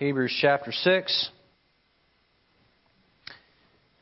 Hebrews 0.00 0.34
chapter 0.40 0.72
6. 0.72 1.28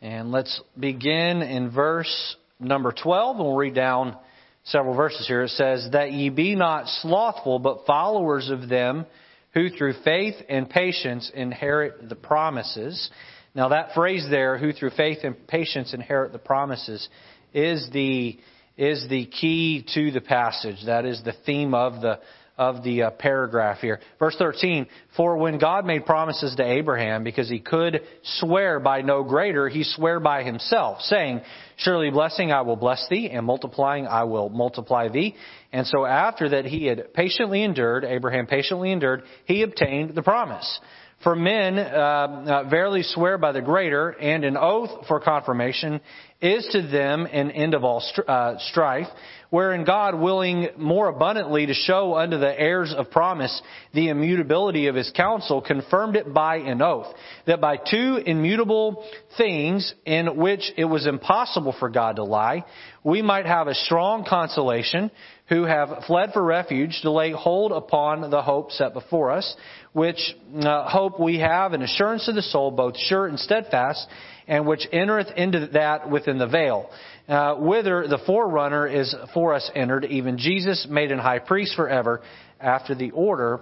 And 0.01 0.31
let's 0.31 0.61
begin 0.79 1.43
in 1.43 1.73
verse 1.73 2.37
number 2.61 2.93
12, 2.93 3.35
and 3.35 3.45
we'll 3.45 3.57
read 3.57 3.75
down 3.75 4.17
several 4.63 4.95
verses 4.95 5.27
here. 5.27 5.43
It 5.43 5.49
says, 5.49 5.89
That 5.91 6.13
ye 6.13 6.29
be 6.29 6.55
not 6.55 6.87
slothful, 7.03 7.59
but 7.59 7.85
followers 7.85 8.49
of 8.49 8.69
them 8.69 9.07
who 9.55 9.71
through 9.71 9.95
faith 10.05 10.37
and 10.49 10.71
patience 10.71 11.33
inherit 11.35 12.09
the 12.09 12.15
promises. 12.15 13.11
Now, 13.57 13.71
that 13.71 13.93
phrase 13.93 14.25
there, 14.31 14.57
who 14.57 14.73
through 14.73 14.91
faith 14.91 15.19
and 15.25 15.49
patience 15.49 15.93
inherit 15.93 16.31
the 16.31 16.39
promises, 16.39 17.09
is 17.53 17.91
the, 17.93 18.39
is 18.77 19.05
the 19.09 19.27
key 19.27 19.85
to 19.95 20.13
the 20.13 20.21
passage. 20.21 20.77
That 20.87 21.05
is 21.05 21.21
the 21.25 21.35
theme 21.45 21.75
of 21.75 22.01
the, 22.01 22.21
of 22.59 22.83
the 22.83 23.05
uh, 23.05 23.11
paragraph 23.13 23.79
here. 23.79 24.01
Verse 24.19 24.35
13, 24.37 24.87
For 25.17 25.37
when 25.37 25.59
God 25.59 25.87
made 25.87 26.05
promises 26.05 26.55
to 26.57 26.65
Abraham, 26.65 27.25
because 27.25 27.49
he 27.49 27.61
could 27.61 28.03
swear 28.23 28.81
by 28.81 29.03
no 29.03 29.23
greater, 29.23 29.69
he 29.69 29.85
sware 29.85 30.21
by 30.21 30.43
himself, 30.43 31.01
saying, 31.03 31.41
Surely 31.77 32.11
blessing 32.11 32.51
I 32.51 32.63
will 32.63 32.77
bless 32.77 33.07
thee, 33.09 33.31
and 33.31 33.47
multiplying 33.47 34.07
I 34.07 34.25
will 34.25 34.49
multiply 34.49 35.09
thee. 35.09 35.37
And 35.73 35.87
so 35.87 36.05
after 36.05 36.49
that 36.51 36.65
he 36.65 36.87
had 36.87 37.15
patiently 37.15 37.63
endured, 37.63 38.05
Abraham 38.05 38.47
patiently 38.47 38.91
endured, 38.91 39.23
he 39.45 39.63
obtained 39.63 40.15
the 40.15 40.23
promise. 40.23 40.81
For 41.23 41.35
men 41.35 41.79
uh, 41.79 41.83
uh, 41.83 42.69
verily 42.71 43.03
swear 43.03 43.39
by 43.39 43.51
the 43.51 43.61
greater, 43.61 44.11
and 44.11 44.45
an 44.45 44.57
oath 44.57 45.07
for 45.09 45.19
confirmation 45.19 46.01
is 46.41 46.69
to 46.71 46.83
them 46.83 47.27
an 47.27 47.51
end 47.51 47.75
of 47.75 47.83
all 47.83 48.01
uh, 48.29 48.55
strife, 48.59 49.09
wherein 49.51 49.85
God, 49.85 50.15
willing 50.15 50.69
more 50.77 51.09
abundantly 51.09 51.67
to 51.67 51.75
show 51.75 52.17
unto 52.17 52.39
the 52.39 52.61
heirs 52.61 52.95
of 52.97 53.11
promise 53.11 53.63
the 53.95 54.09
immutability 54.09 54.89
of 54.89 54.95
his 54.95 55.11
counsel, 55.15 55.63
confirmed 55.63 56.17
it 56.17 56.33
by 56.33 56.57
an 56.57 56.83
oath, 56.83 57.07
that 57.47 57.61
by 57.61 57.77
two 57.77 58.21
immutable 58.25 59.05
things 59.37 59.95
in 60.05 60.37
which 60.37 60.71
it 60.77 60.85
was 60.85 61.07
impossible 61.07 61.75
for 61.79 61.89
God 61.89 62.17
to 62.17 62.25
lie, 62.25 62.65
we 63.05 63.23
might 63.23 63.47
have 63.47 63.69
a 63.69 63.75
strong 63.75 64.25
consolation 64.29 65.11
who 65.49 65.65
have 65.65 66.05
fled 66.07 66.33
for 66.35 66.43
refuge 66.45 67.01
to 67.03 67.11
lay 67.11 67.33
hold 67.33 67.73
upon 67.73 68.31
the 68.31 68.43
hope 68.43 68.71
set 68.71 68.93
before 68.93 69.31
us, 69.31 69.57
which 69.95 70.37
uh, 70.61 70.89
hope 70.89 71.19
we 71.19 71.39
have 71.39 71.73
an 71.73 71.83
assurance 71.83 72.29
of 72.29 72.35
the 72.35 72.43
soul, 72.43 72.71
both 72.71 72.99
sure 72.99 73.27
and 73.27 73.41
steadfast, 73.41 74.07
and 74.47 74.67
which 74.67 74.87
entereth 74.93 75.29
into 75.37 75.69
that 75.69 76.11
within 76.11 76.39
the 76.39 76.47
veil, 76.47 76.91
uh, 77.29 77.55
whither 77.57 78.07
the 78.09 78.19
forerunner 78.27 78.87
is 78.87 79.15
for 79.35 79.55
us 79.55 79.71
entered, 79.75 80.05
even 80.07 80.39
Jesus 80.39 80.87
made 80.89 81.13
an 81.13 81.19
high 81.19 81.39
priest 81.39 81.77
forever, 81.77 82.23
after 82.61 82.95
the 82.95 83.11
order 83.11 83.61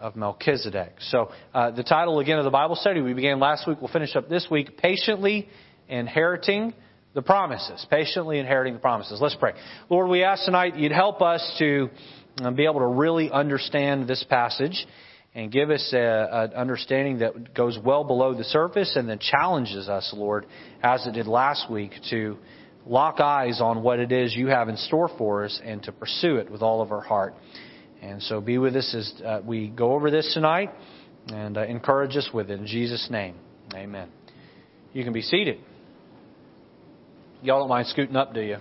of 0.00 0.16
Melchizedek. 0.16 0.94
So, 1.00 1.30
uh, 1.54 1.70
the 1.70 1.82
title 1.82 2.20
again 2.20 2.38
of 2.38 2.44
the 2.44 2.50
Bible 2.50 2.74
study 2.74 3.00
we 3.00 3.14
began 3.14 3.38
last 3.38 3.66
week, 3.68 3.78
we'll 3.80 3.92
finish 3.92 4.16
up 4.16 4.28
this 4.28 4.46
week, 4.50 4.78
Patiently 4.78 5.48
Inheriting 5.88 6.74
the 7.14 7.22
Promises. 7.22 7.86
Patiently 7.90 8.38
Inheriting 8.38 8.74
the 8.74 8.80
Promises. 8.80 9.20
Let's 9.20 9.36
pray. 9.36 9.52
Lord, 9.88 10.08
we 10.08 10.24
ask 10.24 10.44
tonight 10.44 10.76
you'd 10.76 10.92
help 10.92 11.22
us 11.22 11.56
to 11.58 11.90
uh, 12.42 12.50
be 12.50 12.64
able 12.64 12.80
to 12.80 12.86
really 12.86 13.30
understand 13.30 14.08
this 14.08 14.24
passage 14.28 14.86
and 15.34 15.52
give 15.52 15.70
us 15.70 15.90
an 15.92 16.52
understanding 16.54 17.18
that 17.18 17.54
goes 17.54 17.78
well 17.84 18.02
below 18.02 18.34
the 18.34 18.44
surface 18.44 18.96
and 18.96 19.08
then 19.08 19.18
challenges 19.20 19.88
us, 19.88 20.12
Lord, 20.16 20.46
as 20.82 21.06
it 21.06 21.12
did 21.12 21.26
last 21.26 21.70
week, 21.70 21.92
to 22.10 22.36
lock 22.90 23.20
eyes 23.20 23.60
on 23.60 23.84
what 23.84 24.00
it 24.00 24.10
is 24.10 24.34
you 24.34 24.48
have 24.48 24.68
in 24.68 24.76
store 24.76 25.08
for 25.16 25.44
us 25.44 25.60
and 25.64 25.80
to 25.84 25.92
pursue 25.92 26.36
it 26.36 26.50
with 26.50 26.60
all 26.60 26.82
of 26.82 26.90
our 26.90 27.00
heart. 27.00 27.34
And 28.02 28.20
so 28.20 28.40
be 28.40 28.58
with 28.58 28.74
us 28.74 28.94
as 28.94 29.22
uh, 29.24 29.40
we 29.44 29.68
go 29.68 29.92
over 29.92 30.10
this 30.10 30.32
tonight 30.34 30.70
and 31.28 31.56
uh, 31.56 31.62
encourage 31.62 32.16
us 32.16 32.28
with 32.34 32.50
it. 32.50 32.58
In 32.58 32.66
Jesus' 32.66 33.06
name, 33.08 33.36
amen. 33.72 34.08
You 34.92 35.04
can 35.04 35.12
be 35.12 35.22
seated. 35.22 35.60
Y'all 37.42 37.60
don't 37.60 37.68
mind 37.68 37.86
scooting 37.86 38.16
up, 38.16 38.34
do 38.34 38.40
you? 38.40 38.56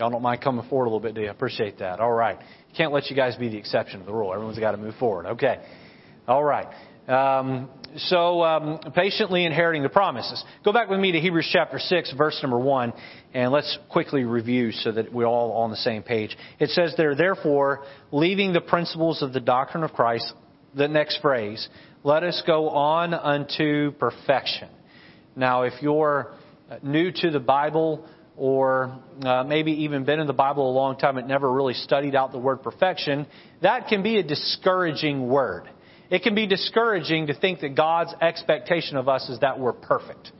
Y'all 0.00 0.10
don't 0.10 0.22
mind 0.22 0.40
coming 0.42 0.68
forward 0.68 0.86
a 0.86 0.88
little 0.88 1.00
bit, 1.00 1.14
do 1.14 1.20
you? 1.20 1.30
Appreciate 1.30 1.78
that. 1.78 2.00
All 2.00 2.12
right. 2.12 2.38
Can't 2.76 2.92
let 2.92 3.08
you 3.08 3.14
guys 3.14 3.36
be 3.36 3.48
the 3.48 3.56
exception 3.56 4.00
to 4.00 4.06
the 4.06 4.12
rule. 4.12 4.32
Everyone's 4.32 4.58
got 4.58 4.72
to 4.72 4.78
move 4.78 4.96
forward. 4.96 5.26
Okay. 5.26 5.58
All 6.26 6.42
right. 6.42 6.66
Um, 7.10 7.68
so, 7.96 8.44
um, 8.44 8.78
patiently 8.94 9.44
inheriting 9.44 9.82
the 9.82 9.88
promises. 9.88 10.44
Go 10.64 10.72
back 10.72 10.88
with 10.88 11.00
me 11.00 11.10
to 11.10 11.18
Hebrews 11.18 11.48
chapter 11.52 11.80
6, 11.80 12.12
verse 12.16 12.38
number 12.40 12.58
1, 12.58 12.92
and 13.34 13.50
let's 13.50 13.78
quickly 13.88 14.22
review 14.22 14.70
so 14.70 14.92
that 14.92 15.12
we're 15.12 15.26
all 15.26 15.50
on 15.50 15.70
the 15.70 15.76
same 15.76 16.04
page. 16.04 16.36
It 16.60 16.70
says 16.70 16.94
there, 16.96 17.16
therefore, 17.16 17.82
leaving 18.12 18.52
the 18.52 18.60
principles 18.60 19.22
of 19.22 19.32
the 19.32 19.40
doctrine 19.40 19.82
of 19.82 19.92
Christ, 19.92 20.32
the 20.76 20.86
next 20.86 21.20
phrase, 21.20 21.68
let 22.04 22.22
us 22.22 22.40
go 22.46 22.68
on 22.68 23.12
unto 23.12 23.90
perfection. 23.92 24.68
Now, 25.34 25.62
if 25.62 25.72
you're 25.82 26.32
new 26.84 27.10
to 27.10 27.30
the 27.32 27.40
Bible, 27.40 28.06
or 28.36 29.02
uh, 29.24 29.42
maybe 29.42 29.72
even 29.72 30.04
been 30.04 30.20
in 30.20 30.28
the 30.28 30.32
Bible 30.32 30.70
a 30.70 30.74
long 30.74 30.96
time 30.96 31.18
and 31.18 31.26
never 31.26 31.50
really 31.52 31.74
studied 31.74 32.14
out 32.14 32.30
the 32.30 32.38
word 32.38 32.62
perfection, 32.62 33.26
that 33.62 33.88
can 33.88 34.04
be 34.04 34.18
a 34.18 34.22
discouraging 34.22 35.28
word. 35.28 35.68
It 36.10 36.24
can 36.24 36.34
be 36.34 36.46
discouraging 36.46 37.28
to 37.28 37.34
think 37.34 37.60
that 37.60 37.76
God's 37.76 38.12
expectation 38.20 38.96
of 38.96 39.08
us 39.08 39.28
is 39.28 39.38
that 39.40 39.60
we're 39.60 39.72
perfect. 39.72 40.32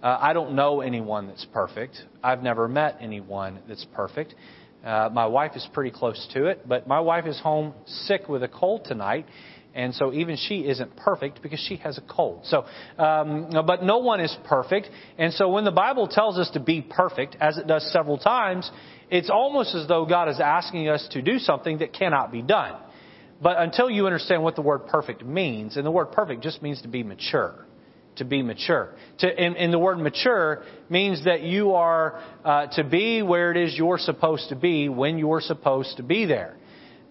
Uh, 0.00 0.16
I 0.20 0.32
don't 0.32 0.54
know 0.54 0.80
anyone 0.80 1.26
that's 1.26 1.44
perfect. 1.52 1.96
I've 2.22 2.42
never 2.42 2.68
met 2.68 2.98
anyone 3.00 3.58
that's 3.66 3.84
perfect. 3.92 4.36
Uh, 4.84 5.10
my 5.12 5.26
wife 5.26 5.52
is 5.56 5.68
pretty 5.74 5.90
close 5.90 6.28
to 6.32 6.46
it, 6.46 6.66
but 6.66 6.86
my 6.86 7.00
wife 7.00 7.26
is 7.26 7.38
home 7.40 7.74
sick 7.86 8.28
with 8.28 8.44
a 8.44 8.48
cold 8.48 8.84
tonight, 8.84 9.26
and 9.74 9.92
so 9.94 10.12
even 10.12 10.36
she 10.36 10.60
isn't 10.60 10.96
perfect 10.96 11.42
because 11.42 11.60
she 11.68 11.76
has 11.76 11.98
a 11.98 12.02
cold. 12.02 12.42
So, 12.44 12.64
um, 12.96 13.50
but 13.66 13.82
no 13.82 13.98
one 13.98 14.20
is 14.20 14.34
perfect. 14.46 14.88
And 15.18 15.32
so 15.34 15.48
when 15.48 15.64
the 15.64 15.72
Bible 15.72 16.06
tells 16.06 16.38
us 16.38 16.48
to 16.54 16.60
be 16.60 16.82
perfect, 16.82 17.36
as 17.40 17.58
it 17.58 17.66
does 17.66 17.92
several 17.92 18.16
times, 18.16 18.70
it's 19.10 19.28
almost 19.28 19.74
as 19.74 19.88
though 19.88 20.06
God 20.06 20.28
is 20.28 20.40
asking 20.40 20.88
us 20.88 21.06
to 21.12 21.20
do 21.20 21.38
something 21.38 21.78
that 21.78 21.92
cannot 21.92 22.30
be 22.30 22.42
done. 22.42 22.76
But 23.40 23.58
until 23.58 23.88
you 23.88 24.06
understand 24.06 24.42
what 24.42 24.56
the 24.56 24.62
word 24.62 24.86
perfect 24.86 25.24
means, 25.24 25.76
and 25.76 25.86
the 25.86 25.90
word 25.90 26.12
perfect 26.12 26.42
just 26.42 26.62
means 26.62 26.82
to 26.82 26.88
be 26.88 27.02
mature. 27.02 27.66
To 28.16 28.24
be 28.24 28.42
mature. 28.42 28.94
To, 29.20 29.26
and, 29.26 29.56
and 29.56 29.72
the 29.72 29.78
word 29.78 29.98
mature 29.98 30.64
means 30.90 31.24
that 31.24 31.42
you 31.42 31.72
are 31.72 32.22
uh, 32.44 32.66
to 32.74 32.84
be 32.84 33.22
where 33.22 33.50
it 33.50 33.56
is 33.56 33.74
you're 33.76 33.98
supposed 33.98 34.50
to 34.50 34.56
be 34.56 34.88
when 34.88 35.18
you're 35.18 35.40
supposed 35.40 35.96
to 35.96 36.02
be 36.02 36.26
there. 36.26 36.56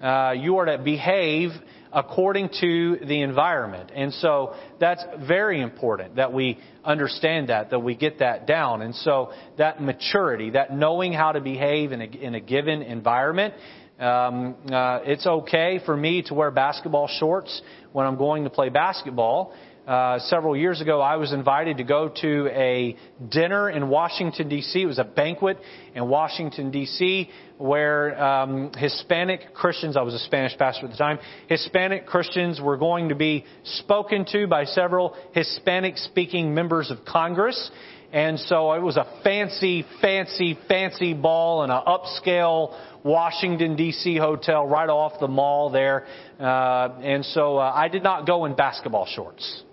Uh, 0.01 0.31
you 0.31 0.57
are 0.57 0.65
to 0.65 0.77
behave 0.77 1.51
according 1.91 2.49
to 2.61 2.97
the 2.97 3.21
environment. 3.21 3.91
And 3.93 4.13
so 4.13 4.53
that's 4.79 5.03
very 5.27 5.61
important 5.61 6.17
that 6.17 6.31
we 6.31 6.59
understand 6.85 7.49
that, 7.49 7.71
that 7.71 7.79
we 7.79 7.95
get 7.95 8.19
that 8.19 8.45
down. 8.45 8.81
And 8.81 8.93
so 8.95 9.31
that 9.57 9.81
maturity, 9.81 10.51
that 10.51 10.71
knowing 10.71 11.13
how 11.13 11.31
to 11.31 11.41
behave 11.41 11.91
in 11.91 12.01
a, 12.01 12.05
in 12.05 12.35
a 12.35 12.39
given 12.39 12.81
environment, 12.83 13.55
um, 13.99 14.55
uh, 14.71 14.99
it's 15.03 15.27
okay 15.27 15.79
for 15.85 15.95
me 15.95 16.21
to 16.23 16.33
wear 16.33 16.51
basketball 16.51 17.07
shorts 17.07 17.61
when 17.91 18.05
I'm 18.05 18.17
going 18.17 18.45
to 18.45 18.49
play 18.49 18.69
basketball. 18.69 19.53
Uh, 19.85 20.19
several 20.19 20.55
years 20.55 20.81
ago, 20.81 21.01
I 21.01 21.15
was 21.15 21.33
invited 21.33 21.77
to 21.77 21.83
go 21.83 22.09
to 22.21 22.47
a 22.51 22.95
dinner 23.27 23.71
in 23.71 23.89
Washington, 23.89 24.47
D.C. 24.47 24.83
It 24.83 24.85
was 24.85 24.99
a 24.99 25.03
banquet 25.03 25.57
in 25.95 26.07
Washington, 26.07 26.69
D.C., 26.69 27.27
where 27.57 28.23
um, 28.23 28.71
Hispanic 28.77 29.53
Christians, 29.55 29.97
I 29.97 30.03
was 30.03 30.13
a 30.13 30.19
Spanish 30.19 30.55
pastor 30.57 30.85
at 30.85 30.91
the 30.91 30.97
time, 30.97 31.17
Hispanic 31.47 32.05
Christians 32.05 32.61
were 32.61 32.77
going 32.77 33.09
to 33.09 33.15
be 33.15 33.45
spoken 33.63 34.25
to 34.31 34.45
by 34.45 34.65
several 34.65 35.15
Hispanic 35.33 35.97
speaking 35.97 36.53
members 36.53 36.91
of 36.91 37.03
Congress. 37.03 37.71
And 38.11 38.39
so 38.39 38.73
it 38.73 38.81
was 38.81 38.97
a 38.97 39.05
fancy, 39.23 39.85
fancy, 40.01 40.57
fancy 40.67 41.13
ball 41.13 41.63
in 41.63 41.69
an 41.69 41.81
upscale 41.85 42.75
Washington, 43.03 43.75
D.C. 43.75 44.17
hotel 44.17 44.67
right 44.67 44.89
off 44.89 45.19
the 45.19 45.27
mall 45.27 45.69
there. 45.69 46.05
Uh, 46.39 46.89
and 47.01 47.23
so 47.23 47.57
uh, 47.57 47.71
I 47.73 47.87
did 47.87 48.03
not 48.03 48.25
go 48.25 48.45
in 48.45 48.55
basketball 48.55 49.05
shorts. 49.05 49.63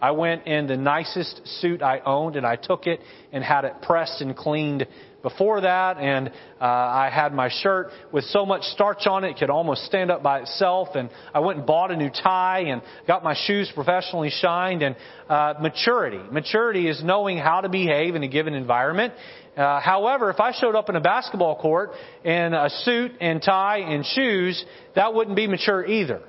I 0.00 0.10
went 0.10 0.46
in 0.46 0.66
the 0.66 0.76
nicest 0.76 1.40
suit 1.60 1.82
I 1.82 2.00
owned 2.00 2.36
and 2.36 2.46
I 2.46 2.56
took 2.56 2.86
it 2.86 3.00
and 3.32 3.42
had 3.42 3.64
it 3.64 3.80
pressed 3.80 4.20
and 4.20 4.36
cleaned 4.36 4.86
before 5.26 5.62
that. 5.62 5.98
And 5.98 6.28
uh, 6.60 6.64
I 6.64 7.10
had 7.12 7.34
my 7.34 7.50
shirt 7.50 7.88
with 8.12 8.22
so 8.26 8.46
much 8.46 8.62
starch 8.62 9.08
on 9.08 9.24
it, 9.24 9.30
it 9.30 9.38
could 9.38 9.50
almost 9.50 9.84
stand 9.86 10.12
up 10.12 10.22
by 10.22 10.38
itself. 10.42 10.88
And 10.94 11.10
I 11.34 11.40
went 11.40 11.58
and 11.58 11.66
bought 11.66 11.90
a 11.90 11.96
new 11.96 12.10
tie 12.10 12.66
and 12.68 12.80
got 13.08 13.24
my 13.24 13.34
shoes 13.34 13.68
professionally 13.74 14.30
shined. 14.30 14.82
And 14.82 14.94
uh, 15.28 15.54
maturity. 15.60 16.20
Maturity 16.30 16.88
is 16.88 17.02
knowing 17.02 17.38
how 17.38 17.60
to 17.60 17.68
behave 17.68 18.14
in 18.14 18.22
a 18.22 18.28
given 18.28 18.54
environment. 18.54 19.14
Uh, 19.56 19.80
however, 19.80 20.30
if 20.30 20.38
I 20.38 20.52
showed 20.52 20.76
up 20.76 20.88
in 20.88 20.94
a 20.94 21.00
basketball 21.00 21.56
court 21.60 21.90
in 22.22 22.54
a 22.54 22.70
suit 22.84 23.12
and 23.20 23.42
tie 23.42 23.78
and 23.78 24.06
shoes, 24.06 24.64
that 24.94 25.12
wouldn't 25.12 25.34
be 25.34 25.48
mature 25.48 25.84
either. 25.84 26.20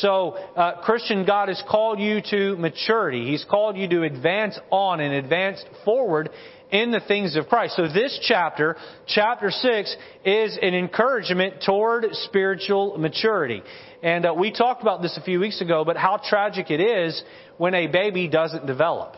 So, 0.00 0.32
uh, 0.56 0.82
Christian, 0.82 1.26
God 1.26 1.48
has 1.48 1.62
called 1.68 2.00
you 2.00 2.20
to 2.30 2.56
maturity. 2.56 3.30
He's 3.30 3.44
called 3.44 3.76
you 3.76 3.88
to 3.88 4.02
advance 4.04 4.58
on 4.70 5.00
and 5.00 5.14
advance 5.14 5.62
forward 5.84 6.30
in 6.72 6.90
the 6.90 7.00
things 7.00 7.36
of 7.36 7.46
Christ. 7.48 7.76
So 7.76 7.86
this 7.86 8.18
chapter, 8.22 8.76
chapter 9.06 9.50
6, 9.50 9.96
is 10.24 10.58
an 10.60 10.74
encouragement 10.74 11.62
toward 11.64 12.06
spiritual 12.12 12.96
maturity. 12.98 13.62
And 14.02 14.26
uh, 14.26 14.34
we 14.34 14.50
talked 14.50 14.80
about 14.80 15.02
this 15.02 15.16
a 15.18 15.22
few 15.22 15.38
weeks 15.38 15.60
ago, 15.60 15.84
but 15.84 15.98
how 15.98 16.16
tragic 16.16 16.70
it 16.70 16.80
is 16.80 17.22
when 17.58 17.74
a 17.74 17.86
baby 17.86 18.26
doesn't 18.26 18.66
develop, 18.66 19.16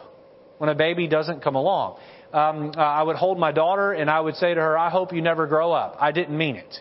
when 0.58 0.68
a 0.68 0.74
baby 0.74 1.06
doesn't 1.06 1.42
come 1.42 1.54
along. 1.54 1.98
Um, 2.32 2.72
uh, 2.76 2.80
I 2.80 3.04
would 3.04 3.16
hold 3.16 3.38
my 3.38 3.52
daughter 3.52 3.92
and 3.92 4.10
I 4.10 4.20
would 4.20 4.34
say 4.34 4.52
to 4.52 4.60
her, 4.60 4.76
I 4.76 4.90
hope 4.90 5.12
you 5.12 5.22
never 5.22 5.46
grow 5.46 5.72
up. 5.72 5.96
I 6.00 6.10
didn't 6.10 6.36
mean 6.36 6.56
it. 6.56 6.76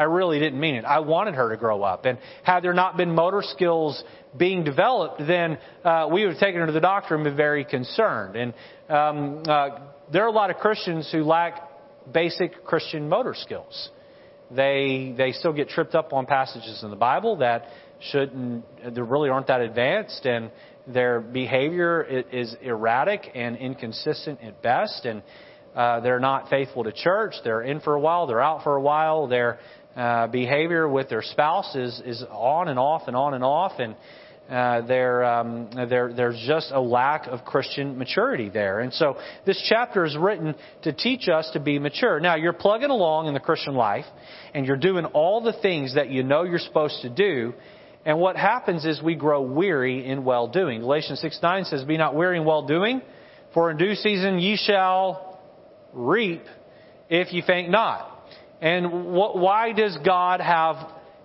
I 0.00 0.04
really 0.04 0.38
didn't 0.38 0.58
mean 0.58 0.76
it. 0.76 0.84
I 0.86 1.00
wanted 1.00 1.34
her 1.34 1.50
to 1.50 1.58
grow 1.58 1.82
up. 1.82 2.06
And 2.06 2.16
had 2.42 2.60
there 2.64 2.72
not 2.72 2.96
been 2.96 3.14
motor 3.14 3.42
skills 3.42 4.02
being 4.34 4.64
developed, 4.64 5.18
then 5.18 5.58
uh, 5.84 6.08
we 6.10 6.22
would 6.22 6.32
have 6.32 6.40
taken 6.40 6.60
her 6.60 6.66
to 6.66 6.72
the 6.72 6.80
doctor 6.80 7.14
and 7.14 7.22
been 7.22 7.36
very 7.36 7.66
concerned. 7.66 8.34
And 8.34 8.54
um, 8.88 9.42
uh, 9.46 9.68
there 10.10 10.24
are 10.24 10.28
a 10.28 10.32
lot 10.32 10.48
of 10.48 10.56
Christians 10.56 11.10
who 11.12 11.22
lack 11.22 11.68
basic 12.10 12.64
Christian 12.64 13.10
motor 13.10 13.34
skills. 13.36 13.90
They 14.50 15.14
they 15.16 15.32
still 15.32 15.52
get 15.52 15.68
tripped 15.68 15.94
up 15.94 16.14
on 16.14 16.24
passages 16.24 16.82
in 16.82 16.88
the 16.88 16.96
Bible 16.96 17.36
that 17.36 17.66
shouldn't, 18.10 18.64
they 18.94 19.02
really 19.02 19.28
aren't 19.28 19.48
that 19.48 19.60
advanced, 19.60 20.24
and 20.24 20.50
their 20.86 21.20
behavior 21.20 22.02
is 22.32 22.56
erratic 22.62 23.30
and 23.34 23.56
inconsistent 23.58 24.40
at 24.42 24.62
best, 24.62 25.04
and 25.04 25.22
uh, 25.74 26.00
they're 26.00 26.18
not 26.18 26.48
faithful 26.48 26.82
to 26.84 26.92
church. 26.92 27.34
They're 27.44 27.62
in 27.62 27.80
for 27.80 27.94
a 27.94 28.00
while, 28.00 28.26
they're 28.26 28.40
out 28.40 28.64
for 28.64 28.74
a 28.76 28.80
while. 28.80 29.28
They're 29.28 29.60
uh, 29.96 30.26
behavior 30.28 30.88
with 30.88 31.08
their 31.08 31.22
spouse 31.22 31.74
is, 31.74 32.00
is 32.04 32.24
on 32.30 32.68
and 32.68 32.78
off 32.78 33.02
and 33.06 33.16
on 33.16 33.34
and 33.34 33.44
off, 33.44 33.72
and 33.78 33.94
uh, 34.48 34.84
there, 34.86 35.24
um, 35.24 35.70
there, 35.88 36.12
there's 36.12 36.42
just 36.46 36.72
a 36.72 36.80
lack 36.80 37.26
of 37.28 37.44
Christian 37.44 37.96
maturity 37.96 38.48
there. 38.48 38.80
And 38.80 38.92
so 38.92 39.16
this 39.46 39.64
chapter 39.68 40.04
is 40.04 40.16
written 40.16 40.56
to 40.82 40.92
teach 40.92 41.28
us 41.28 41.48
to 41.52 41.60
be 41.60 41.78
mature. 41.78 42.18
Now, 42.18 42.34
you're 42.34 42.52
plugging 42.52 42.90
along 42.90 43.28
in 43.28 43.34
the 43.34 43.40
Christian 43.40 43.74
life, 43.74 44.06
and 44.52 44.66
you're 44.66 44.76
doing 44.76 45.04
all 45.06 45.40
the 45.40 45.52
things 45.52 45.94
that 45.94 46.10
you 46.10 46.24
know 46.24 46.42
you're 46.42 46.58
supposed 46.58 47.02
to 47.02 47.08
do, 47.08 47.54
and 48.04 48.18
what 48.18 48.36
happens 48.36 48.84
is 48.84 49.02
we 49.02 49.14
grow 49.14 49.42
weary 49.42 50.06
in 50.06 50.24
well 50.24 50.48
doing. 50.48 50.80
Galatians 50.80 51.20
6 51.20 51.38
9 51.42 51.64
says, 51.66 51.84
Be 51.84 51.98
not 51.98 52.14
weary 52.14 52.38
in 52.38 52.44
well 52.44 52.66
doing, 52.66 53.02
for 53.52 53.70
in 53.70 53.76
due 53.76 53.94
season 53.94 54.38
ye 54.38 54.56
shall 54.56 55.40
reap 55.92 56.42
if 57.08 57.32
ye 57.32 57.42
faint 57.46 57.70
not. 57.70 58.19
And 58.60 59.12
why 59.12 59.72
does 59.72 59.96
God 60.04 60.40
have 60.40 60.76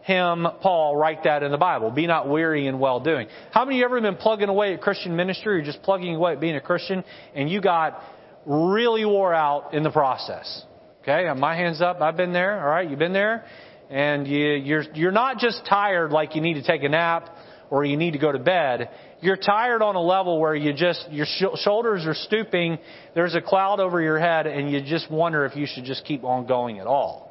him, 0.01 0.47
Paul, 0.61 0.95
write 0.95 1.23
that 1.23 1.43
in 1.43 1.51
the 1.51 1.57
Bible? 1.57 1.91
Be 1.91 2.07
not 2.07 2.29
weary 2.29 2.67
in 2.67 2.79
well 2.79 2.99
doing. 2.99 3.27
How 3.51 3.65
many 3.65 3.77
of 3.77 3.79
you 3.79 3.85
ever 3.85 3.99
been 3.99 4.15
plugging 4.15 4.49
away 4.49 4.73
at 4.73 4.81
Christian 4.81 5.15
ministry 5.15 5.59
or 5.59 5.63
just 5.63 5.81
plugging 5.81 6.15
away 6.15 6.33
at 6.33 6.39
being 6.39 6.55
a 6.55 6.61
Christian 6.61 7.03
and 7.33 7.49
you 7.49 7.59
got 7.59 8.01
really 8.45 9.03
wore 9.03 9.33
out 9.33 9.73
in 9.73 9.83
the 9.83 9.91
process? 9.91 10.63
Okay, 11.01 11.27
my 11.39 11.55
hands 11.55 11.81
up. 11.81 12.01
I've 12.01 12.17
been 12.17 12.33
there. 12.33 12.59
All 12.59 12.69
right, 12.69 12.89
you've 12.89 12.99
been 12.99 13.13
there, 13.13 13.45
and 13.91 14.27
you, 14.27 14.53
you're 14.53 14.83
you're 14.93 15.11
not 15.11 15.37
just 15.37 15.65
tired 15.67 16.11
like 16.11 16.35
you 16.35 16.41
need 16.41 16.55
to 16.55 16.63
take 16.63 16.83
a 16.83 16.89
nap 16.89 17.29
or 17.69 17.85
you 17.85 17.97
need 17.97 18.11
to 18.11 18.17
go 18.17 18.31
to 18.31 18.39
bed. 18.39 18.89
You're 19.21 19.37
tired 19.37 19.81
on 19.81 19.95
a 19.95 20.01
level 20.01 20.39
where 20.39 20.55
you 20.55 20.73
just 20.73 21.07
your 21.11 21.25
sh- 21.25 21.59
shoulders 21.63 22.05
are 22.05 22.13
stooping. 22.13 22.79
There's 23.13 23.35
a 23.35 23.41
cloud 23.41 23.79
over 23.79 24.01
your 24.01 24.19
head, 24.19 24.47
and 24.47 24.71
you 24.71 24.81
just 24.81 25.09
wonder 25.09 25.45
if 25.45 25.55
you 25.55 25.67
should 25.67 25.85
just 25.85 26.05
keep 26.05 26.23
on 26.23 26.47
going 26.47 26.79
at 26.79 26.87
all. 26.87 27.24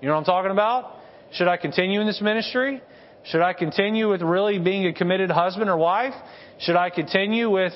You 0.00 0.08
know 0.08 0.14
what 0.14 0.20
I'm 0.20 0.24
talking 0.24 0.50
about? 0.50 0.96
Should 1.32 1.48
I 1.48 1.56
continue 1.56 2.02
in 2.02 2.06
this 2.06 2.20
ministry? 2.20 2.82
Should 3.24 3.40
I 3.40 3.54
continue 3.54 4.10
with 4.10 4.20
really 4.20 4.58
being 4.58 4.86
a 4.86 4.92
committed 4.92 5.30
husband 5.30 5.70
or 5.70 5.76
wife? 5.78 6.12
Should 6.58 6.76
I 6.76 6.90
continue 6.90 7.50
with 7.50 7.72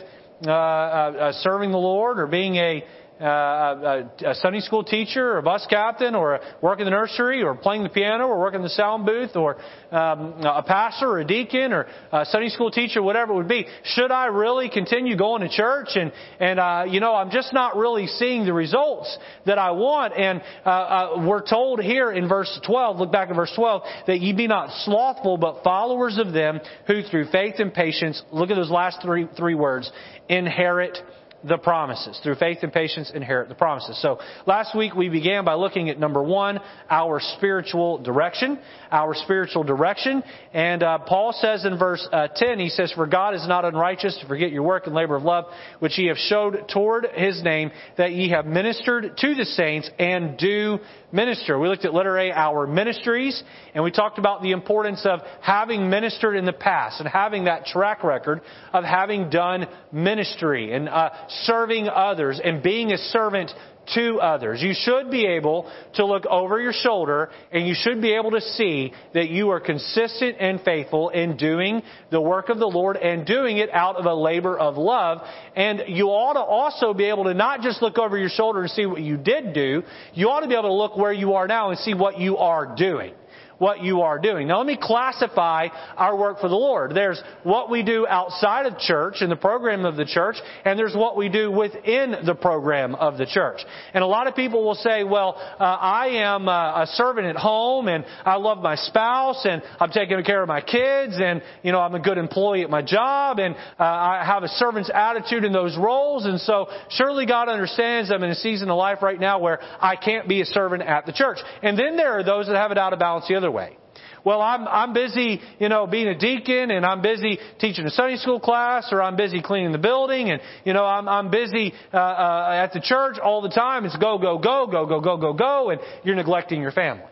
uh, 0.47 0.51
uh, 0.51 0.53
uh 0.53 1.33
serving 1.33 1.71
the 1.71 1.79
Lord 1.79 2.19
or 2.19 2.27
being 2.27 2.57
a 2.57 2.85
uh, 3.21 3.25
a, 3.25 4.31
a 4.31 4.35
Sunday 4.37 4.61
school 4.61 4.83
teacher 4.83 5.33
or 5.33 5.39
a 5.39 5.43
bus 5.43 5.67
captain 5.69 6.15
or 6.15 6.41
working 6.63 6.87
in 6.87 6.93
the 6.93 6.97
nursery 6.97 7.43
or 7.43 7.55
playing 7.55 7.83
the 7.83 7.89
piano 7.89 8.27
or 8.27 8.39
working 8.39 8.61
in 8.61 8.65
the 8.65 8.71
sound 8.71 9.05
booth 9.05 9.37
or 9.37 9.57
um, 9.91 10.41
a 10.41 10.63
pastor 10.67 11.07
or 11.07 11.21
a 11.21 11.27
deacon 11.27 11.73
or 11.73 11.87
a 12.13 12.25
Sunday 12.25 12.49
school 12.49 12.71
teacher, 12.71 13.03
whatever 13.03 13.33
it 13.33 13.37
would 13.37 13.49
be. 13.49 13.67
Should 13.85 14.11
I 14.11 14.27
really 14.27 14.71
continue 14.71 15.17
going 15.17 15.43
to 15.43 15.49
church 15.49 15.89
and, 15.97 16.13
and 16.39 16.59
uh, 16.59 16.85
you 16.89 17.01
know, 17.01 17.15
I'm 17.15 17.31
just 17.31 17.53
not 17.53 17.77
really 17.77 18.07
seeing 18.07 18.45
the 18.45 18.53
results 18.53 19.17
that 19.47 19.59
I 19.59 19.73
want. 19.73 20.15
And 20.17 20.43
uh, 20.65 20.69
uh, 20.71 21.25
we're 21.27 21.47
told 21.47 21.81
here 21.81 22.11
in 22.11 22.29
verse 22.29 22.59
12, 22.67 22.99
look 22.99 23.13
back 23.13 23.29
at 23.29 23.37
verse 23.37 23.53
12, 23.55 23.83
that 24.07 24.21
ye 24.21 24.33
be 24.33 24.47
not 24.47 24.71
slothful 24.85 25.37
but 25.37 25.63
followers 25.63 26.19
of 26.19 26.33
them 26.33 26.61
who 26.87 27.03
through 27.03 27.27
faith 27.31 27.57
and 27.59 27.73
patience, 27.73 28.23
look 28.33 28.51
at 28.51 28.57
those 28.57 28.71
last 28.71 29.03
three, 29.03 29.29
three 29.37 29.55
words, 29.55 29.91
inherit 30.29 30.99
the 31.45 31.59
promises. 31.59 32.19
Through 32.23 32.37
faith 32.37 32.59
and 32.63 32.73
patience, 32.73 33.11
inherit 33.15 33.49
the 33.49 33.55
promises. 33.55 34.01
So 34.03 34.19
last 34.47 34.77
week 34.77 34.95
we 34.95 35.09
began 35.09 35.45
by 35.45 35.55
looking 35.55 35.89
at 35.89 35.99
number 35.99 36.23
one, 36.23 36.61
our 36.89 37.21
spiritual 37.37 37.99
direction. 37.99 38.59
Our 38.91 39.15
spiritual 39.15 39.63
direction. 39.63 40.23
And 40.53 40.83
uh, 40.83 40.99
Paul 40.99 41.33
says 41.33 41.65
in 41.65 41.79
verse 41.79 42.07
uh, 42.13 42.29
10, 42.35 42.59
he 42.59 42.69
says, 42.69 42.93
For 42.93 43.07
God 43.07 43.35
is 43.35 43.47
not 43.47 43.65
unrighteous 43.65 44.19
to 44.21 44.27
forget 44.27 44.51
your 44.51 44.63
work 44.63 44.87
and 44.87 44.95
labor 44.95 45.17
of 45.17 45.23
love, 45.23 45.47
which 45.79 45.99
ye 45.99 46.07
have 46.07 46.19
showed 46.19 46.69
toward 46.73 47.07
his 47.15 47.43
name, 47.43 47.71
that 47.97 48.13
ye 48.13 48.31
have 48.31 48.47
ministered 48.47 49.17
to 49.17 49.35
the 49.35 49.45
saints 49.45 49.91
and 49.99 50.37
do 50.37 50.79
minister. 51.13 51.59
We 51.59 51.69
looked 51.69 51.85
at 51.85 51.95
letter 51.95 52.19
A, 52.19 52.33
our 52.33 52.67
ministries, 52.67 53.43
and 53.75 53.83
we 53.85 53.91
talked 53.91 54.19
about 54.19 54.43
the 54.43 54.53
importance 54.53 55.05
of 55.05 55.21
having 55.41 55.91
ministered 55.91 56.37
in 56.37 56.45
the 56.45 56.53
past 56.53 57.01
and 57.01 57.09
having 57.09 57.45
that 57.45 57.67
track 57.67 58.05
record 58.05 58.41
of 58.73 58.85
having 58.85 59.31
done 59.31 59.67
ministry 59.93 60.73
and 60.73 60.89
uh, 60.89 61.11
serving 61.29 61.89
others 61.89 62.41
and 62.43 62.63
being 62.63 62.93
a 62.93 62.99
servant 62.99 63.53
to 63.95 64.21
others. 64.21 64.63
You 64.63 64.75
should 64.75 65.11
be 65.11 65.27
able 65.27 65.71
to 65.95 66.07
look 66.07 66.27
over 66.27 66.61
your 66.61 66.73
shoulder 66.73 67.31
and 67.53 67.67
you 67.67 67.75
should 67.77 68.01
be 68.01 68.15
able 68.15 68.31
to 68.33 68.41
see 68.41 68.93
that 69.15 69.31
you 69.31 69.51
are 69.51 69.61
consistent 69.61 70.37
and 70.39 70.61
faithful 70.63 71.09
in 71.11 71.37
doing 71.37 71.83
the 72.11 72.21
work 72.21 72.49
of 72.49 72.59
the 72.59 72.67
Lord 72.67 72.97
and 72.97 73.27
doing 73.27 73.59
it 73.59 73.71
out 73.73 73.97
of 73.97 74.07
a 74.07 74.15
labor 74.15 74.59
of 74.59 74.77
love. 74.77 75.19
And 75.57 75.85
you 75.89 76.07
ought 76.09 76.35
to 76.35 76.41
also 76.41 76.95
be 76.95 77.05
able 77.05 77.25
to 77.25 77.35
not 77.35 77.61
just 77.63 77.83
look 77.83 77.99
over 77.99 78.17
your 78.17 78.29
shoulder 78.29 78.63
and 78.63 78.71
see 78.71 78.87
what 78.87 79.01
you 79.03 79.17
did 79.17 79.53
do, 79.53 79.83
you 80.15 80.29
ought 80.29 80.41
to 80.41 80.49
be 80.49 80.55
able 80.55 80.69
to 80.69 80.75
look 80.75 80.97
where 80.97 81.13
you 81.13 81.35
are 81.35 81.47
now 81.47 81.71
and 81.71 81.79
see 81.79 81.95
what 81.95 82.19
you 82.19 82.37
are 82.37 82.75
doing 82.77 83.15
what 83.61 83.83
you 83.83 84.01
are 84.01 84.19
doing. 84.19 84.49
Now 84.49 84.57
let 84.57 84.67
me 84.67 84.79
classify 84.81 85.69
our 85.97 86.17
work 86.17 86.41
for 86.41 86.49
the 86.49 86.57
Lord. 86.57 86.95
There's 86.95 87.23
what 87.43 87.71
we 87.71 87.83
do 87.83 88.07
outside 88.07 88.65
of 88.65 88.79
church 88.79 89.17
in 89.21 89.29
the 89.29 89.37
program 89.37 89.85
of 89.85 89.97
the 89.97 90.07
church, 90.07 90.37
and 90.65 90.79
there's 90.79 90.95
what 90.95 91.15
we 91.15 91.29
do 91.29 91.53
within 91.53 92.17
the 92.25 92.35
program 92.35 92.95
of 92.95 93.19
the 93.19 93.27
church. 93.27 93.61
And 93.93 94.03
a 94.03 94.07
lot 94.07 94.27
of 94.27 94.35
people 94.35 94.65
will 94.65 94.75
say, 94.77 95.05
well, 95.05 95.37
uh, 95.37 95.63
I 95.63 96.07
am 96.25 96.49
a 96.49 96.87
servant 96.95 97.27
at 97.27 97.37
home, 97.37 97.87
and 97.89 98.07
I 98.25 98.37
love 98.37 98.59
my 98.59 98.77
spouse, 98.77 99.45
and 99.45 99.63
I'm 99.79 99.91
taking 99.91 100.23
care 100.25 100.43
of 100.43 100.49
my 100.49 100.63
kids, 100.63 101.17
and, 101.23 101.43
you 101.63 101.71
know, 101.71 101.81
I'm 101.81 101.95
a 101.95 102.01
good 102.01 102.17
employee 102.17 102.63
at 102.63 102.71
my 102.71 102.81
job, 102.81 103.39
and 103.39 103.55
uh, 103.55 103.85
I 103.85 104.23
have 104.25 104.43
a 104.43 104.49
servant's 104.49 104.91
attitude 104.93 105.45
in 105.45 105.53
those 105.53 105.77
roles, 105.77 106.25
and 106.25 106.41
so 106.41 106.69
surely 106.89 107.27
God 107.27 107.51
understands 107.51 108.11
I'm 108.11 108.23
in 108.23 108.31
a 108.31 108.35
season 108.35 108.71
of 108.71 108.79
life 108.79 109.03
right 109.03 109.21
now 109.21 109.39
where 109.39 109.61
I 109.81 109.97
can't 109.97 110.27
be 110.27 110.41
a 110.41 110.47
servant 110.47 110.83
at 110.83 111.05
the 111.05 111.13
church. 111.13 111.39
And 111.63 111.79
then 111.79 111.99
there 111.99 112.19
are 112.19 112.25
those 112.25 112.47
that 112.47 112.57
have 112.57 112.71
it 112.71 112.79
out 112.79 112.95
of 112.95 112.99
balance 112.99 113.29
the 113.29 113.35
other 113.35 113.50
other 113.51 113.57
way. 113.57 113.77
Well, 114.23 114.43
I'm, 114.43 114.69
I'm 114.69 114.93
busy, 114.93 115.41
you 115.59 115.71
know, 115.71 115.87
being 115.87 116.07
a 116.07 116.19
deacon 116.19 116.71
and 116.71 116.85
I'm 116.85 117.01
busy 117.01 117.39
teaching 117.59 117.87
a 117.87 117.91
Sunday 117.91 118.17
school 118.17 118.39
class 118.39 118.89
or 118.93 119.03
I'm 119.03 119.17
busy 119.17 119.41
cleaning 119.41 119.73
the 119.73 119.79
building 119.79 120.31
and, 120.31 120.43
you 120.65 120.75
know, 120.75 120.85
I'm, 120.85 121.09
I'm 121.09 121.31
busy, 121.31 121.73
uh, 121.93 121.97
uh, 121.97 122.51
at 122.53 122.73
the 122.75 122.81
church 122.81 123.17
all 123.19 123.41
the 123.41 123.49
time. 123.49 123.87
It's 123.87 123.97
go, 123.97 124.19
go, 124.19 124.37
go, 124.37 124.67
go, 124.67 124.87
go, 124.87 125.01
go, 125.01 125.17
go, 125.17 125.33
go, 125.33 125.71
and 125.71 125.81
you're 126.05 126.17
neglecting 126.17 126.61
your 126.61 126.73
family. 126.73 127.05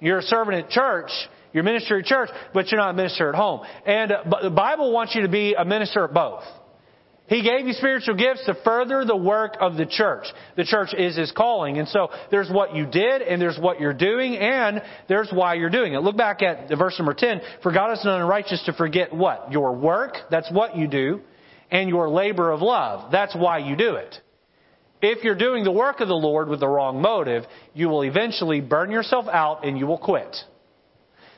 You're 0.00 0.18
a 0.18 0.22
servant 0.22 0.64
at 0.64 0.70
church, 0.70 1.10
you're 1.52 1.62
a 1.62 1.64
minister 1.64 2.00
at 2.00 2.04
church, 2.04 2.30
but 2.52 2.70
you're 2.70 2.80
not 2.80 2.90
a 2.90 2.94
minister 2.94 3.28
at 3.28 3.36
home. 3.36 3.60
And 3.86 4.10
uh, 4.10 4.24
the 4.42 4.50
Bible 4.50 4.92
wants 4.92 5.14
you 5.14 5.22
to 5.22 5.28
be 5.28 5.54
a 5.54 5.64
minister 5.64 6.04
at 6.04 6.12
both. 6.12 6.42
He 7.26 7.42
gave 7.42 7.66
you 7.66 7.72
spiritual 7.72 8.16
gifts 8.16 8.44
to 8.44 8.54
further 8.64 9.04
the 9.06 9.16
work 9.16 9.56
of 9.58 9.76
the 9.76 9.86
church. 9.86 10.26
The 10.56 10.64
church 10.64 10.92
is 10.92 11.16
His 11.16 11.32
calling. 11.32 11.78
And 11.78 11.88
so 11.88 12.10
there's 12.30 12.50
what 12.50 12.74
you 12.74 12.84
did, 12.84 13.22
and 13.22 13.40
there's 13.40 13.58
what 13.58 13.80
you're 13.80 13.94
doing, 13.94 14.36
and 14.36 14.82
there's 15.08 15.30
why 15.32 15.54
you're 15.54 15.70
doing 15.70 15.94
it. 15.94 16.00
Look 16.00 16.18
back 16.18 16.42
at 16.42 16.68
verse 16.76 16.96
number 16.98 17.14
10. 17.14 17.40
For 17.62 17.72
God 17.72 17.92
is 17.92 18.04
not 18.04 18.20
unrighteous 18.20 18.64
to 18.66 18.74
forget 18.74 19.14
what? 19.14 19.52
Your 19.52 19.72
work, 19.72 20.16
that's 20.30 20.50
what 20.52 20.76
you 20.76 20.86
do, 20.86 21.22
and 21.70 21.88
your 21.88 22.10
labor 22.10 22.50
of 22.50 22.60
love. 22.60 23.10
That's 23.10 23.34
why 23.34 23.58
you 23.58 23.74
do 23.74 23.94
it. 23.94 24.14
If 25.00 25.24
you're 25.24 25.34
doing 25.34 25.64
the 25.64 25.72
work 25.72 26.00
of 26.00 26.08
the 26.08 26.14
Lord 26.14 26.48
with 26.48 26.60
the 26.60 26.68
wrong 26.68 27.00
motive, 27.00 27.44
you 27.72 27.88
will 27.88 28.02
eventually 28.02 28.60
burn 28.60 28.90
yourself 28.90 29.26
out 29.28 29.64
and 29.66 29.78
you 29.78 29.86
will 29.86 29.98
quit. 29.98 30.36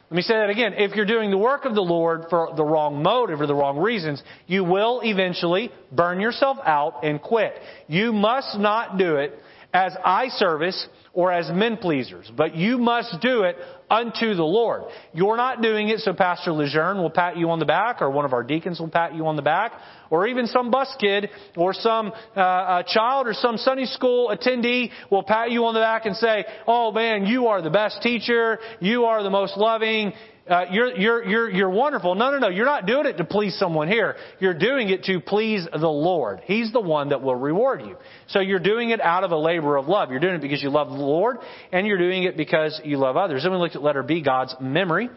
Let 0.09 0.17
me 0.17 0.23
say 0.23 0.35
that 0.35 0.51
again. 0.51 0.75
If 0.77 0.95
you're 0.95 1.05
doing 1.05 1.33
the 1.33 1.39
work 1.39 1.65
of 1.65 1.75
the 1.75 1.81
Lord 1.81 2.27
for 2.31 2.51
the 2.57 2.65
wrong 2.65 3.03
motive 3.03 3.41
or 3.41 3.49
the 3.49 3.55
wrong 3.57 3.79
reasons, 3.79 4.23
you 4.47 4.63
will 4.63 5.01
eventually 5.03 5.73
burn 5.91 6.21
yourself 6.21 6.59
out 6.65 7.03
and 7.03 7.21
quit. 7.21 7.55
You 7.89 8.13
must 8.13 8.57
not 8.57 8.99
do 8.99 9.17
it 9.17 9.37
as 9.75 9.97
eye 10.05 10.29
service 10.37 10.87
or 11.13 11.33
as 11.33 11.51
men 11.51 11.77
pleasers, 11.77 12.31
but 12.37 12.55
you 12.55 12.79
must 12.79 13.21
do 13.21 13.43
it 13.43 13.57
unto 13.91 14.35
the 14.35 14.45
Lord. 14.45 14.83
You're 15.13 15.37
not 15.37 15.63
doing 15.63 15.89
it 15.89 16.01
so 16.01 16.13
Pastor 16.13 16.53
Lejeune 16.53 16.99
will 16.99 17.11
pat 17.11 17.37
you 17.37 17.51
on 17.51 17.59
the 17.59 17.65
back 17.65 18.03
or 18.03 18.11
one 18.11 18.25
of 18.25 18.33
our 18.33 18.43
deacons 18.43 18.81
will 18.81 18.89
pat 18.89 19.15
you 19.15 19.27
on 19.27 19.37
the 19.37 19.43
back 19.43 19.73
or 20.11 20.27
even 20.27 20.47
some 20.47 20.71
bus 20.71 20.95
kid 20.99 21.31
or 21.57 21.73
some 21.73 22.13
uh, 22.37 22.41
uh, 22.41 22.83
child 22.83 23.27
or 23.27 23.35
some 23.35 23.57
Sunday 23.57 23.87
school 23.87 24.35
attendee 24.35 24.91
will 25.11 25.23
pat 25.23 25.51
you 25.51 25.65
on 25.65 25.75
the 25.75 25.81
back 25.81 26.07
and 26.07 26.17
say, 26.17 26.45
oh 26.67 26.93
man, 26.93 27.27
you 27.27 27.47
are 27.47 27.63
the 27.63 27.71
best 27.71 28.03
teacher. 28.03 28.59
You 28.81 29.05
are 29.05 29.23
the 29.23 29.31
most 29.31 29.57
loving 29.57 30.13
uh, 30.49 30.67
you're, 30.71 30.97
you're, 30.97 31.25
you're, 31.25 31.51
you're 31.51 31.71
wonderful. 31.71 32.15
No, 32.15 32.31
no, 32.31 32.39
no. 32.39 32.49
You're 32.49 32.67
not 32.67 32.87
doing 32.87 33.07
it 33.07 33.17
to 33.19 33.25
please 33.25 33.59
someone 33.59 33.89
here. 33.89 34.17
You're 34.39 34.55
doing 34.55 34.91
it 34.91 35.05
to 35.05 35.21
please 35.21 35.67
the 35.73 35.89
Lord. 35.89 36.41
He's 36.45 36.73
the 36.73 36.81
one 36.81 37.09
that 37.09 37.21
will 37.21 37.35
reward 37.35 37.83
you. 37.83 37.97
So 38.29 38.39
you're 38.39 38.61
doing 38.61 38.91
it 38.91 39.01
out 39.01 39.25
of 39.25 39.33
a 39.33 39.37
labor 39.37 39.77
of 39.77 39.89
love. 39.89 40.11
You're 40.11 40.21
doing 40.21 40.37
it 40.37 40.43
because 40.43 40.63
you 40.63 40.71
love 40.71 40.89
the 40.89 40.95
Lord, 40.95 41.39
and 41.73 41.87
you're 41.87 41.99
doing 41.99 42.23
it 42.25 42.37
because 42.37 42.81
you 42.85 42.97
love 42.97 43.17
others. 43.17 43.43
Then 43.43 43.53
we 43.53 43.59
looked 43.59 43.75
at 43.75 43.83
letter 43.83 44.05
B, 44.05 44.23
God's 44.23 44.55
memory. 44.61 45.11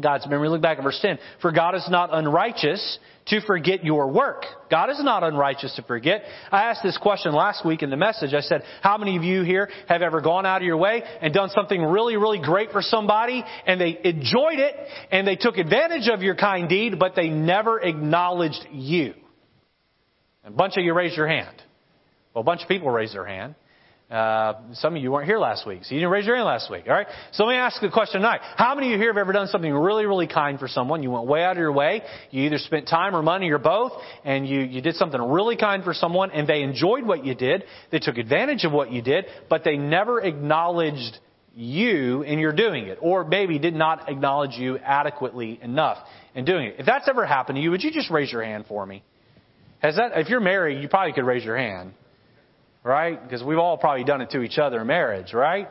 God's 0.00 0.26
memory. 0.26 0.48
Look 0.48 0.62
back 0.62 0.78
at 0.78 0.84
verse 0.84 0.98
10. 1.02 1.18
For 1.42 1.52
God 1.52 1.74
is 1.74 1.86
not 1.90 2.10
unrighteous 2.12 2.98
to 3.30 3.40
forget 3.40 3.84
your 3.84 4.08
work. 4.10 4.44
God 4.70 4.90
is 4.90 5.02
not 5.02 5.22
unrighteous 5.22 5.74
to 5.76 5.82
forget. 5.82 6.22
I 6.52 6.64
asked 6.64 6.82
this 6.82 6.98
question 6.98 7.32
last 7.32 7.64
week 7.64 7.82
in 7.82 7.90
the 7.90 7.96
message. 7.96 8.34
I 8.34 8.40
said, 8.40 8.62
how 8.82 8.98
many 8.98 9.16
of 9.16 9.22
you 9.22 9.42
here 9.42 9.68
have 9.88 10.02
ever 10.02 10.20
gone 10.20 10.46
out 10.46 10.62
of 10.62 10.66
your 10.66 10.76
way 10.76 11.02
and 11.20 11.32
done 11.32 11.48
something 11.50 11.82
really, 11.82 12.16
really 12.16 12.40
great 12.40 12.70
for 12.72 12.82
somebody 12.82 13.42
and 13.66 13.80
they 13.80 13.98
enjoyed 14.04 14.58
it 14.58 14.74
and 15.10 15.26
they 15.26 15.36
took 15.36 15.56
advantage 15.58 16.08
of 16.08 16.22
your 16.22 16.36
kind 16.36 16.68
deed, 16.68 16.98
but 16.98 17.14
they 17.16 17.28
never 17.28 17.80
acknowledged 17.80 18.66
you? 18.72 19.14
A 20.44 20.50
bunch 20.50 20.76
of 20.76 20.84
you 20.84 20.94
raised 20.94 21.16
your 21.16 21.28
hand. 21.28 21.62
Well, 22.34 22.42
a 22.42 22.44
bunch 22.44 22.62
of 22.62 22.68
people 22.68 22.90
raised 22.90 23.14
their 23.14 23.26
hand. 23.26 23.54
Uh, 24.10 24.54
some 24.72 24.96
of 24.96 25.02
you 25.02 25.12
weren't 25.12 25.26
here 25.26 25.38
last 25.38 25.64
week, 25.64 25.84
so 25.84 25.94
you 25.94 26.00
didn't 26.00 26.10
raise 26.10 26.26
your 26.26 26.34
hand 26.34 26.46
last 26.46 26.68
week. 26.68 26.82
All 26.88 26.92
right. 26.92 27.06
So 27.30 27.44
let 27.44 27.52
me 27.52 27.58
ask 27.58 27.80
the 27.80 27.90
question 27.90 28.20
tonight: 28.20 28.40
How 28.56 28.74
many 28.74 28.88
of 28.88 28.92
you 28.94 28.98
here 28.98 29.10
have 29.10 29.16
ever 29.16 29.32
done 29.32 29.46
something 29.46 29.72
really, 29.72 30.04
really 30.04 30.26
kind 30.26 30.58
for 30.58 30.66
someone? 30.66 31.04
You 31.04 31.12
went 31.12 31.28
way 31.28 31.44
out 31.44 31.52
of 31.52 31.58
your 31.58 31.70
way. 31.70 32.02
You 32.32 32.42
either 32.42 32.58
spent 32.58 32.88
time 32.88 33.14
or 33.14 33.22
money 33.22 33.50
or 33.50 33.58
both, 33.58 33.92
and 34.24 34.48
you 34.48 34.62
you 34.62 34.80
did 34.80 34.96
something 34.96 35.20
really 35.20 35.56
kind 35.56 35.84
for 35.84 35.94
someone, 35.94 36.32
and 36.32 36.48
they 36.48 36.62
enjoyed 36.62 37.06
what 37.06 37.24
you 37.24 37.36
did. 37.36 37.62
They 37.92 38.00
took 38.00 38.18
advantage 38.18 38.64
of 38.64 38.72
what 38.72 38.90
you 38.90 39.00
did, 39.00 39.26
but 39.48 39.62
they 39.62 39.76
never 39.76 40.20
acknowledged 40.20 41.18
you 41.54 42.22
in 42.22 42.40
your 42.40 42.52
doing 42.52 42.88
it, 42.88 42.98
or 43.00 43.22
maybe 43.22 43.60
did 43.60 43.74
not 43.74 44.08
acknowledge 44.08 44.56
you 44.56 44.76
adequately 44.78 45.60
enough 45.62 45.98
in 46.34 46.44
doing 46.44 46.66
it. 46.66 46.76
If 46.78 46.86
that's 46.86 47.06
ever 47.08 47.24
happened 47.24 47.56
to 47.56 47.62
you, 47.62 47.70
would 47.70 47.84
you 47.84 47.92
just 47.92 48.10
raise 48.10 48.32
your 48.32 48.42
hand 48.42 48.64
for 48.66 48.84
me? 48.84 49.04
Has 49.78 49.94
that? 49.98 50.18
If 50.18 50.28
you're 50.28 50.40
married, 50.40 50.82
you 50.82 50.88
probably 50.88 51.12
could 51.12 51.24
raise 51.24 51.44
your 51.44 51.56
hand 51.56 51.92
right? 52.82 53.22
Because 53.22 53.42
we've 53.42 53.58
all 53.58 53.76
probably 53.78 54.04
done 54.04 54.20
it 54.20 54.30
to 54.30 54.42
each 54.42 54.58
other 54.58 54.80
in 54.80 54.86
marriage, 54.86 55.32
right? 55.32 55.68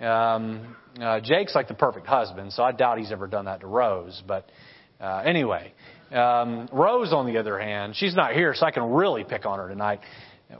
Um, 0.00 0.76
uh, 1.00 1.20
Jake's 1.20 1.54
like 1.54 1.68
the 1.68 1.74
perfect 1.74 2.06
husband, 2.06 2.52
so 2.52 2.62
I 2.62 2.72
doubt 2.72 2.98
he's 2.98 3.12
ever 3.12 3.26
done 3.26 3.46
that 3.46 3.60
to 3.60 3.66
Rose. 3.66 4.22
But 4.26 4.50
uh, 5.00 5.22
anyway, 5.24 5.72
um, 6.10 6.68
Rose, 6.72 7.12
on 7.12 7.26
the 7.26 7.38
other 7.38 7.58
hand, 7.58 7.94
she's 7.96 8.14
not 8.14 8.32
here, 8.32 8.54
so 8.54 8.66
I 8.66 8.70
can 8.70 8.90
really 8.90 9.24
pick 9.24 9.46
on 9.46 9.58
her 9.58 9.68
tonight. 9.68 10.00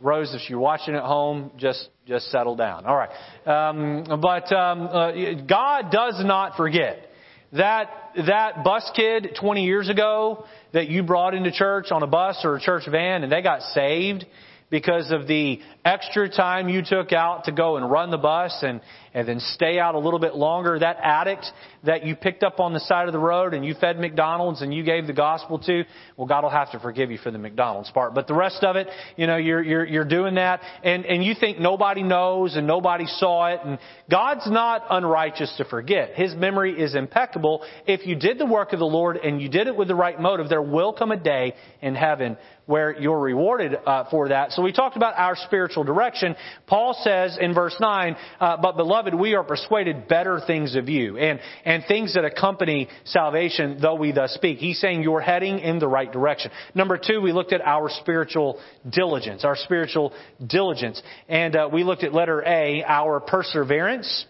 Rose, 0.00 0.34
if 0.34 0.48
you're 0.48 0.58
watching 0.58 0.94
at 0.94 1.02
home, 1.02 1.50
just 1.58 1.88
just 2.06 2.30
settle 2.30 2.56
down. 2.56 2.86
All 2.86 2.96
right, 2.96 3.10
um, 3.46 4.20
but 4.20 4.50
um, 4.52 4.86
uh, 4.86 5.12
God 5.46 5.90
does 5.90 6.22
not 6.24 6.56
forget 6.56 7.10
that 7.52 7.90
that 8.26 8.64
bus 8.64 8.90
kid 8.96 9.36
20 9.38 9.64
years 9.64 9.90
ago 9.90 10.46
that 10.72 10.88
you 10.88 11.02
brought 11.02 11.34
into 11.34 11.52
church 11.52 11.86
on 11.90 12.02
a 12.02 12.06
bus 12.06 12.40
or 12.44 12.56
a 12.56 12.60
church 12.60 12.84
van, 12.90 13.22
and 13.22 13.30
they 13.30 13.42
got 13.42 13.60
saved 13.74 14.24
because 14.72 15.10
of 15.10 15.26
the 15.28 15.60
extra 15.84 16.30
time 16.30 16.70
you 16.70 16.82
took 16.82 17.12
out 17.12 17.44
to 17.44 17.52
go 17.52 17.76
and 17.76 17.90
run 17.90 18.10
the 18.10 18.16
bus 18.16 18.56
and, 18.62 18.80
and 19.12 19.28
then 19.28 19.38
stay 19.38 19.78
out 19.78 19.94
a 19.94 19.98
little 19.98 20.18
bit 20.18 20.34
longer. 20.34 20.78
That 20.78 20.96
addict 21.02 21.44
that 21.84 22.06
you 22.06 22.16
picked 22.16 22.42
up 22.42 22.58
on 22.58 22.72
the 22.72 22.80
side 22.80 23.06
of 23.06 23.12
the 23.12 23.18
road 23.18 23.52
and 23.52 23.66
you 23.66 23.74
fed 23.74 23.98
McDonald's 23.98 24.62
and 24.62 24.72
you 24.72 24.82
gave 24.82 25.06
the 25.06 25.12
gospel 25.12 25.58
to, 25.58 25.84
well, 26.16 26.26
God 26.26 26.42
will 26.42 26.50
have 26.50 26.72
to 26.72 26.80
forgive 26.80 27.10
you 27.10 27.18
for 27.18 27.30
the 27.30 27.36
McDonald's 27.36 27.90
part. 27.90 28.14
But 28.14 28.26
the 28.26 28.34
rest 28.34 28.64
of 28.64 28.76
it, 28.76 28.88
you 29.16 29.26
know, 29.26 29.36
you're, 29.36 29.62
you're, 29.62 29.84
you're 29.84 30.04
doing 30.06 30.36
that 30.36 30.62
and, 30.82 31.04
and 31.04 31.22
you 31.22 31.34
think 31.38 31.58
nobody 31.58 32.02
knows 32.02 32.56
and 32.56 32.66
nobody 32.66 33.04
saw 33.06 33.52
it. 33.52 33.60
And 33.62 33.78
God's 34.10 34.50
not 34.50 34.86
unrighteous 34.88 35.54
to 35.58 35.66
forget. 35.66 36.14
His 36.14 36.34
memory 36.34 36.80
is 36.80 36.94
impeccable. 36.94 37.62
If 37.86 38.06
you 38.06 38.16
did 38.16 38.38
the 38.38 38.46
work 38.46 38.72
of 38.72 38.78
the 38.78 38.86
Lord 38.86 39.18
and 39.18 39.42
you 39.42 39.50
did 39.50 39.66
it 39.66 39.76
with 39.76 39.88
the 39.88 39.94
right 39.94 40.18
motive, 40.18 40.48
there 40.48 40.62
will 40.62 40.94
come 40.94 41.12
a 41.12 41.18
day 41.18 41.52
in 41.82 41.94
heaven 41.94 42.38
where 42.72 42.98
you're 42.98 43.20
rewarded 43.20 43.76
uh, 43.84 44.04
for 44.10 44.30
that. 44.30 44.50
So 44.52 44.62
we 44.62 44.72
talked 44.72 44.96
about 44.96 45.12
our 45.18 45.36
spiritual 45.36 45.84
direction. 45.84 46.34
Paul 46.66 46.98
says 47.04 47.36
in 47.38 47.52
verse 47.52 47.76
9, 47.78 48.16
uh, 48.40 48.56
but 48.62 48.78
beloved, 48.78 49.14
we 49.14 49.34
are 49.34 49.44
persuaded 49.44 50.08
better 50.08 50.40
things 50.46 50.74
of 50.74 50.88
you 50.88 51.18
and, 51.18 51.38
and 51.66 51.84
things 51.86 52.14
that 52.14 52.24
accompany 52.24 52.88
salvation, 53.04 53.76
though 53.78 53.96
we 53.96 54.12
thus 54.12 54.32
speak. 54.32 54.56
He's 54.56 54.80
saying 54.80 55.02
you're 55.02 55.20
heading 55.20 55.58
in 55.58 55.80
the 55.80 55.86
right 55.86 56.10
direction. 56.10 56.50
Number 56.74 56.96
two, 56.96 57.20
we 57.20 57.32
looked 57.32 57.52
at 57.52 57.60
our 57.60 57.90
spiritual 57.90 58.58
diligence, 58.88 59.44
our 59.44 59.56
spiritual 59.56 60.14
diligence. 60.46 61.02
And 61.28 61.54
uh, 61.54 61.68
we 61.70 61.84
looked 61.84 62.04
at 62.04 62.14
letter 62.14 62.42
A, 62.42 62.82
our 62.84 63.20
perseverance. 63.20 64.24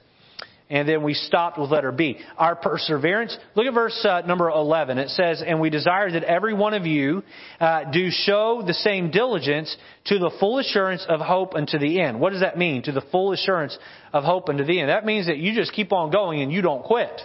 And 0.72 0.88
then 0.88 1.02
we 1.02 1.12
stopped 1.12 1.58
with 1.58 1.70
letter 1.70 1.92
B. 1.92 2.18
Our 2.38 2.56
perseverance. 2.56 3.36
Look 3.54 3.66
at 3.66 3.74
verse 3.74 4.06
uh, 4.08 4.22
number 4.22 4.48
11. 4.48 4.96
It 4.96 5.10
says, 5.10 5.42
And 5.46 5.60
we 5.60 5.68
desire 5.68 6.10
that 6.10 6.24
every 6.24 6.54
one 6.54 6.72
of 6.72 6.86
you 6.86 7.22
uh, 7.60 7.90
do 7.92 8.08
show 8.10 8.64
the 8.66 8.72
same 8.72 9.10
diligence 9.10 9.76
to 10.06 10.18
the 10.18 10.30
full 10.40 10.58
assurance 10.58 11.04
of 11.06 11.20
hope 11.20 11.54
unto 11.54 11.78
the 11.78 12.00
end. 12.00 12.18
What 12.18 12.30
does 12.30 12.40
that 12.40 12.56
mean? 12.56 12.82
To 12.84 12.92
the 12.92 13.02
full 13.12 13.32
assurance 13.32 13.76
of 14.14 14.24
hope 14.24 14.48
unto 14.48 14.64
the 14.64 14.80
end. 14.80 14.88
That 14.88 15.04
means 15.04 15.26
that 15.26 15.36
you 15.36 15.54
just 15.54 15.74
keep 15.74 15.92
on 15.92 16.10
going 16.10 16.40
and 16.40 16.50
you 16.50 16.62
don't 16.62 16.82
quit. 16.82 17.20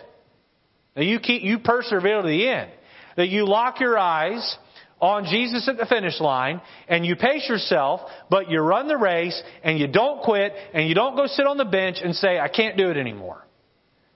That 0.95 1.05
you 1.05 1.17
keep, 1.21 1.41
you 1.41 1.59
persevere 1.59 2.21
to 2.23 2.27
the 2.27 2.49
end. 2.49 2.69
That 3.15 3.29
you 3.29 3.47
lock 3.47 3.79
your 3.79 3.97
eyes 3.97 4.57
on 4.99 5.25
Jesus 5.25 5.67
at 5.67 5.77
the 5.77 5.85
finish 5.85 6.19
line 6.19 6.61
and 6.87 7.05
you 7.05 7.15
pace 7.15 7.47
yourself, 7.47 8.01
but 8.29 8.49
you 8.49 8.61
run 8.61 8.87
the 8.87 8.97
race 8.97 9.41
and 9.63 9.77
you 9.77 9.87
don't 9.87 10.23
quit 10.23 10.53
and 10.73 10.87
you 10.87 10.95
don't 10.95 11.15
go 11.15 11.27
sit 11.27 11.45
on 11.45 11.57
the 11.57 11.65
bench 11.65 11.97
and 12.03 12.15
say, 12.15 12.39
I 12.39 12.47
can't 12.47 12.77
do 12.77 12.89
it 12.89 12.97
anymore. 12.97 13.45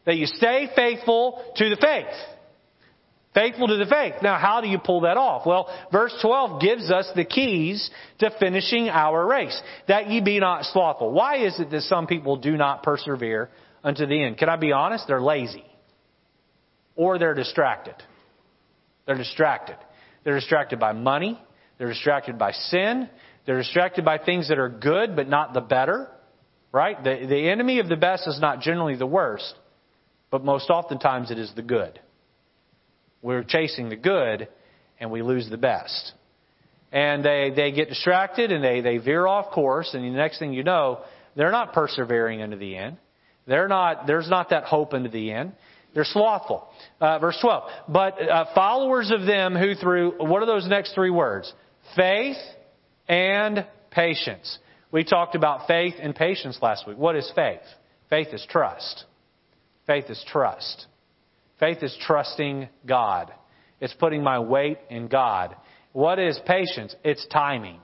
That 0.05 0.17
you 0.17 0.25
stay 0.25 0.69
faithful 0.75 1.43
to 1.57 1.69
the 1.69 1.75
faith. 1.75 2.07
Faithful 3.33 3.67
to 3.67 3.77
the 3.77 3.85
faith. 3.85 4.15
Now, 4.21 4.37
how 4.37 4.59
do 4.59 4.67
you 4.67 4.77
pull 4.77 5.01
that 5.01 5.15
off? 5.15 5.45
Well, 5.45 5.69
verse 5.91 6.13
12 6.21 6.59
gives 6.59 6.91
us 6.91 7.09
the 7.15 7.23
keys 7.23 7.89
to 8.19 8.29
finishing 8.39 8.89
our 8.89 9.25
race. 9.25 9.59
That 9.87 10.09
ye 10.09 10.19
be 10.19 10.39
not 10.39 10.65
slothful. 10.65 11.11
Why 11.11 11.45
is 11.45 11.57
it 11.59 11.69
that 11.69 11.81
some 11.83 12.07
people 12.07 12.37
do 12.37 12.57
not 12.57 12.83
persevere 12.83 13.49
unto 13.83 14.05
the 14.05 14.21
end? 14.21 14.37
Can 14.37 14.49
I 14.49 14.57
be 14.57 14.73
honest? 14.73 15.05
They're 15.07 15.21
lazy. 15.21 15.63
Or 16.97 17.19
they're 17.19 17.33
distracted. 17.33 17.95
They're 19.05 19.17
distracted. 19.17 19.77
They're 20.23 20.35
distracted 20.35 20.79
by 20.79 20.93
money. 20.93 21.39
They're 21.77 21.89
distracted 21.89 22.37
by 22.37 22.51
sin. 22.51 23.09
They're 23.45 23.57
distracted 23.57 24.05
by 24.05 24.17
things 24.17 24.49
that 24.49 24.59
are 24.59 24.69
good 24.69 25.15
but 25.15 25.27
not 25.27 25.53
the 25.53 25.61
better. 25.61 26.07
Right? 26.71 27.01
The, 27.03 27.25
the 27.27 27.49
enemy 27.49 27.79
of 27.79 27.89
the 27.89 27.97
best 27.97 28.27
is 28.27 28.39
not 28.39 28.61
generally 28.61 28.95
the 28.95 29.05
worst, 29.05 29.53
but 30.29 30.43
most 30.45 30.69
oftentimes 30.69 31.29
it 31.29 31.37
is 31.37 31.51
the 31.55 31.61
good. 31.61 31.99
We're 33.21 33.43
chasing 33.43 33.89
the 33.89 33.97
good 33.97 34.47
and 34.99 35.11
we 35.11 35.21
lose 35.21 35.49
the 35.49 35.57
best. 35.57 36.13
And 36.91 37.23
they, 37.25 37.51
they 37.55 37.71
get 37.71 37.89
distracted 37.89 38.51
and 38.51 38.63
they, 38.63 38.81
they 38.81 38.97
veer 38.97 39.25
off 39.27 39.51
course 39.51 39.93
and 39.93 40.03
the 40.03 40.09
next 40.09 40.39
thing 40.39 40.53
you 40.53 40.63
know, 40.63 40.99
they're 41.35 41.51
not 41.51 41.73
persevering 41.73 42.39
into 42.41 42.57
the 42.57 42.75
end. 42.75 42.97
They're 43.47 43.67
not, 43.67 44.07
there's 44.07 44.29
not 44.29 44.49
that 44.49 44.65
hope 44.65 44.93
into 44.93 45.09
the 45.09 45.31
end. 45.31 45.53
They're 45.93 46.03
slothful. 46.05 46.67
Uh, 46.99 47.19
verse 47.19 47.37
12. 47.41 47.63
But 47.89 48.21
uh, 48.21 48.45
followers 48.55 49.11
of 49.11 49.25
them 49.25 49.55
who 49.55 49.75
through, 49.75 50.13
what 50.19 50.41
are 50.41 50.45
those 50.45 50.67
next 50.67 50.93
three 50.93 51.09
words? 51.09 51.51
Faith 51.95 52.37
and 53.07 53.65
patience. 53.91 54.59
We 54.91 55.03
talked 55.03 55.35
about 55.35 55.67
faith 55.67 55.95
and 55.99 56.15
patience 56.15 56.59
last 56.61 56.87
week. 56.87 56.97
What 56.97 57.15
is 57.15 57.29
faith? 57.35 57.61
Faith 58.09 58.29
is 58.33 58.45
trust. 58.49 59.05
Faith 59.87 60.05
is 60.09 60.23
trust. 60.27 60.85
Faith 61.59 61.79
is 61.81 61.95
trusting 62.01 62.69
God. 62.85 63.31
It's 63.79 63.93
putting 63.93 64.23
my 64.23 64.39
weight 64.39 64.77
in 64.89 65.07
God. 65.07 65.55
What 65.91 66.19
is 66.19 66.39
patience? 66.45 66.95
It's 67.03 67.25
timing. 67.27 67.79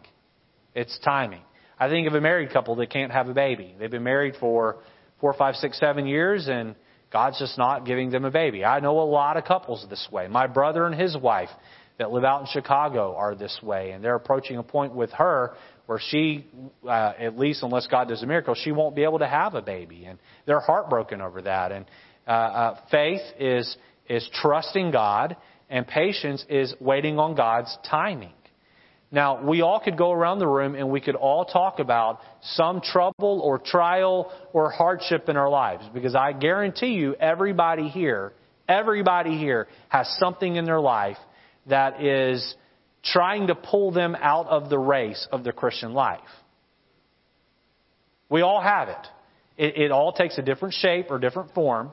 It's 0.73 0.97
timing. 1.03 1.41
I 1.79 1.89
think 1.89 2.07
of 2.07 2.13
a 2.13 2.21
married 2.21 2.51
couple 2.51 2.75
that 2.77 2.89
can't 2.89 3.11
have 3.11 3.27
a 3.29 3.33
baby. 3.33 3.75
They've 3.77 3.91
been 3.91 4.03
married 4.03 4.35
for 4.39 4.77
four, 5.19 5.33
five, 5.33 5.55
six, 5.55 5.79
seven 5.79 6.07
years, 6.07 6.47
and 6.47 6.75
God's 7.11 7.39
just 7.39 7.57
not 7.57 7.85
giving 7.85 8.09
them 8.09 8.25
a 8.25 8.31
baby. 8.31 8.65
I 8.65 8.79
know 8.79 8.99
a 8.99 9.01
lot 9.01 9.37
of 9.37 9.45
couples 9.45 9.85
this 9.89 10.07
way. 10.11 10.27
My 10.27 10.47
brother 10.47 10.85
and 10.85 10.93
his 10.99 11.15
wife 11.15 11.49
that 11.97 12.11
live 12.11 12.23
out 12.23 12.41
in 12.41 12.47
Chicago 12.47 13.15
are 13.15 13.33
this 13.33 13.57
way, 13.63 13.91
and 13.91 14.03
they're 14.03 14.15
approaching 14.15 14.57
a 14.57 14.63
point 14.63 14.93
with 14.93 15.11
her 15.11 15.53
where 15.87 15.99
she, 16.09 16.45
uh, 16.85 17.13
at 17.17 17.39
least 17.39 17.63
unless 17.63 17.87
God 17.87 18.09
does 18.09 18.21
a 18.21 18.25
miracle, 18.25 18.55
she 18.55 18.71
won't 18.71 18.95
be 18.95 19.03
able 19.03 19.19
to 19.19 19.27
have 19.27 19.55
a 19.55 19.61
baby, 19.61 20.05
and 20.05 20.19
they're 20.45 20.59
heartbroken 20.59 21.21
over 21.21 21.41
that. 21.43 21.71
And 21.71 21.85
uh, 22.27 22.31
uh, 22.31 22.79
faith 22.91 23.21
is 23.39 23.77
is 24.09 24.29
trusting 24.33 24.91
God, 24.91 25.37
and 25.69 25.87
patience 25.87 26.45
is 26.49 26.73
waiting 26.79 27.19
on 27.19 27.35
God's 27.35 27.75
timing. 27.89 28.33
Now, 29.09 29.41
we 29.41 29.61
all 29.61 29.79
could 29.79 29.97
go 29.97 30.11
around 30.11 30.39
the 30.39 30.47
room 30.47 30.75
and 30.75 30.89
we 30.89 30.99
could 30.99 31.15
all 31.15 31.45
talk 31.45 31.79
about 31.79 32.19
some 32.41 32.81
trouble 32.81 33.39
or 33.41 33.57
trial 33.57 34.31
or 34.51 34.69
hardship 34.69 35.29
in 35.29 35.37
our 35.37 35.49
lives 35.49 35.85
because 35.93 36.13
I 36.13 36.33
guarantee 36.33 36.93
you 36.93 37.15
everybody 37.15 37.87
here, 37.87 38.33
everybody 38.67 39.37
here 39.37 39.67
has 39.87 40.13
something 40.19 40.57
in 40.57 40.65
their 40.65 40.81
life 40.81 41.17
that 41.67 42.03
is 42.03 42.55
trying 43.03 43.47
to 43.47 43.55
pull 43.55 43.91
them 43.91 44.15
out 44.19 44.47
of 44.47 44.69
the 44.69 44.77
race 44.77 45.25
of 45.31 45.45
the 45.45 45.53
Christian 45.53 45.93
life. 45.93 46.19
We 48.29 48.41
all 48.41 48.61
have 48.61 48.89
it. 48.89 49.07
It, 49.57 49.77
it 49.83 49.91
all 49.91 50.11
takes 50.11 50.37
a 50.37 50.41
different 50.41 50.73
shape 50.73 51.07
or 51.09 51.17
different 51.17 51.53
form, 51.53 51.91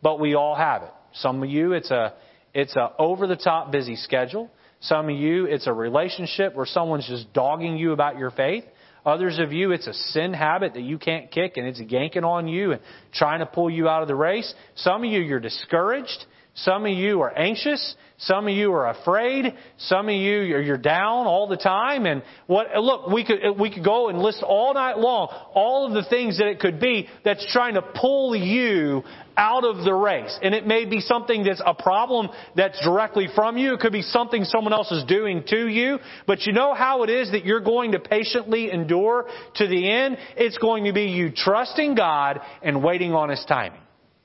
but 0.00 0.20
we 0.20 0.34
all 0.34 0.54
have 0.54 0.82
it. 0.82 0.92
Some 1.14 1.42
of 1.42 1.50
you, 1.50 1.72
it's 1.72 1.90
a, 1.90 2.14
it's 2.54 2.76
a 2.76 2.92
over 3.00 3.26
the 3.26 3.36
top 3.36 3.72
busy 3.72 3.96
schedule. 3.96 4.48
Some 4.82 5.08
of 5.08 5.16
you, 5.16 5.46
it's 5.46 5.66
a 5.66 5.72
relationship 5.72 6.54
where 6.54 6.66
someone's 6.66 7.06
just 7.06 7.32
dogging 7.32 7.76
you 7.76 7.92
about 7.92 8.18
your 8.18 8.30
faith. 8.30 8.64
Others 9.04 9.38
of 9.38 9.52
you, 9.52 9.72
it's 9.72 9.86
a 9.86 9.92
sin 9.92 10.32
habit 10.32 10.74
that 10.74 10.82
you 10.82 10.98
can't 10.98 11.30
kick 11.30 11.56
and 11.56 11.66
it's 11.66 11.80
yanking 11.80 12.24
on 12.24 12.46
you 12.46 12.72
and 12.72 12.80
trying 13.12 13.40
to 13.40 13.46
pull 13.46 13.68
you 13.68 13.88
out 13.88 14.02
of 14.02 14.08
the 14.08 14.14
race. 14.14 14.52
Some 14.76 15.04
of 15.04 15.10
you, 15.10 15.20
you're 15.20 15.40
discouraged. 15.40 16.26
Some 16.54 16.84
of 16.84 16.92
you 16.92 17.22
are 17.22 17.36
anxious. 17.36 17.96
Some 18.18 18.46
of 18.46 18.52
you 18.52 18.72
are 18.74 18.88
afraid. 18.88 19.54
Some 19.78 20.08
of 20.08 20.14
you 20.14 20.42
you're 20.42 20.76
down 20.76 21.26
all 21.26 21.48
the 21.48 21.56
time. 21.56 22.04
And 22.04 22.22
what? 22.46 22.66
Look, 22.76 23.08
we 23.08 23.24
could 23.24 23.58
we 23.58 23.72
could 23.72 23.84
go 23.84 24.10
and 24.10 24.18
list 24.18 24.42
all 24.42 24.74
night 24.74 24.98
long 24.98 25.28
all 25.54 25.86
of 25.86 25.94
the 25.94 26.08
things 26.08 26.38
that 26.38 26.46
it 26.46 26.60
could 26.60 26.78
be 26.78 27.08
that's 27.24 27.50
trying 27.52 27.74
to 27.74 27.82
pull 27.82 28.36
you 28.36 29.02
out 29.36 29.64
of 29.64 29.82
the 29.84 29.94
race. 29.94 30.38
And 30.42 30.54
it 30.54 30.66
may 30.66 30.84
be 30.84 31.00
something 31.00 31.42
that's 31.44 31.62
a 31.64 31.72
problem 31.74 32.28
that's 32.54 32.78
directly 32.84 33.28
from 33.34 33.56
you. 33.56 33.74
It 33.74 33.80
could 33.80 33.92
be 33.92 34.02
something 34.02 34.44
someone 34.44 34.74
else 34.74 34.92
is 34.92 35.04
doing 35.04 35.44
to 35.48 35.66
you. 35.68 35.98
But 36.26 36.42
you 36.42 36.52
know 36.52 36.74
how 36.74 37.02
it 37.02 37.08
is 37.08 37.30
that 37.32 37.46
you're 37.46 37.60
going 37.60 37.92
to 37.92 37.98
patiently 37.98 38.70
endure 38.70 39.26
to 39.54 39.66
the 39.66 39.90
end? 39.90 40.18
It's 40.36 40.58
going 40.58 40.84
to 40.84 40.92
be 40.92 41.04
you 41.04 41.32
trusting 41.34 41.94
God 41.94 42.40
and 42.62 42.84
waiting 42.84 43.14
on 43.14 43.30
His 43.30 43.42
timing. 43.48 43.80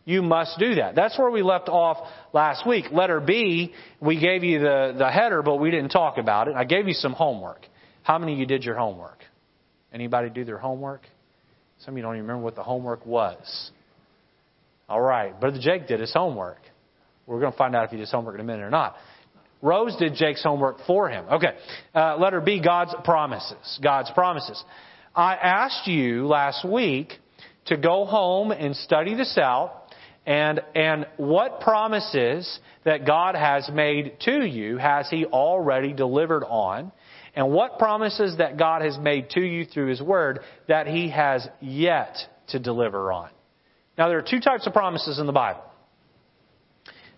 You 0.08 0.22
must 0.22 0.58
do 0.58 0.76
that. 0.76 0.96
That's 0.96 1.20
where 1.20 1.30
we 1.30 1.44
left 1.44 1.68
off 1.68 1.98
last 2.32 2.66
week. 2.66 2.86
Letter 2.94 3.20
B, 3.20 3.74
we 4.00 4.18
gave 4.18 4.42
you 4.42 4.58
the, 4.58 4.96
the 4.98 5.12
header, 5.12 5.42
but 5.42 5.58
we 5.58 5.70
didn't 5.70 5.90
talk 5.90 6.18
about 6.18 6.48
it. 6.48 6.56
I 6.56 6.64
gave 6.64 6.88
you 6.88 6.94
some 6.94 7.12
homework. 7.12 7.66
How 8.04 8.18
many 8.18 8.32
of 8.32 8.40
you 8.40 8.46
did 8.46 8.64
your 8.64 8.76
homework? 8.76 9.18
Anybody 9.92 10.30
do 10.30 10.46
their 10.46 10.60
homework? 10.60 11.02
Some 11.80 11.94
of 11.94 11.98
you 11.98 12.04
don't 12.04 12.14
even 12.14 12.26
remember 12.26 12.42
what 12.42 12.56
the 12.56 12.64
homework 12.64 13.06
was. 13.06 13.72
All 14.88 15.02
right. 15.02 15.38
Brother 15.38 15.60
Jake 15.60 15.88
did 15.88 16.00
his 16.00 16.14
homework. 16.14 16.60
We're 17.26 17.42
going 17.42 17.52
to 17.52 17.58
find 17.58 17.76
out 17.76 17.84
if 17.84 17.90
he 17.90 17.98
did 17.98 18.04
his 18.04 18.12
homework 18.12 18.36
in 18.36 18.40
a 18.40 18.46
minute 18.46 18.64
or 18.64 18.70
not. 18.70 18.96
Rose 19.62 19.94
did 19.98 20.16
Jake's 20.16 20.42
homework 20.42 20.78
for 20.88 21.10
him. 21.10 21.26
Okay. 21.34 21.54
Uh, 21.94 22.16
letter 22.16 22.40
B, 22.40 22.62
God's 22.64 22.96
promises. 23.04 23.78
God's 23.84 24.10
promises. 24.12 24.64
I 25.14 25.36
asked 25.36 25.86
you 25.86 26.28
last 26.28 26.64
week 26.66 27.12
to 27.66 27.76
go 27.76 28.06
home 28.06 28.52
and 28.52 28.74
study 28.74 29.14
this 29.14 29.38
out 29.38 29.77
and, 30.28 30.60
and 30.76 31.08
what 31.16 31.62
promises 31.62 32.60
that 32.84 33.08
God 33.08 33.34
has 33.36 33.70
made 33.74 34.20
to 34.26 34.46
you 34.46 34.76
has 34.76 35.10
He 35.10 35.26
already 35.26 35.94
delivered 35.94 36.44
on? 36.44 36.92
And 37.34 37.54
what 37.54 37.80
promises 37.80 38.36
that 38.38 38.58
God 38.58 38.82
has 38.82 38.98
made 39.00 39.30
to 39.32 39.40
you 39.40 39.64
through 39.64 39.88
His 39.88 40.02
Word 40.02 40.42
that 40.68 40.86
He 40.86 41.10
has 41.12 41.48
yet 41.62 42.18
to 42.50 42.60
deliver 42.60 43.10
on? 43.14 43.30
Now, 43.98 44.10
there 44.10 44.18
are 44.18 44.26
two 44.30 44.42
types 44.42 44.68
of 44.68 44.74
promises 44.74 45.18
in 45.18 45.28
the 45.28 45.32
Bible. 45.32 45.64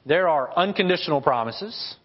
There 0.06 0.30
are 0.30 0.56
unconditional 0.56 1.20
promises, 1.20 1.96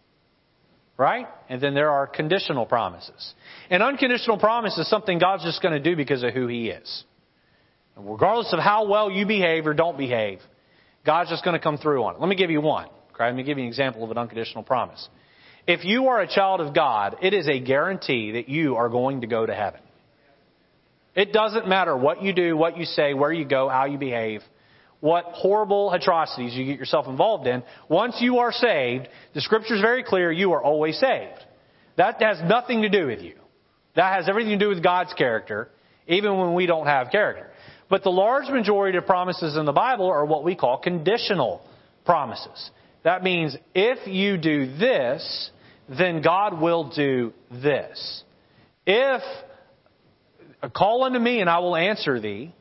right? 0.96 1.26
And 1.50 1.61
then 1.61 1.75
there 1.75 1.90
are 1.90 2.06
conditional 2.06 2.64
promises. 2.64 3.34
An 3.68 3.82
unconditional 3.82 4.38
promise 4.38 4.78
is 4.78 4.88
something 4.88 5.18
God's 5.18 5.44
just 5.44 5.61
going 5.61 5.75
to 5.75 5.90
do 5.90 5.96
because 5.96 6.23
of 6.23 6.32
who 6.32 6.46
He 6.46 6.70
is. 6.70 7.04
And 7.94 8.11
regardless 8.11 8.54
of 8.54 8.58
how 8.58 8.88
well 8.88 9.11
you 9.11 9.26
behave 9.26 9.66
or 9.66 9.75
don't 9.75 9.99
behave, 9.99 10.40
God's 11.04 11.30
just 11.30 11.44
going 11.44 11.54
to 11.54 11.62
come 11.62 11.78
through 11.78 12.02
on 12.04 12.14
it. 12.14 12.20
Let 12.20 12.28
me 12.28 12.37
give 12.37 12.50
you 12.50 12.61
one. 12.61 12.88
Okay? 13.14 13.26
Let 13.26 13.34
me 13.34 13.42
give 13.42 13.58
you 13.58 13.64
an 13.64 13.68
example 13.68 14.04
of 14.04 14.11
an 14.11 14.18
unconditional 14.18 14.64
promise. 14.64 15.08
If 15.66 15.84
you 15.84 16.08
are 16.08 16.20
a 16.20 16.26
child 16.26 16.61
of 16.61 16.75
God, 16.75 17.16
it 17.23 17.32
is 17.32 17.49
a 17.49 17.58
guarantee 17.58 18.32
that 18.32 18.49
you 18.49 18.76
are 18.76 18.88
going 18.88 19.23
to 19.23 19.26
go 19.26 19.46
to 19.46 19.54
heaven. 19.54 19.80
It 21.14 21.32
doesn't 21.32 21.68
matter 21.68 21.96
what 21.96 22.23
you 22.23 22.32
do, 22.32 22.56
what 22.56 22.76
you 22.76 22.84
say, 22.84 23.14
where 23.14 23.32
you 23.32 23.44
go, 23.44 23.68
how 23.68 23.84
you 23.84 23.99
behave, 23.99 24.42
what 25.00 25.26
horrible 25.26 25.92
atrocities 25.92 26.54
you 26.54 26.64
get 26.64 26.78
yourself 26.78 27.06
involved 27.06 27.46
in. 27.46 27.62
Once 27.88 28.16
you 28.20 28.38
are 28.38 28.52
saved, 28.52 29.08
the 29.32 29.40
scripture 29.40 29.75
is 29.75 29.80
very 29.80 30.02
clear, 30.02 30.32
you 30.32 30.52
are 30.52 30.62
always 30.62 30.99
saved. 30.99 31.44
That 31.96 32.20
has 32.20 32.40
nothing 32.42 32.82
to 32.82 32.88
do 32.88 33.06
with 33.06 33.20
you. 33.20 33.34
That 33.94 34.16
has 34.16 34.28
everything 34.28 34.59
to 34.59 34.64
do 34.64 34.68
with 34.68 34.83
God's 34.83 35.14
character, 35.14 35.68
even 36.09 36.37
when 36.37 36.55
we 36.55 36.66
don't 36.66 36.87
have 36.87 37.11
character. 37.11 37.50
But 37.94 38.02
the 38.02 38.11
large 38.11 38.48
majority 38.48 38.98
of 38.98 39.07
promises 39.07 39.54
in 39.57 39.66
the 39.66 39.72
Bible 39.72 40.09
are 40.09 40.24
what 40.24 40.42
we 40.42 40.57
call 40.57 40.78
conditional 40.78 41.62
promises. 42.04 42.72
That 43.04 43.22
means 43.22 43.57
if 43.72 44.09
you 44.09 44.37
do 44.37 44.66
this, 44.76 45.52
then 45.88 46.20
God 46.20 46.61
will 46.61 46.90
do 46.90 47.33
this. 47.52 48.24
If 48.85 49.22
call 50.74 51.04
unto 51.04 51.20
me 51.20 51.40
and 51.40 51.48
I 51.48 51.61
will 51.61 51.76
answer 51.76 52.18
thee 52.18 52.52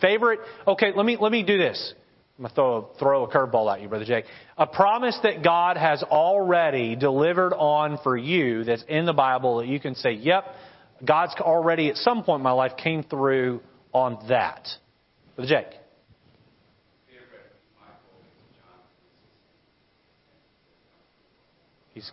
Favorite? 0.00 0.40
Okay, 0.66 0.92
let 0.94 1.06
me, 1.06 1.16
let 1.20 1.30
me 1.30 1.42
do 1.42 1.58
this. 1.58 1.94
I'm 2.38 2.44
going 2.44 2.50
to 2.50 2.54
throw, 2.54 2.90
throw 2.98 3.24
a 3.24 3.30
curveball 3.30 3.72
at 3.72 3.82
you, 3.82 3.88
Brother 3.88 4.06
Jake. 4.06 4.24
A 4.56 4.66
promise 4.66 5.18
that 5.22 5.44
God 5.44 5.76
has 5.76 6.02
already 6.02 6.96
delivered 6.96 7.52
on 7.52 7.98
for 8.02 8.16
you 8.16 8.64
that's 8.64 8.82
in 8.88 9.04
the 9.04 9.12
Bible 9.12 9.58
that 9.58 9.68
you 9.68 9.78
can 9.78 9.94
say, 9.94 10.12
yep, 10.12 10.46
God's 11.04 11.34
already 11.40 11.90
at 11.90 11.96
some 11.96 12.24
point 12.24 12.40
in 12.40 12.42
my 12.44 12.52
life 12.52 12.72
came 12.76 13.02
through 13.02 13.60
on 13.92 14.26
that. 14.28 14.66
Brother 15.36 15.48
Jake. 15.48 15.78
He's 21.92 22.10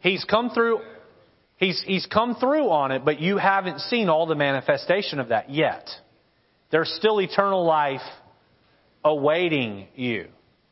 He's 0.00 0.24
come 0.24 0.50
through 0.50 0.80
He's, 1.56 1.82
he's 1.86 2.06
come 2.06 2.36
through 2.36 2.70
on 2.70 2.92
it, 2.92 3.04
but 3.04 3.20
you 3.20 3.38
haven't 3.38 3.80
seen 3.80 4.08
all 4.08 4.26
the 4.26 4.34
manifestation 4.34 5.20
of 5.20 5.28
that 5.28 5.50
yet. 5.50 5.88
There's 6.70 6.92
still 6.98 7.20
eternal 7.20 7.64
life 7.64 8.02
awaiting 9.04 9.88
you. 9.94 10.28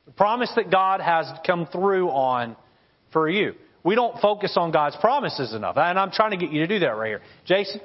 The 0.07 0.12
promise 0.12 0.51
that 0.57 0.70
God 0.70 1.01
has 1.01 1.27
come 1.47 1.66
through 1.73 2.11
on 2.11 2.57
for 3.12 3.29
you. 3.29 3.55
We 3.83 3.94
don't 3.94 4.20
focus 4.20 4.55
on 4.57 4.73
God's 4.73 4.97
promises 4.97 5.55
enough. 5.55 5.77
And 5.77 5.99
I'm 5.99 6.11
trying 6.11 6.33
to 6.33 6.37
get 6.37 6.51
you 6.51 6.61
to 6.61 6.66
do 6.66 6.79
that 6.81 6.97
right 6.97 7.09
here. 7.09 7.20
Jason? 7.47 7.81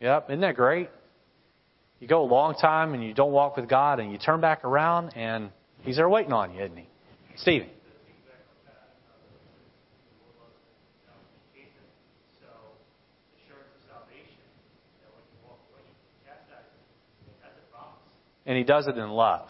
Yep, 0.00 0.30
isn't 0.30 0.40
that 0.40 0.56
great? 0.56 0.90
you 2.04 2.08
go 2.08 2.22
a 2.22 2.28
long 2.28 2.54
time 2.54 2.92
and 2.92 3.02
you 3.02 3.14
don't 3.14 3.32
walk 3.32 3.56
with 3.56 3.66
God 3.66 3.98
and 3.98 4.12
you 4.12 4.18
turn 4.18 4.42
back 4.42 4.62
around 4.62 5.16
and 5.16 5.50
He's 5.80 5.96
there 5.96 6.08
waiting 6.08 6.34
on 6.34 6.52
you, 6.52 6.62
isn't 6.62 6.76
He? 6.76 6.86
Stephen. 7.36 7.68
And 18.46 18.58
he 18.58 18.64
does 18.64 18.86
it 18.86 18.96
in 18.96 19.08
love. 19.10 19.48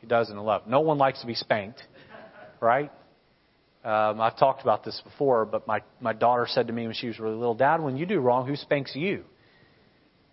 He 0.00 0.06
does 0.06 0.30
it 0.30 0.32
in 0.32 0.38
love. 0.38 0.62
No 0.68 0.80
one 0.80 0.98
likes 0.98 1.20
to 1.22 1.26
be 1.26 1.34
spanked, 1.34 1.82
right? 2.60 2.92
Um, 3.84 4.20
I've 4.20 4.38
talked 4.38 4.62
about 4.62 4.84
this 4.84 5.00
before, 5.04 5.44
but 5.44 5.66
my, 5.66 5.80
my 6.00 6.12
daughter 6.12 6.46
said 6.48 6.68
to 6.68 6.72
me 6.72 6.86
when 6.86 6.94
she 6.94 7.08
was 7.08 7.18
really 7.18 7.36
little, 7.36 7.54
Dad, 7.54 7.80
when 7.80 7.96
you 7.96 8.06
do 8.06 8.20
wrong, 8.20 8.46
who 8.46 8.56
spanks 8.56 8.94
you? 8.94 9.24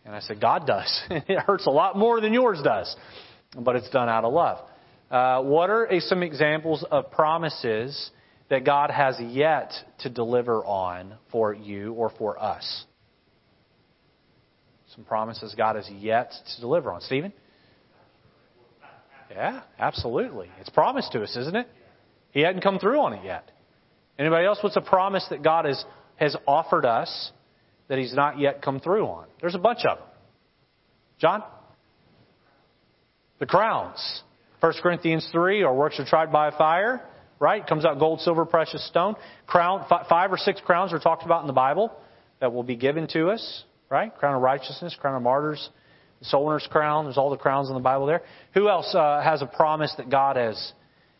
And 0.05 0.13
I 0.15 0.19
said, 0.19 0.41
God 0.41 0.67
does. 0.67 1.03
it 1.09 1.39
hurts 1.39 1.65
a 1.65 1.71
lot 1.71 1.97
more 1.97 2.21
than 2.21 2.33
yours 2.33 2.59
does, 2.63 2.95
but 3.57 3.75
it's 3.75 3.89
done 3.89 4.09
out 4.09 4.23
of 4.23 4.33
love. 4.33 4.67
Uh, 5.13 5.43
what 5.43 5.69
are 5.69 5.87
some 5.99 6.23
examples 6.23 6.83
of 6.89 7.11
promises 7.11 8.09
that 8.49 8.65
God 8.65 8.89
has 8.89 9.15
yet 9.19 9.71
to 9.99 10.09
deliver 10.09 10.65
on 10.65 11.13
for 11.31 11.53
you 11.53 11.93
or 11.93 12.11
for 12.17 12.41
us? 12.41 12.85
Some 14.95 15.03
promises 15.03 15.53
God 15.55 15.75
has 15.75 15.87
yet 15.87 16.31
to 16.55 16.61
deliver 16.61 16.91
on. 16.91 17.01
Stephen? 17.01 17.31
Yeah, 19.29 19.61
absolutely. 19.77 20.49
It's 20.59 20.71
promised 20.71 21.11
to 21.11 21.21
us, 21.21 21.37
isn't 21.37 21.55
it? 21.55 21.67
He 22.31 22.39
hadn't 22.39 22.61
come 22.61 22.79
through 22.79 22.99
on 22.99 23.13
it 23.13 23.23
yet. 23.23 23.51
Anybody 24.17 24.47
else? 24.47 24.57
What's 24.61 24.77
a 24.77 24.81
promise 24.81 25.27
that 25.29 25.43
God 25.43 25.65
has, 25.65 25.85
has 26.15 26.35
offered 26.47 26.85
us 26.85 27.31
that 27.87 27.99
He's 27.99 28.15
not 28.15 28.39
yet 28.39 28.63
come 28.63 28.79
through 28.79 29.05
on? 29.05 29.27
There's 29.39 29.53
a 29.53 29.59
bunch 29.59 29.85
of 29.87 29.99
them. 29.99 30.07
John? 31.19 31.43
The 33.37 33.45
crowns. 33.45 34.23
1 34.63 34.73
Corinthians 34.81 35.27
3, 35.33 35.63
our 35.63 35.75
works 35.75 35.99
are 35.99 36.05
tried 36.05 36.31
by 36.31 36.49
fire, 36.51 37.01
right? 37.37 37.67
Comes 37.67 37.83
out 37.83 37.99
gold, 37.99 38.21
silver, 38.21 38.45
precious 38.45 38.87
stone. 38.87 39.15
Crown, 39.45 39.85
five 40.07 40.31
or 40.31 40.37
six 40.37 40.61
crowns 40.61 40.93
are 40.93 40.99
talked 40.99 41.25
about 41.25 41.41
in 41.41 41.47
the 41.47 41.53
Bible 41.53 41.91
that 42.39 42.53
will 42.53 42.63
be 42.63 42.77
given 42.77 43.05
to 43.09 43.27
us, 43.27 43.65
right? 43.89 44.15
Crown 44.15 44.35
of 44.35 44.41
righteousness, 44.41 44.95
crown 44.97 45.17
of 45.17 45.21
martyrs, 45.21 45.69
the 46.19 46.25
soul 46.27 46.57
crown. 46.71 47.03
There's 47.03 47.17
all 47.17 47.29
the 47.29 47.35
crowns 47.35 47.67
in 47.67 47.73
the 47.73 47.81
Bible 47.81 48.05
there. 48.05 48.21
Who 48.53 48.69
else 48.69 48.95
uh, 48.95 49.21
has 49.21 49.41
a 49.41 49.47
promise 49.47 49.93
that 49.97 50.09
God 50.09 50.37
has 50.37 50.71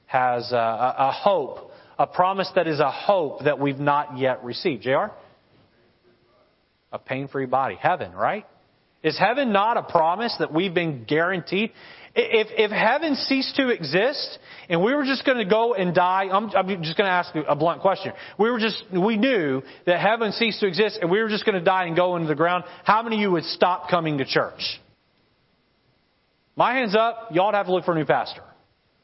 has 0.06 0.54
uh, 0.54 0.56
a, 0.56 0.96
a 1.10 1.12
hope, 1.12 1.72
a 2.00 2.08
promise 2.08 2.50
that 2.56 2.70
is 2.70 2.80
a 2.80 2.92
hope 2.92 3.44
that 3.44 3.60
we've 3.60 3.78
not 3.78 4.18
yet 4.18 4.42
received? 4.46 4.84
Jr. 4.84 5.12
A 6.94 6.98
pain-free 6.98 7.48
body, 7.48 7.76
heaven, 7.76 8.14
right? 8.14 8.46
Is 9.04 9.20
heaven 9.20 9.52
not 9.52 9.78
a 9.78 9.84
promise 9.84 10.34
that 10.40 10.54
we've 10.54 10.74
been 10.74 11.04
guaranteed? 11.04 11.72
If, 12.16 12.48
if 12.52 12.72
heaven 12.72 13.16
ceased 13.16 13.56
to 13.56 13.70
exist 13.70 14.40
and 14.70 14.84
we 14.84 14.94
were 14.94 15.04
just 15.04 15.26
going 15.26 15.40
to 15.40 15.46
go 15.46 15.74
and 15.74 15.96
die, 15.96 16.30
I'm, 16.32 16.50
I'm 16.52 16.84
just 16.84 16.96
going 16.96 17.08
to 17.08 17.12
ask 17.12 17.34
a 17.36 17.56
blunt 17.56 17.82
question. 17.82 18.14
We 18.38 18.52
were 18.52 18.60
just, 18.60 18.84
we 18.92 19.18
knew 19.18 19.62
that 19.86 20.00
heaven 20.00 20.32
ceased 20.32 20.60
to 20.60 20.68
exist 20.68 21.00
and 21.02 21.10
we 21.10 21.22
were 21.22 21.30
just 21.30 21.44
going 21.44 21.58
to 21.58 21.64
die 21.64 21.86
and 21.86 21.96
go 21.96 22.16
into 22.16 22.28
the 22.28 22.36
ground. 22.36 22.64
How 22.84 23.02
many 23.02 23.18
of 23.18 23.22
you 23.22 23.32
would 23.32 23.46
stop 23.46 23.90
coming 23.90 24.20
to 24.20 24.26
church? 24.26 24.80
My 26.56 26.76
hand's 26.76 26.96
up. 26.96 27.30
Y'all 27.32 27.48
would 27.48 27.56
have 27.56 27.66
to 27.66 27.74
look 27.74 27.84
for 27.84 27.94
a 27.94 27.96
new 27.96 28.06
pastor. 28.06 28.44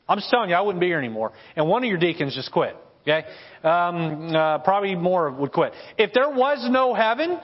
I'm 0.08 0.18
just 0.20 0.30
telling 0.30 0.50
you, 0.52 0.56
I 0.56 0.62
wouldn't 0.62 0.80
be 0.80 0.88
here 0.88 1.00
anymore. 1.00 1.34
And 1.56 1.68
one 1.68 1.84
of 1.84 1.90
your 1.90 2.00
deacons 2.00 2.36
just 2.36 2.52
quit. 2.52 2.76
Okay? 3.02 3.28
Um, 3.64 4.36
uh, 4.36 4.60
probably 4.60 4.96
more 4.96 5.32
would 5.32 5.52
quit. 5.52 5.74
If 5.98 6.14
there 6.14 6.30
was 6.30 6.68
no 6.70 6.94
heaven, 6.94 7.40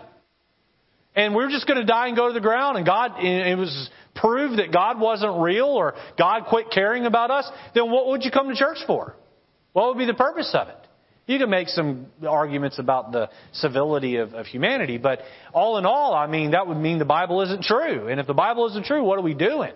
and 1.15 1.35
we 1.35 1.43
are 1.43 1.49
just 1.49 1.67
going 1.67 1.79
to 1.79 1.85
die 1.85 2.07
and 2.07 2.17
go 2.17 2.27
to 2.27 2.33
the 2.33 2.41
ground, 2.41 2.77
and 2.77 2.85
God, 2.85 3.13
it 3.19 3.57
was 3.57 3.89
proved 4.15 4.59
that 4.59 4.71
God 4.71 4.99
wasn't 4.99 5.41
real, 5.41 5.67
or 5.67 5.95
God 6.17 6.45
quit 6.49 6.71
caring 6.71 7.05
about 7.05 7.31
us, 7.31 7.49
then 7.73 7.91
what 7.91 8.07
would 8.07 8.23
you 8.23 8.31
come 8.31 8.49
to 8.49 8.55
church 8.55 8.79
for? 8.85 9.15
What 9.73 9.87
would 9.87 9.97
be 9.97 10.05
the 10.05 10.13
purpose 10.13 10.51
of 10.53 10.67
it? 10.67 10.77
You 11.27 11.39
can 11.39 11.49
make 11.49 11.69
some 11.69 12.07
arguments 12.27 12.77
about 12.77 13.11
the 13.11 13.29
civility 13.53 14.17
of, 14.17 14.33
of 14.33 14.45
humanity, 14.45 14.97
but 14.99 15.21
all 15.53 15.77
in 15.77 15.85
all, 15.85 16.13
I 16.13 16.27
mean, 16.27 16.51
that 16.51 16.67
would 16.67 16.77
mean 16.77 16.99
the 16.99 17.05
Bible 17.05 17.41
isn't 17.41 17.63
true. 17.63 18.07
And 18.07 18.19
if 18.19 18.27
the 18.27 18.35
Bible 18.35 18.69
isn't 18.69 18.85
true, 18.85 19.03
what 19.03 19.17
are 19.17 19.23
we 19.23 19.33
doing? 19.33 19.73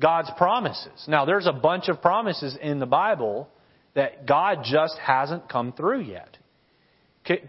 God's 0.00 0.30
promises. 0.38 1.04
Now, 1.08 1.24
there's 1.26 1.46
a 1.46 1.52
bunch 1.52 1.88
of 1.88 2.00
promises 2.00 2.56
in 2.60 2.78
the 2.78 2.86
Bible 2.86 3.48
that 3.94 4.26
God 4.26 4.60
just 4.64 4.96
hasn't 4.98 5.48
come 5.48 5.72
through 5.72 6.02
yet. 6.02 6.37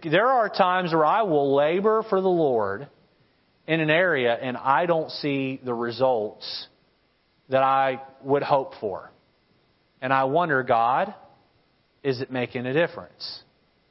There 0.03 0.27
are 0.27 0.49
times 0.49 0.93
where 0.93 1.05
I 1.05 1.23
will 1.23 1.55
labor 1.55 2.03
for 2.09 2.21
the 2.21 2.27
Lord 2.27 2.87
in 3.67 3.79
an 3.79 3.89
area 3.89 4.33
and 4.33 4.57
I 4.57 4.85
don't 4.85 5.09
see 5.11 5.59
the 5.63 5.73
results 5.73 6.67
that 7.49 7.63
I 7.63 8.01
would 8.23 8.43
hope 8.43 8.73
for. 8.79 9.11
And 10.01 10.13
I 10.13 10.25
wonder, 10.25 10.63
God, 10.63 11.13
is 12.03 12.21
it 12.21 12.31
making 12.31 12.65
a 12.65 12.73
difference? 12.73 13.41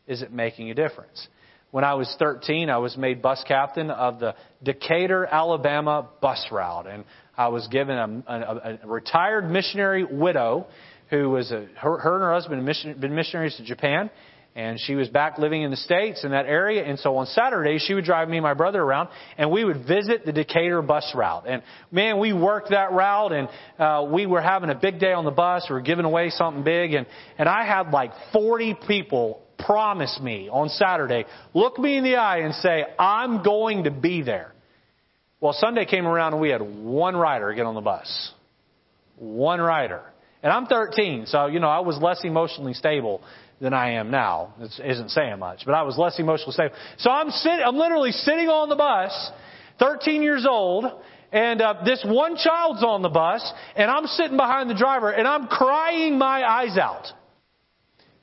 Is 0.07 0.23
it 0.23 0.33
making 0.33 0.71
a 0.71 0.75
difference? 0.75 1.29
When 1.71 1.85
I 1.85 1.95
was 1.95 2.15
13, 2.19 2.71
I 2.71 2.79
was 2.79 2.97
made 2.97 3.21
bus 3.21 3.45
captain 3.47 3.91
of 3.91 4.21
the 4.21 4.35
Decatur, 4.63 5.27
Alabama 5.27 6.09
bus 6.21 6.47
route. 6.51 6.87
And 6.87 7.05
I 7.37 7.49
was 7.49 7.67
given 7.69 7.97
a, 7.97 8.23
a, 8.27 8.79
a 8.83 8.87
retired 8.89 9.51
missionary 9.51 10.03
widow 10.03 10.67
who 11.11 11.31
was 11.31 11.53
a, 11.53 11.67
her, 11.77 11.99
her 11.99 12.15
and 12.15 12.23
her 12.23 12.33
husband 12.33 12.67
had 12.67 13.01
been 13.01 13.15
missionaries 13.15 13.57
to 13.57 13.65
Japan, 13.65 14.11
and 14.59 14.81
she 14.81 14.97
was 14.97 15.07
back 15.07 15.39
living 15.39 15.63
in 15.63 15.71
the 15.71 15.77
States 15.77 16.25
in 16.25 16.33
that 16.33 16.47
area. 16.47 16.85
And 16.85 16.99
so 16.99 17.17
on 17.19 17.27
Saturday, 17.27 17.79
she 17.79 17.95
would 17.95 18.05
drive 18.05 18.29
me 18.29 18.39
and 18.39 18.43
my 18.43 18.55
brother 18.55 18.83
around, 18.83 19.09
and 19.37 19.53
we 19.53 19.65
would 19.65 19.87
visit 19.87 20.27
the 20.27 20.33
Decatur 20.33 20.83
bus 20.83 21.09
route. 21.15 21.45
And 21.47 21.63
man, 21.93 22.19
we 22.19 22.33
worked 22.33 22.71
that 22.71 22.91
route, 22.91 23.33
and 23.33 23.49
uh, 23.79 24.09
we 24.13 24.27
were 24.27 24.41
having 24.41 24.69
a 24.69 24.75
big 24.75 24.99
day 24.99 25.13
on 25.13 25.25
the 25.25 25.31
bus. 25.31 25.67
We 25.71 25.75
were 25.75 25.81
giving 25.81 26.05
away 26.05 26.31
something 26.31 26.65
big, 26.65 26.93
and 26.93 27.07
and 27.39 27.49
I 27.49 27.65
had 27.65 27.93
like 27.93 28.11
40 28.33 28.77
people 28.89 29.43
promise 29.65 30.19
me 30.21 30.49
on 30.51 30.71
Saturday, 30.71 31.25
look 31.55 31.79
me 31.79 31.97
in 31.97 32.03
the 32.03 32.17
eye 32.17 32.39
and 32.39 32.53
say, 32.55 32.85
I'm 32.99 33.45
going 33.45 33.85
to 33.85 33.93
be 33.93 34.23
there. 34.23 34.53
Well, 35.41 35.53
Sunday 35.53 35.85
came 35.85 36.07
around 36.07 36.33
and 36.33 36.43
we 36.43 36.49
had 36.49 36.63
one 36.63 37.17
rider 37.17 37.53
get 37.55 37.65
on 37.65 37.77
the 37.77 37.81
bus. 37.81 38.33
One 39.19 39.61
rider. 39.61 40.03
And 40.43 40.53
I'm 40.53 40.67
13, 40.67 41.27
so, 41.27 41.47
you 41.47 41.59
know, 41.59 41.69
I 41.69 41.81
was 41.81 41.99
less 42.01 42.21
emotionally 42.25 42.75
stable 42.75 43.23
than 43.61 43.75
I 43.75 43.93
am 43.93 44.11
now. 44.11 44.55
It 44.61 44.73
isn't 44.85 45.11
saying 45.11 45.39
much, 45.39 45.63
but 45.67 45.75
I 45.75 45.83
was 45.83 45.99
less 45.99 46.19
emotionally 46.19 46.53
stable. 46.53 46.75
So 46.99 47.11
I'm 47.11 47.31
sitting, 47.31 47.61
I'm 47.65 47.77
literally 47.77 48.13
sitting 48.13 48.49
on 48.49 48.69
the 48.69 48.77
bus, 48.77 49.31
13 49.79 50.23
years 50.23 50.47
old, 50.49 50.85
and 51.33 51.61
uh, 51.61 51.83
this 51.85 52.05
one 52.07 52.37
child's 52.37 52.83
on 52.83 53.03
the 53.03 53.09
bus, 53.09 53.53
and 53.77 53.91
I'm 53.91 54.07
sitting 54.07 54.37
behind 54.37 54.71
the 54.71 54.75
driver, 54.75 55.11
and 55.11 55.27
I'm 55.27 55.47
crying 55.47 56.19
my 56.19 56.49
eyes 56.49 56.79
out. 56.79 57.07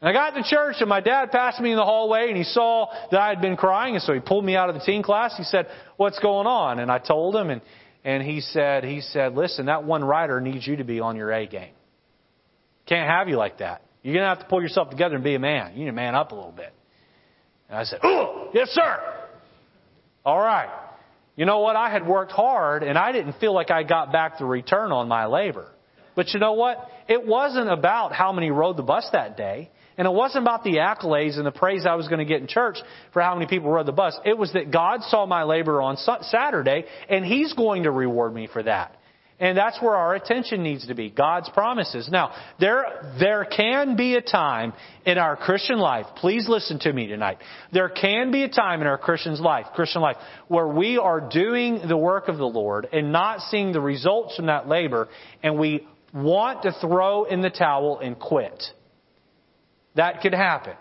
And 0.02 0.10
I 0.10 0.14
got 0.14 0.36
to 0.36 0.44
church 0.44 0.76
and 0.82 0.90
my 0.90 1.00
dad 1.00 1.32
passed 1.32 1.60
me 1.60 1.72
in 1.72 1.78
the 1.78 1.84
hallway 1.84 2.28
and 2.28 2.38
he 2.38 2.44
saw 2.44 2.88
that 3.12 3.20
I 3.20 3.30
had 3.30 3.42
been 3.42 3.56
crying 3.56 3.96
and 3.96 4.04
so 4.04 4.14
he 4.14 4.20
pulled 4.20 4.44
me 4.46 4.56
out 4.56 4.70
of 4.70 4.76
the 4.76 4.82
teen 4.82 5.02
class. 5.02 5.34
He 5.38 5.44
said, 5.44 5.68
what's 5.96 6.20
going 6.20 6.48
on? 6.48 6.80
And 6.80 6.92
I 6.92 7.00
told 7.00 7.36
him 7.36 7.50
and, 7.50 7.62
and 8.04 8.22
he 8.22 8.42
said, 8.42 8.84
he 8.84 9.00
said, 9.02 9.36
listen, 9.36 9.68
that 9.68 9.84
one 9.86 10.04
rider 10.04 10.42
needs 10.42 10.68
you 10.68 10.76
to 10.76 10.84
be 10.84 11.00
on 11.00 11.16
your 11.16 11.32
A 11.32 11.48
game. 11.48 11.74
Can't 12.88 13.10
have 13.10 13.30
you 13.30 13.38
like 13.38 13.60
that. 13.60 13.85
You're 14.06 14.14
going 14.14 14.24
to 14.24 14.30
have 14.30 14.40
to 14.42 14.46
pull 14.46 14.62
yourself 14.62 14.92
together 14.92 15.16
and 15.16 15.24
be 15.24 15.34
a 15.34 15.40
man. 15.40 15.74
You 15.74 15.80
need 15.80 15.86
to 15.86 15.92
man 15.92 16.14
up 16.14 16.32
a 16.32 16.36
little 16.36 16.52
bit. 16.52 16.72
And 17.70 17.80
I 17.80 17.86
said, 17.86 18.02
oh, 18.04 18.50
yes 18.54 18.70
sir. 18.70 19.00
All 20.24 20.40
right. 20.40 20.70
You 21.36 21.48
know 21.48 21.62
what? 21.62 21.76
I 21.76 21.90
had 21.90 22.06
worked 22.06 22.32
hard 22.32 22.84
and 22.84 23.00
I 23.00 23.12
didn't 23.12 23.40
feel 23.40 23.52
like 23.52 23.72
I 23.72 23.82
got 23.82 24.12
back 24.12 24.38
the 24.38 24.46
return 24.46 24.92
on 24.92 25.08
my 25.08 25.26
labor. 25.26 25.72
But 26.16 26.36
you 26.36 26.40
know 26.40 26.54
what? 26.54 26.88
It 27.10 27.26
wasn't 27.26 27.68
about 27.68 28.14
how 28.14 28.32
many 28.32 28.52
rode 28.52 28.78
the 28.78 28.84
bus 28.84 29.10
that 29.12 29.38
day. 29.38 29.72
And 29.98 30.06
it 30.08 30.14
wasn't 30.14 30.44
about 30.44 30.64
the 30.64 30.76
accolades 30.76 31.38
and 31.38 31.46
the 31.46 31.52
praise 31.52 31.88
I 31.88 31.96
was 31.96 32.08
going 32.08 32.20
to 32.20 32.26
get 32.26 32.42
in 32.42 32.48
church 32.48 32.78
for 33.12 33.24
how 33.24 33.34
many 33.34 33.48
people 33.48 33.72
rode 33.72 33.88
the 33.88 33.92
bus. 33.92 34.16
It 34.24 34.38
was 34.38 34.54
that 34.54 34.70
God 34.70 35.02
saw 35.02 35.26
my 35.26 35.46
labor 35.46 35.82
on 35.82 35.98
Saturday 35.98 36.86
and 37.10 37.26
He's 37.26 37.54
going 37.54 37.84
to 37.84 37.92
reward 37.92 38.36
me 38.36 38.48
for 38.54 38.62
that. 38.62 38.95
And 39.38 39.58
that's 39.58 39.82
where 39.82 39.96
our 39.96 40.16
attention 40.16 40.64
needs 40.64 40.88
to 40.88 40.96
be. 40.96 41.10
God's 41.10 41.50
promises. 41.50 42.08
Now, 42.10 42.34
there, 42.58 43.16
there 43.20 43.44
can 43.44 43.98
be 43.98 44.16
a 44.16 44.22
time 44.22 44.72
in 45.06 45.18
our 45.18 45.36
Christian 45.36 45.78
life, 45.78 46.06
please 46.16 46.48
listen 46.48 46.80
to 46.80 46.94
me 46.94 47.08
tonight. 47.08 47.40
There 47.74 47.90
can 47.90 48.32
be 48.32 48.44
a 48.44 48.50
time 48.50 48.80
in 48.80 48.88
our 48.88 48.98
Christian's 48.98 49.42
life, 49.42 49.66
Christian 49.76 50.02
life, 50.02 50.16
where 50.48 50.68
we 50.68 50.98
are 50.98 51.20
doing 51.20 51.82
the 51.86 51.98
work 51.98 52.30
of 52.30 52.38
the 52.38 52.46
Lord 52.46 52.88
and 52.94 53.12
not 53.12 53.42
seeing 53.42 53.74
the 53.74 53.82
results 53.82 54.38
from 54.38 54.46
that 54.46 54.70
labor 54.70 55.10
and 55.44 55.60
we 55.60 55.86
want 56.14 56.64
to 56.64 56.72
throw 56.80 57.26
in 57.26 57.42
the 57.42 57.50
towel 57.50 58.00
and 58.00 58.18
quit. 58.18 58.64
That 59.96 60.22
can 60.22 60.32
happen. 60.32 60.76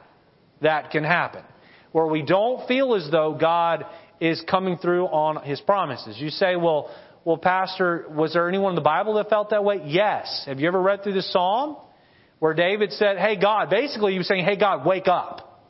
That 0.63 0.93
can 0.93 1.03
happen. 1.03 1.43
Where 1.91 2.07
we 2.07 2.23
don't 2.23 2.69
feel 2.69 2.95
as 2.95 3.09
though 3.11 3.37
God 3.39 3.85
is 4.21 4.43
coming 4.49 4.79
through 4.79 5.07
on 5.07 5.45
His 5.45 5.61
promises. 5.61 6.17
You 6.19 6.31
say, 6.31 6.57
well, 6.57 6.91
well, 7.25 7.39
Pastor, 7.39 8.07
was 8.11 8.35
there 8.35 8.49
anyone 8.49 8.73
in 8.73 8.75
the 8.75 8.83
Bible 8.83 9.15
that 9.15 9.31
felt 9.31 9.51
that 9.51 9.65
way? 9.65 9.81
Yes. 9.85 10.45
Have 10.47 10.61
you 10.61 10.69
ever 10.69 10.81
read 10.81 11.03
through 11.03 11.15
the 11.15 11.23
Psalm 11.23 11.77
where 12.39 12.55
David 12.55 12.93
said, 12.93 13.17
Hey 13.17 13.37
God, 13.41 13.71
basically 13.71 14.13
he 14.13 14.19
was 14.19 14.29
saying, 14.29 14.45
Hey 14.45 14.57
God, 14.57 14.87
wake 14.87 15.09
up. 15.09 15.63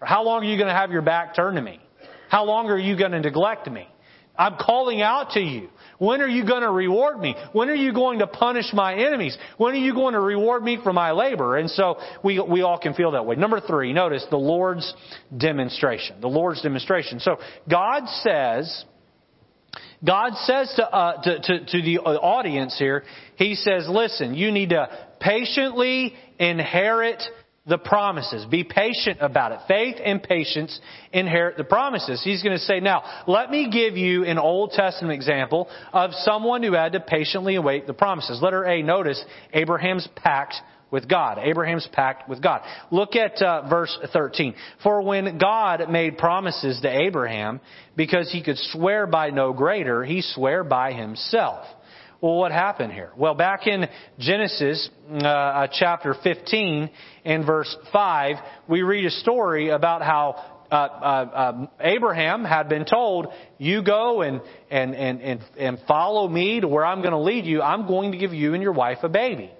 How 0.00 0.24
long 0.24 0.42
are 0.42 0.46
you 0.46 0.56
going 0.56 0.68
to 0.68 0.74
have 0.74 0.90
your 0.90 1.02
back 1.02 1.34
turned 1.34 1.56
to 1.56 1.62
me? 1.62 1.80
How 2.28 2.44
long 2.44 2.68
are 2.68 2.78
you 2.78 2.96
going 2.96 3.12
to 3.12 3.20
neglect 3.20 3.70
me? 3.70 3.88
I'm 4.36 4.56
calling 4.56 5.02
out 5.02 5.32
to 5.32 5.40
you. 5.40 5.68
When 5.98 6.22
are 6.22 6.28
you 6.28 6.46
going 6.46 6.62
to 6.62 6.70
reward 6.70 7.18
me? 7.18 7.34
When 7.52 7.68
are 7.68 7.74
you 7.74 7.92
going 7.92 8.20
to 8.20 8.26
punish 8.26 8.72
my 8.72 8.94
enemies? 8.94 9.36
When 9.58 9.74
are 9.74 9.78
you 9.78 9.92
going 9.92 10.14
to 10.14 10.20
reward 10.20 10.62
me 10.62 10.78
for 10.82 10.94
my 10.94 11.10
labor? 11.10 11.58
And 11.58 11.68
so 11.68 11.98
we, 12.24 12.40
we 12.40 12.62
all 12.62 12.78
can 12.78 12.94
feel 12.94 13.10
that 13.10 13.26
way. 13.26 13.36
Number 13.36 13.60
three, 13.60 13.92
notice 13.92 14.24
the 14.30 14.38
Lord's 14.38 14.94
demonstration. 15.36 16.22
The 16.22 16.28
Lord's 16.28 16.62
demonstration. 16.62 17.20
So 17.20 17.36
God 17.68 18.08
says, 18.22 18.84
God 20.04 20.32
says 20.44 20.72
to, 20.76 20.88
uh, 20.88 21.22
to, 21.22 21.40
to, 21.40 21.64
to 21.66 21.82
the 21.82 21.98
audience 21.98 22.76
here, 22.78 23.04
He 23.36 23.54
says, 23.54 23.86
listen, 23.88 24.34
you 24.34 24.50
need 24.50 24.70
to 24.70 24.88
patiently 25.20 26.14
inherit 26.38 27.22
the 27.66 27.78
promises. 27.78 28.46
Be 28.46 28.64
patient 28.64 29.18
about 29.20 29.52
it. 29.52 29.60
Faith 29.68 29.96
and 30.02 30.22
patience 30.22 30.80
inherit 31.12 31.56
the 31.56 31.64
promises. 31.64 32.22
He's 32.24 32.42
going 32.42 32.56
to 32.56 32.64
say, 32.64 32.80
now, 32.80 33.24
let 33.26 33.50
me 33.50 33.70
give 33.70 33.96
you 33.96 34.24
an 34.24 34.38
Old 34.38 34.70
Testament 34.72 35.14
example 35.14 35.68
of 35.92 36.12
someone 36.12 36.62
who 36.62 36.72
had 36.72 36.92
to 36.92 37.00
patiently 37.00 37.56
await 37.56 37.86
the 37.86 37.92
promises. 37.92 38.40
Letter 38.42 38.64
A, 38.64 38.82
notice 38.82 39.22
Abraham's 39.52 40.08
pact 40.16 40.54
with 40.90 41.08
God. 41.08 41.38
Abraham's 41.38 41.88
pact 41.92 42.28
with 42.28 42.42
God. 42.42 42.62
Look 42.90 43.16
at 43.16 43.40
uh, 43.42 43.68
verse 43.68 43.96
13. 44.12 44.54
For 44.82 45.02
when 45.02 45.38
God 45.38 45.88
made 45.90 46.18
promises 46.18 46.80
to 46.82 46.88
Abraham, 46.88 47.60
because 47.96 48.30
he 48.30 48.42
could 48.42 48.58
swear 48.58 49.06
by 49.06 49.30
no 49.30 49.52
greater, 49.52 50.04
he 50.04 50.22
swore 50.22 50.64
by 50.64 50.92
himself. 50.92 51.66
Well, 52.20 52.34
what 52.34 52.52
happened 52.52 52.92
here? 52.92 53.10
Well, 53.16 53.34
back 53.34 53.66
in 53.66 53.88
Genesis 54.18 54.90
uh, 55.10 55.26
uh 55.26 55.68
chapter 55.72 56.14
15 56.22 56.90
and 57.24 57.46
verse 57.46 57.74
5, 57.92 58.36
we 58.68 58.82
read 58.82 59.06
a 59.06 59.10
story 59.10 59.70
about 59.70 60.02
how 60.02 60.60
uh, 60.70 60.74
uh, 60.74 61.52
um, 61.56 61.68
Abraham 61.80 62.44
had 62.44 62.68
been 62.68 62.84
told, 62.84 63.28
"You 63.58 63.82
go 63.82 64.22
and 64.22 64.40
and 64.70 64.94
and 64.94 65.20
and, 65.20 65.40
and 65.58 65.78
follow 65.88 66.28
me 66.28 66.60
to 66.60 66.68
where 66.68 66.84
I'm 66.84 67.00
going 67.00 67.12
to 67.12 67.18
lead 67.18 67.44
you. 67.44 67.60
I'm 67.60 67.88
going 67.88 68.12
to 68.12 68.18
give 68.18 68.32
you 68.32 68.54
and 68.54 68.62
your 68.62 68.72
wife 68.72 68.98
a 69.02 69.08
baby." 69.08 69.50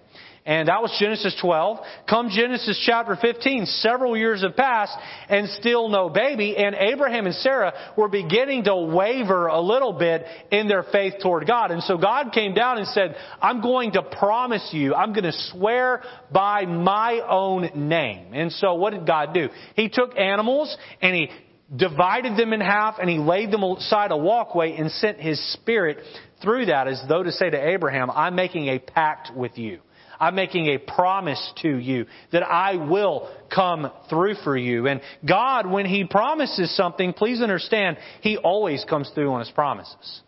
And 0.50 0.66
that 0.66 0.82
was 0.82 0.92
Genesis 0.98 1.36
12. 1.40 1.78
Come 2.08 2.28
Genesis 2.28 2.82
chapter 2.84 3.14
15, 3.14 3.66
several 3.66 4.16
years 4.16 4.42
have 4.42 4.56
passed 4.56 4.98
and 5.28 5.48
still 5.50 5.88
no 5.88 6.08
baby. 6.08 6.56
And 6.56 6.74
Abraham 6.74 7.26
and 7.26 7.34
Sarah 7.36 7.72
were 7.96 8.08
beginning 8.08 8.64
to 8.64 8.74
waver 8.74 9.46
a 9.46 9.60
little 9.60 9.92
bit 9.92 10.24
in 10.50 10.66
their 10.66 10.82
faith 10.82 11.14
toward 11.22 11.46
God. 11.46 11.70
And 11.70 11.84
so 11.84 11.96
God 11.96 12.32
came 12.32 12.52
down 12.52 12.78
and 12.78 12.88
said, 12.88 13.14
I'm 13.40 13.62
going 13.62 13.92
to 13.92 14.02
promise 14.02 14.70
you, 14.72 14.92
I'm 14.92 15.12
going 15.12 15.22
to 15.22 15.38
swear 15.52 16.02
by 16.32 16.66
my 16.66 17.20
own 17.28 17.70
name. 17.88 18.34
And 18.34 18.50
so 18.50 18.74
what 18.74 18.92
did 18.92 19.06
God 19.06 19.32
do? 19.32 19.50
He 19.76 19.88
took 19.88 20.18
animals 20.18 20.76
and 21.00 21.14
he 21.14 21.28
divided 21.76 22.36
them 22.36 22.52
in 22.52 22.60
half 22.60 22.96
and 23.00 23.08
he 23.08 23.18
laid 23.18 23.52
them 23.52 23.62
aside 23.62 24.10
a 24.10 24.16
walkway 24.16 24.74
and 24.76 24.90
sent 24.90 25.20
his 25.20 25.40
spirit 25.52 25.98
through 26.42 26.66
that 26.66 26.88
as 26.88 27.00
though 27.08 27.22
to 27.22 27.30
say 27.30 27.50
to 27.50 27.68
Abraham, 27.68 28.10
I'm 28.10 28.34
making 28.34 28.66
a 28.66 28.80
pact 28.80 29.30
with 29.36 29.56
you. 29.56 29.78
I'm 30.20 30.34
making 30.34 30.66
a 30.66 30.78
promise 30.78 31.52
to 31.62 31.76
you 31.78 32.04
that 32.30 32.42
I 32.42 32.76
will 32.76 33.34
come 33.52 33.90
through 34.10 34.34
for 34.44 34.56
you. 34.56 34.86
And 34.86 35.00
God, 35.26 35.68
when 35.68 35.86
He 35.86 36.04
promises 36.04 36.76
something, 36.76 37.14
please 37.14 37.40
understand, 37.40 37.96
He 38.20 38.36
always 38.36 38.84
comes 38.84 39.10
through 39.14 39.32
on 39.32 39.40
His 39.40 39.50
promises. 39.50 40.20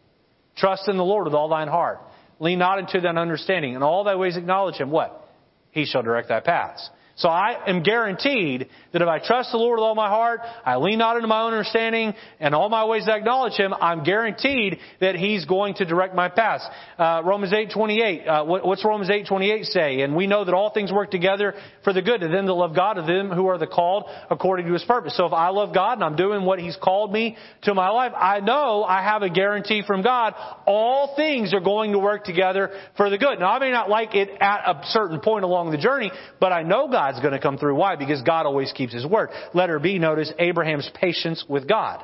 Trust 0.56 0.88
in 0.88 0.96
the 0.96 1.04
Lord 1.04 1.26
with 1.26 1.34
all 1.34 1.48
thine 1.48 1.68
heart. 1.68 2.00
Lean 2.40 2.58
not 2.58 2.78
into 2.78 3.00
thine 3.00 3.18
understanding. 3.18 3.74
In 3.74 3.82
all 3.82 4.02
thy 4.02 4.16
ways 4.16 4.38
acknowledge 4.38 4.76
Him. 4.76 4.90
What? 4.90 5.28
He 5.70 5.84
shall 5.84 6.02
direct 6.02 6.28
thy 6.28 6.40
paths. 6.40 6.88
So 7.22 7.28
I 7.28 7.56
am 7.68 7.84
guaranteed 7.84 8.68
that 8.92 9.00
if 9.00 9.06
I 9.06 9.24
trust 9.24 9.52
the 9.52 9.56
Lord 9.56 9.78
with 9.78 9.84
all 9.84 9.94
my 9.94 10.08
heart, 10.08 10.40
I 10.64 10.74
lean 10.74 10.98
not 10.98 11.14
into 11.14 11.28
my 11.28 11.42
own 11.42 11.52
understanding, 11.52 12.14
and 12.40 12.52
all 12.52 12.68
my 12.68 12.84
ways 12.84 13.04
I 13.08 13.16
acknowledge 13.16 13.52
Him, 13.52 13.72
I'm 13.72 14.02
guaranteed 14.02 14.80
that 15.00 15.14
He's 15.14 15.44
going 15.44 15.74
to 15.74 15.84
direct 15.84 16.16
my 16.16 16.28
paths. 16.28 16.66
Uh, 16.98 17.22
Romans 17.24 17.52
8:28. 17.52 18.26
Uh, 18.26 18.44
what, 18.44 18.66
what's 18.66 18.84
Romans 18.84 19.08
8:28 19.08 19.66
say? 19.66 20.00
And 20.00 20.16
we 20.16 20.26
know 20.26 20.44
that 20.44 20.52
all 20.52 20.70
things 20.70 20.90
work 20.90 21.12
together 21.12 21.54
for 21.84 21.92
the 21.92 22.02
good 22.02 22.22
to 22.22 22.28
them 22.28 22.46
that 22.46 22.54
love 22.54 22.74
God, 22.74 22.94
to 22.94 23.02
them 23.02 23.30
who 23.30 23.46
are 23.46 23.56
the 23.56 23.68
called 23.68 24.10
according 24.28 24.66
to 24.66 24.72
His 24.72 24.82
purpose. 24.82 25.16
So 25.16 25.26
if 25.26 25.32
I 25.32 25.50
love 25.50 25.72
God 25.72 25.92
and 25.92 26.02
I'm 26.02 26.16
doing 26.16 26.44
what 26.44 26.58
He's 26.58 26.76
called 26.76 27.12
me 27.12 27.36
to 27.62 27.72
my 27.72 27.90
life, 27.90 28.12
I 28.16 28.40
know 28.40 28.82
I 28.82 29.00
have 29.00 29.22
a 29.22 29.30
guarantee 29.30 29.84
from 29.86 30.02
God. 30.02 30.34
All 30.66 31.14
things 31.14 31.54
are 31.54 31.60
going 31.60 31.92
to 31.92 32.00
work 32.00 32.24
together 32.24 32.72
for 32.96 33.10
the 33.10 33.18
good. 33.18 33.38
Now 33.38 33.52
I 33.52 33.60
may 33.60 33.70
not 33.70 33.88
like 33.88 34.16
it 34.16 34.28
at 34.40 34.68
a 34.68 34.80
certain 34.86 35.20
point 35.20 35.44
along 35.44 35.70
the 35.70 35.78
journey, 35.78 36.10
but 36.40 36.50
I 36.52 36.64
know 36.64 36.88
God 36.88 37.11
God's 37.12 37.22
going 37.22 37.34
to 37.34 37.40
come 37.40 37.58
through. 37.58 37.74
Why? 37.74 37.96
Because 37.96 38.22
God 38.22 38.46
always 38.46 38.72
keeps 38.72 38.94
His 38.94 39.06
word. 39.06 39.28
Letter 39.52 39.78
B, 39.78 39.98
notice 39.98 40.32
Abraham's 40.38 40.90
patience 40.94 41.44
with 41.48 41.68
God. 41.68 42.02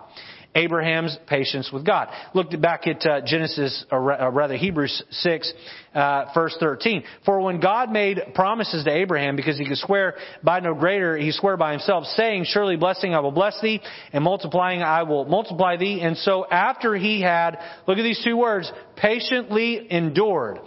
Abraham's 0.55 1.17
patience 1.27 1.71
with 1.73 1.85
God. 1.85 2.09
Look 2.35 2.49
back 2.61 2.87
at 2.87 3.05
uh, 3.07 3.21
Genesis, 3.25 3.85
or 3.93 4.13
uh, 4.13 4.31
rather 4.31 4.57
Hebrews 4.57 5.03
6, 5.11 5.53
uh, 5.95 6.25
verse 6.35 6.57
13. 6.59 7.05
For 7.25 7.41
when 7.41 7.61
God 7.61 7.91
made 7.91 8.19
promises 8.35 8.85
to 8.85 8.91
Abraham, 8.91 9.37
because 9.37 9.59
he 9.59 9.69
could 9.69 9.77
swear 9.77 10.17
by 10.43 10.61
no 10.61 10.75
greater, 10.75 11.17
he 11.17 11.33
swore 11.33 11.57
by 11.57 11.73
himself, 11.73 12.05
saying, 12.07 12.45
Surely 12.47 12.77
blessing 12.77 13.15
I 13.15 13.21
will 13.21 13.31
bless 13.31 13.61
thee, 13.61 13.81
and 14.13 14.25
multiplying 14.25 14.83
I 14.83 15.03
will 15.05 15.27
multiply 15.27 15.77
thee. 15.77 16.01
And 16.01 16.17
so 16.17 16.47
after 16.51 16.95
he 16.97 17.21
had, 17.21 17.59
look 17.87 17.99
at 17.99 18.03
these 18.03 18.23
two 18.25 18.37
words, 18.37 18.73
patiently 18.97 19.87
endured 19.91 20.59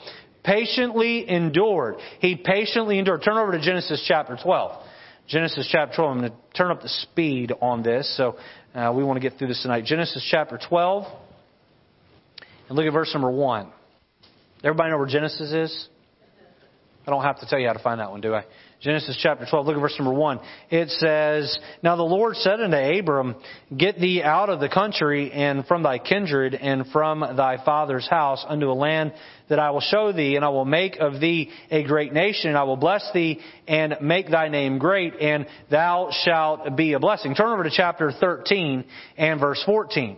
patiently 0.44 1.28
endured. 1.30 1.96
He 2.20 2.36
patiently 2.36 3.00
endured. 3.00 3.24
Turn 3.24 3.38
over 3.38 3.52
to 3.52 3.62
Genesis 3.62 4.04
chapter 4.08 4.38
12. 4.42 4.84
Genesis 5.28 5.68
chapter 5.72 5.96
12. 5.96 6.12
I'm 6.12 6.20
going 6.20 6.32
to 6.32 6.38
turn 6.58 6.72
up 6.72 6.82
the 6.82 6.90
speed 6.90 7.54
on 7.62 7.84
this, 7.84 8.16
so 8.18 8.38
uh, 8.76 8.92
we 8.96 9.04
want 9.04 9.22
to 9.22 9.30
get 9.30 9.38
through 9.38 9.48
this 9.48 9.62
tonight. 9.62 9.86
Genesis 9.86 10.28
chapter 10.30 10.60
12. 10.70 11.06
And 12.70 12.78
look 12.78 12.86
at 12.86 12.94
verse 12.94 13.12
number 13.14 13.32
1. 13.32 13.72
Everybody 14.64 14.92
know 14.92 14.98
where 14.98 15.08
Genesis 15.08 15.52
is? 15.52 15.88
I 17.06 17.12
don't 17.12 17.24
have 17.24 17.40
to 17.40 17.48
tell 17.48 17.60
you 17.60 17.68
how 17.68 17.74
to 17.74 17.84
find 17.84 18.00
that 18.00 18.12
one, 18.12 18.22
do 18.22 18.34
I? 18.36 18.46
Genesis 18.82 19.16
chapter 19.22 19.46
12, 19.48 19.68
look 19.68 19.76
at 19.76 19.80
verse 19.80 19.96
number 20.00 20.12
1. 20.12 20.40
It 20.72 20.90
says, 20.90 21.60
Now 21.84 21.96
the 21.96 22.02
Lord 22.02 22.36
said 22.38 22.60
unto 22.60 22.76
Abram, 22.76 23.36
Get 23.78 24.00
thee 24.00 24.24
out 24.24 24.50
of 24.50 24.60
the 24.60 24.70
country 24.70 25.32
and 25.32 25.68
from 25.68 25.84
thy 25.84 26.00
kindred 26.00 26.56
and 26.56 26.88
from 26.88 27.20
thy 27.20 27.64
father's 27.64 28.08
house 28.08 28.44
unto 28.48 28.72
a 28.72 28.74
land 28.74 29.14
that 29.50 29.60
I 29.60 29.70
will 29.70 29.82
show 29.82 30.12
thee, 30.12 30.36
and 30.36 30.44
I 30.44 30.50
will 30.50 30.66
make 30.66 30.98
of 30.98 31.20
thee 31.20 31.52
a 31.70 31.84
great 31.84 32.12
nation, 32.12 32.50
and 32.50 32.58
I 32.58 32.64
will 32.64 32.76
bless 32.76 33.08
thee 33.14 33.40
and 33.68 33.98
make 34.02 34.32
thy 34.32 34.48
name 34.48 34.80
great, 34.80 35.14
and 35.22 35.46
thou 35.70 36.10
shalt 36.24 36.76
be 36.76 36.94
a 36.94 37.00
blessing. 37.00 37.36
Turn 37.36 37.52
over 37.52 37.64
to 37.64 37.70
chapter 37.72 38.12
13 38.12 38.84
and 39.16 39.40
verse 39.40 39.62
14 39.64 40.18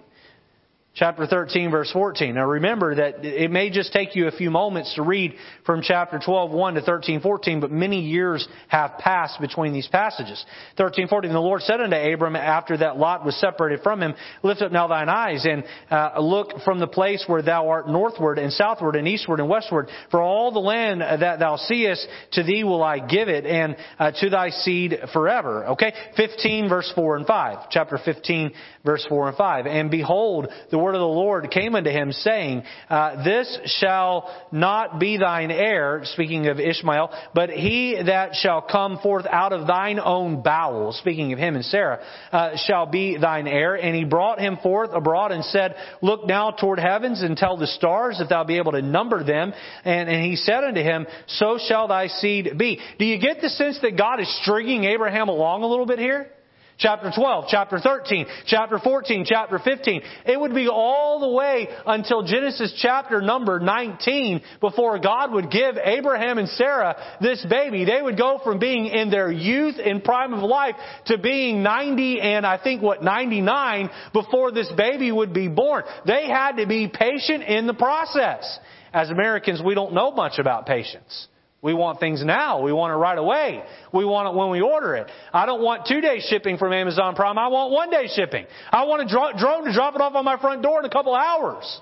chapter 0.95 1.25
13 1.25 1.71
verse 1.71 1.91
14. 1.91 2.36
Now 2.36 2.45
remember 2.45 2.95
that 2.95 3.25
it 3.25 3.49
may 3.49 3.69
just 3.71 3.91
take 3.93 4.15
you 4.15 4.27
a 4.27 4.32
few 4.32 4.51
moments 4.51 4.93
to 4.95 5.01
read 5.01 5.34
from 5.65 5.82
chapter 5.82 6.19
12, 6.23 6.51
1 6.51 6.73
to 6.75 6.82
13, 6.82 7.21
14, 7.21 7.60
but 7.60 7.71
many 7.71 8.01
years 8.01 8.47
have 8.67 8.99
passed 8.99 9.41
between 9.41 9.73
these 9.73 9.88
passages. 9.88 10.43
13, 10.77 11.08
14, 11.08 11.34
the 11.34 11.39
Lord 11.39 11.62
said 11.62 11.82
unto 11.82 11.95
Abram 11.95 12.36
after 12.36 12.77
that 12.77 12.97
Lot 12.97 13.25
was 13.25 13.36
separated 13.39 13.82
from 13.82 14.01
him, 14.01 14.13
lift 14.43 14.62
up 14.62 14.71
now 14.71 14.88
thine 14.88 15.10
eyes 15.10 15.45
and 15.45 15.63
uh, 15.89 16.19
look 16.19 16.62
from 16.63 16.79
the 16.79 16.88
place 16.88 17.23
where 17.27 17.41
thou 17.41 17.69
art 17.69 17.89
northward 17.89 18.38
and 18.38 18.53
southward 18.53 18.95
and 18.95 19.08
eastward 19.08 19.39
and 19.39 19.49
westward. 19.49 19.89
For 20.12 20.21
all 20.21 20.51
the 20.51 20.60
land 20.60 21.01
that 21.01 21.39
thou 21.39 21.58
seest, 21.58 22.08
to 22.34 22.43
thee 22.43 22.63
will 22.63 22.84
I 22.84 22.99
give 22.99 23.29
it 23.29 23.45
and 23.45 23.75
uh, 23.97 24.12
to 24.19 24.29
thy 24.29 24.51
seed 24.51 24.99
forever. 25.12 25.65
Okay? 25.69 25.91
15 26.15 26.69
verse 26.69 26.91
4 26.93 27.17
and 27.17 27.25
5. 27.25 27.69
Chapter 27.71 27.97
15 28.03 28.51
verse 28.86 29.06
4 29.10 29.29
and 29.29 29.38
5. 29.38 29.65
And 29.65 29.89
behold, 29.89 30.47
the 30.69 30.83
word 30.84 30.96
of 30.96 31.02
the 31.02 31.08
Lord 31.08 31.50
came 31.50 31.76
unto 31.76 31.89
him, 31.89 32.12
saying, 32.12 32.63
uh, 32.89 33.24
This 33.24 33.58
shall 33.80 34.30
not 34.52 35.00
be 35.00 35.17
thine 35.17 35.52
heir, 35.52 36.02
speaking 36.04 36.48
of 36.48 36.60
Ishmael, 36.60 37.12
but 37.34 37.50
he 37.50 38.02
that 38.06 38.36
shall 38.36 38.62
come 38.62 39.00
forth 39.00 39.26
out 39.26 39.54
of 39.54 39.65
thine 39.65 40.00
own 40.00 40.43
bowels, 40.43 40.98
speaking 41.00 41.34
of 41.34 41.39
him 41.39 41.56
and 41.56 41.65
Sarah, 41.65 42.00
uh, 42.32 42.58
shall 42.65 42.86
be 42.86 43.17
thine 43.17 43.48
heir. 43.48 43.76
And 43.76 43.96
he 43.96 44.04
brought 44.04 44.39
him 44.39 44.58
forth 44.62 44.91
abroad 44.93 45.32
and 45.32 45.43
said, 45.46 45.76
Look 46.02 46.28
now 46.28 46.52
toward 46.52 46.80
heavens 46.80 47.22
and 47.22 47.38
tell 47.38 47.58
the 47.58 47.67
stars, 47.67 48.19
if 48.19 48.30
thou 48.30 48.43
be 48.43 48.58
able 48.58 48.74
to 48.74 48.82
number 48.82 49.24
them. 49.24 49.54
And, 49.86 50.10
and 50.10 50.26
he 50.26 50.36
said 50.36 50.63
unto 50.63 50.82
him, 50.82 51.08
So 51.28 51.58
shall 51.65 51.88
thy 51.88 52.08
seed 52.08 52.58
be. 52.58 52.80
Do 53.00 53.06
you 53.06 53.19
get 53.19 53.41
the 53.41 53.50
sense 53.50 53.80
that 53.82 53.98
God 53.98 54.19
is 54.19 54.41
stringing 54.41 54.84
Abraham 54.84 55.30
along 55.30 55.63
a 55.63 55.67
little 55.67 55.86
bit 55.86 56.00
here? 56.00 56.30
Chapter 56.77 57.12
12, 57.15 57.45
chapter 57.49 57.79
13, 57.79 58.25
chapter 58.45 58.79
14, 58.79 59.25
chapter 59.27 59.59
15. 59.59 60.01
It 60.25 60.39
would 60.39 60.53
be 60.53 60.67
all 60.67 61.19
the 61.19 61.29
way 61.29 61.67
until 61.86 62.23
Genesis 62.23 62.73
chapter 62.81 63.21
number 63.21 63.59
19 63.59 64.41
before 64.59 64.99
God 64.99 65.31
would 65.33 65.51
give 65.51 65.75
Abraham 65.77 66.38
and 66.38 66.49
Sarah 66.49 66.95
this 67.21 67.45
baby. 67.49 67.86
They 67.86 68.01
would 68.01 68.17
go 68.17 68.39
from 68.43 68.59
being 68.59 68.88
in 68.88 69.09
their 69.09 69.31
youth 69.31 69.75
and 69.83 70.03
prime 70.03 70.33
of 70.33 70.43
life 70.43 70.75
to 71.07 71.17
being 71.17 71.63
90 71.63 72.21
and 72.21 72.45
I 72.45 72.57
think 72.62 72.81
what 72.81 73.03
99 73.03 73.89
before 74.13 74.51
this 74.51 74.71
baby 74.75 75.12
would 75.12 75.33
be 75.33 75.47
born. 75.47 75.83
They 76.05 76.27
had 76.27 76.57
to 76.57 76.67
be 76.67 76.88
patient 76.88 77.43
in 77.43 77.67
the 77.67 77.73
process. 77.73 78.59
As 78.93 79.09
Americans, 79.09 79.62
we 79.63 79.73
don't 79.73 79.93
know 79.93 80.12
much 80.12 80.38
about 80.38 80.67
patience. 80.67 81.27
We 81.63 81.73
want 81.73 82.02
things 82.02 82.23
now. 82.23 82.62
We 82.62 82.73
want 82.73 82.91
it 82.91 82.97
right 82.97 83.17
away. 83.17 83.63
We 83.93 84.04
want 84.04 84.28
it 84.28 84.38
when 84.38 84.49
we 84.49 84.60
order 84.60 84.95
it. 84.95 85.10
I 85.32 85.45
don't 85.45 85.62
want 85.62 85.88
two 85.88 86.02
day 86.02 86.19
shipping 86.19 86.58
from 86.58 86.73
Amazon 86.73 87.15
Prime. 87.15 87.38
I 87.38 87.47
want 87.47 87.71
one 87.71 87.89
day 87.89 88.10
shipping. 88.13 88.45
I 88.69 88.84
want 88.84 89.02
a 89.02 89.38
drone 89.39 89.63
to 89.63 89.73
drop 89.73 89.95
it 89.95 90.02
off 90.02 90.13
on 90.13 90.26
my 90.26 90.38
front 90.39 90.62
door 90.62 90.80
in 90.80 90.86
a 90.86 90.89
couple 90.89 91.15
hours. 91.15 91.80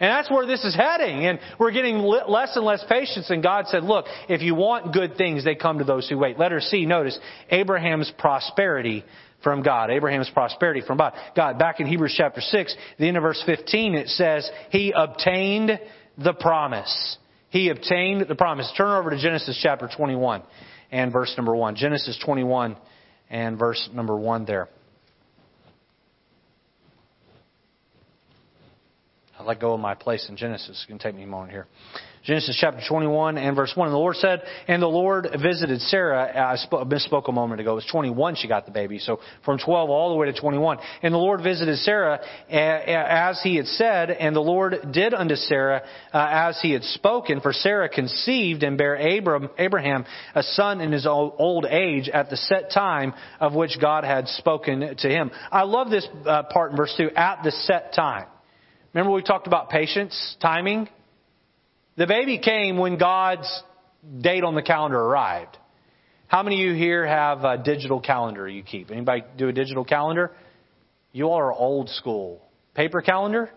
And 0.00 0.10
that's 0.10 0.30
where 0.30 0.46
this 0.46 0.64
is 0.64 0.74
heading. 0.74 1.26
And 1.26 1.38
we're 1.60 1.70
getting 1.70 1.98
less 1.98 2.56
and 2.56 2.64
less 2.64 2.82
patience. 2.88 3.30
And 3.30 3.40
God 3.40 3.68
said, 3.68 3.84
look, 3.84 4.06
if 4.28 4.42
you 4.42 4.56
want 4.56 4.92
good 4.92 5.16
things, 5.16 5.44
they 5.44 5.54
come 5.54 5.78
to 5.78 5.84
those 5.84 6.08
who 6.08 6.18
wait. 6.18 6.36
Letter 6.36 6.60
C, 6.60 6.84
notice 6.84 7.16
Abraham's 7.50 8.10
prosperity 8.18 9.04
from 9.44 9.62
God. 9.62 9.90
Abraham's 9.90 10.30
prosperity 10.30 10.82
from 10.84 10.98
God. 10.98 11.12
God, 11.36 11.58
back 11.58 11.78
in 11.78 11.86
Hebrews 11.86 12.14
chapter 12.16 12.40
6, 12.40 12.76
the 12.98 13.06
end 13.06 13.16
of 13.16 13.22
verse 13.22 13.42
15, 13.46 13.94
it 13.94 14.08
says, 14.08 14.50
He 14.70 14.92
obtained 14.96 15.78
the 16.18 16.32
promise. 16.32 17.18
He 17.50 17.68
obtained 17.68 18.26
the 18.28 18.34
promise. 18.34 18.72
Turn 18.76 18.96
over 18.96 19.10
to 19.10 19.18
Genesis 19.18 19.58
chapter 19.62 19.88
21 19.94 20.42
and 20.90 21.12
verse 21.12 21.34
number 21.36 21.54
1. 21.54 21.76
Genesis 21.76 22.18
21 22.24 22.76
and 23.28 23.58
verse 23.58 23.88
number 23.92 24.16
1 24.16 24.44
there. 24.44 24.68
I 29.40 29.42
let 29.44 29.58
go 29.58 29.72
of 29.72 29.80
my 29.80 29.94
place 29.94 30.28
in 30.28 30.36
Genesis. 30.36 30.68
It's 30.68 30.84
going 30.84 30.98
to 30.98 31.02
take 31.02 31.14
me 31.14 31.22
a 31.22 31.26
moment 31.26 31.50
here. 31.50 31.66
Genesis 32.22 32.58
chapter 32.60 32.82
21 32.86 33.38
and 33.38 33.56
verse 33.56 33.72
1. 33.74 33.88
And 33.88 33.94
the 33.94 33.98
Lord 33.98 34.16
said, 34.16 34.42
and 34.68 34.82
the 34.82 34.86
Lord 34.86 35.28
visited 35.42 35.80
Sarah. 35.80 36.30
I 36.52 36.56
misspoke 36.84 37.30
a 37.30 37.32
moment 37.32 37.62
ago. 37.62 37.72
It 37.72 37.76
was 37.76 37.86
21 37.90 38.34
she 38.34 38.48
got 38.48 38.66
the 38.66 38.72
baby. 38.72 38.98
So 38.98 39.20
from 39.42 39.58
12 39.58 39.88
all 39.88 40.10
the 40.10 40.16
way 40.16 40.30
to 40.30 40.38
21. 40.38 40.76
And 41.02 41.14
the 41.14 41.18
Lord 41.18 41.42
visited 41.42 41.78
Sarah 41.78 42.20
as 42.50 43.40
he 43.42 43.56
had 43.56 43.66
said, 43.66 44.10
and 44.10 44.36
the 44.36 44.40
Lord 44.40 44.92
did 44.92 45.14
unto 45.14 45.36
Sarah 45.36 45.84
uh, 46.12 46.28
as 46.30 46.60
he 46.60 46.72
had 46.72 46.84
spoken. 46.84 47.40
For 47.40 47.54
Sarah 47.54 47.88
conceived 47.88 48.62
and 48.62 48.76
bare 48.76 48.96
Abraham 48.96 50.04
a 50.34 50.42
son 50.42 50.82
in 50.82 50.92
his 50.92 51.06
old 51.06 51.64
age 51.64 52.10
at 52.10 52.28
the 52.28 52.36
set 52.36 52.70
time 52.70 53.14
of 53.40 53.54
which 53.54 53.80
God 53.80 54.04
had 54.04 54.28
spoken 54.28 54.96
to 54.98 55.08
him. 55.08 55.30
I 55.50 55.62
love 55.62 55.88
this 55.88 56.06
uh, 56.26 56.42
part 56.42 56.72
in 56.72 56.76
verse 56.76 56.92
2, 56.98 57.12
at 57.16 57.42
the 57.42 57.52
set 57.52 57.94
time. 57.94 58.26
Remember 58.92 59.12
we 59.12 59.22
talked 59.22 59.46
about 59.46 59.70
patience, 59.70 60.36
timing? 60.40 60.88
The 61.96 62.06
baby 62.06 62.38
came 62.38 62.76
when 62.76 62.98
God's 62.98 63.48
date 64.20 64.42
on 64.42 64.54
the 64.54 64.62
calendar 64.62 64.98
arrived. 64.98 65.56
How 66.26 66.42
many 66.42 66.62
of 66.64 66.70
you 66.70 66.74
here 66.76 67.06
have 67.06 67.44
a 67.44 67.58
digital 67.58 68.00
calendar 68.00 68.48
you 68.48 68.62
keep? 68.62 68.90
Anybody 68.90 69.22
do 69.36 69.48
a 69.48 69.52
digital 69.52 69.84
calendar? 69.84 70.32
You 71.12 71.26
all 71.26 71.38
are 71.38 71.52
old 71.52 71.88
school. 71.90 72.40
Paper 72.74 73.00
calendar? 73.00 73.50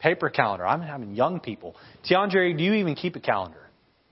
Paper 0.00 0.28
calendar. 0.28 0.66
I'm 0.66 0.82
having 0.82 1.14
young 1.14 1.40
people. 1.40 1.76
Tiandre, 2.08 2.56
do 2.56 2.62
you 2.64 2.74
even 2.74 2.94
keep 2.94 3.16
a 3.16 3.20
calendar? 3.20 3.63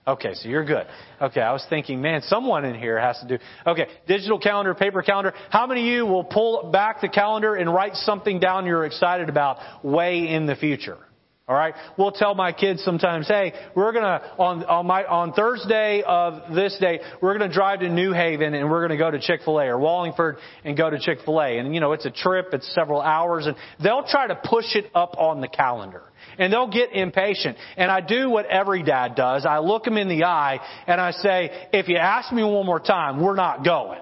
Okay, 0.05 0.33
so 0.33 0.49
you're 0.49 0.65
good. 0.65 0.85
Okay, 1.21 1.39
I 1.39 1.53
was 1.53 1.65
thinking, 1.69 2.01
man, 2.01 2.21
someone 2.23 2.65
in 2.65 2.75
here 2.75 2.99
has 2.99 3.17
to 3.19 3.27
do. 3.27 3.43
Okay, 3.65 3.87
digital 4.05 4.37
calendar, 4.37 4.73
paper 4.73 5.01
calendar. 5.01 5.33
How 5.49 5.65
many 5.65 5.81
of 5.81 5.87
you 5.87 6.05
will 6.05 6.25
pull 6.25 6.71
back 6.71 6.99
the 6.99 7.07
calendar 7.07 7.55
and 7.55 7.73
write 7.73 7.95
something 7.95 8.39
down 8.39 8.65
you're 8.65 8.85
excited 8.85 9.29
about 9.29 9.59
way 9.83 10.27
in 10.27 10.45
the 10.45 10.57
future? 10.57 10.97
All 11.45 11.55
right. 11.57 11.73
We'll 11.97 12.13
tell 12.13 12.35
my 12.35 12.53
kids 12.53 12.81
sometimes, 12.85 13.27
hey, 13.27 13.51
we're 13.75 13.91
gonna 13.91 14.21
on 14.39 14.63
on 14.63 14.87
my 14.87 15.03
on 15.03 15.33
Thursday 15.33 16.01
of 16.01 16.55
this 16.55 16.77
day, 16.79 17.01
we're 17.21 17.37
gonna 17.37 17.51
drive 17.51 17.81
to 17.81 17.89
New 17.89 18.13
Haven 18.13 18.53
and 18.53 18.71
we're 18.71 18.81
gonna 18.81 18.97
go 18.97 19.11
to 19.11 19.19
Chick 19.19 19.41
Fil 19.43 19.59
A 19.59 19.65
or 19.65 19.77
Wallingford 19.77 20.37
and 20.63 20.77
go 20.77 20.89
to 20.89 20.97
Chick 20.97 21.19
Fil 21.25 21.41
A. 21.41 21.57
And 21.57 21.75
you 21.75 21.81
know, 21.81 21.91
it's 21.91 22.05
a 22.05 22.11
trip, 22.11 22.53
it's 22.53 22.73
several 22.73 23.01
hours, 23.01 23.45
and 23.45 23.57
they'll 23.83 24.05
try 24.07 24.27
to 24.27 24.35
push 24.35 24.73
it 24.75 24.85
up 24.95 25.15
on 25.17 25.41
the 25.41 25.49
calendar. 25.49 26.03
And 26.37 26.51
they'll 26.51 26.71
get 26.71 26.93
impatient. 26.93 27.57
And 27.75 27.91
I 27.91 27.99
do 27.99 28.29
what 28.29 28.45
every 28.45 28.81
dad 28.81 29.15
does. 29.15 29.45
I 29.45 29.59
look 29.59 29.83
them 29.83 29.97
in 29.97 30.07
the 30.07 30.23
eye 30.23 30.59
and 30.87 31.01
I 31.01 31.11
say, 31.11 31.67
if 31.73 31.89
you 31.89 31.97
ask 31.97 32.31
me 32.31 32.43
one 32.43 32.65
more 32.65 32.79
time, 32.79 33.21
we're 33.21 33.35
not 33.35 33.65
going. 33.65 33.99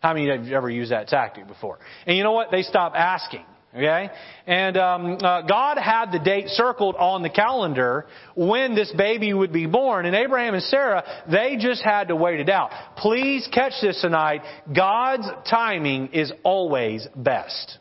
How 0.00 0.12
many 0.12 0.28
of 0.28 0.40
you 0.40 0.44
have 0.48 0.52
ever 0.52 0.68
used 0.68 0.92
that 0.92 1.08
tactic 1.08 1.48
before? 1.48 1.78
And 2.06 2.18
you 2.18 2.22
know 2.22 2.32
what? 2.32 2.50
They 2.50 2.60
stop 2.60 2.92
asking. 2.94 3.46
Okay? 3.74 4.08
And 4.46 4.76
um, 4.76 5.18
uh, 5.20 5.42
God 5.42 5.78
had 5.78 6.12
the 6.12 6.20
date 6.20 6.48
circled 6.48 6.94
on 6.96 7.22
the 7.22 7.30
calendar 7.30 8.06
when 8.36 8.76
this 8.76 8.92
baby 8.96 9.34
would 9.34 9.52
be 9.52 9.66
born. 9.66 10.06
And 10.06 10.14
Abraham 10.14 10.54
and 10.54 10.62
Sarah, 10.62 11.02
they 11.30 11.56
just 11.58 11.82
had 11.82 12.08
to 12.08 12.16
wait 12.16 12.38
it 12.38 12.48
out. 12.48 12.70
Please 12.98 13.48
catch 13.52 13.72
this 13.82 14.00
tonight. 14.00 14.42
God's 14.74 15.28
timing 15.50 16.12
is 16.12 16.32
always 16.44 17.06
best. 17.16 17.78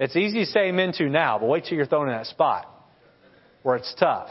It's 0.00 0.16
easy 0.16 0.44
to 0.44 0.46
say 0.46 0.68
amen 0.68 0.92
to 0.94 1.08
now, 1.08 1.38
but 1.38 1.46
wait 1.46 1.64
till 1.64 1.76
you're 1.76 1.86
thrown 1.86 2.08
in 2.08 2.14
that 2.14 2.26
spot 2.26 2.66
where 3.62 3.76
it's 3.76 3.94
tough. 3.98 4.30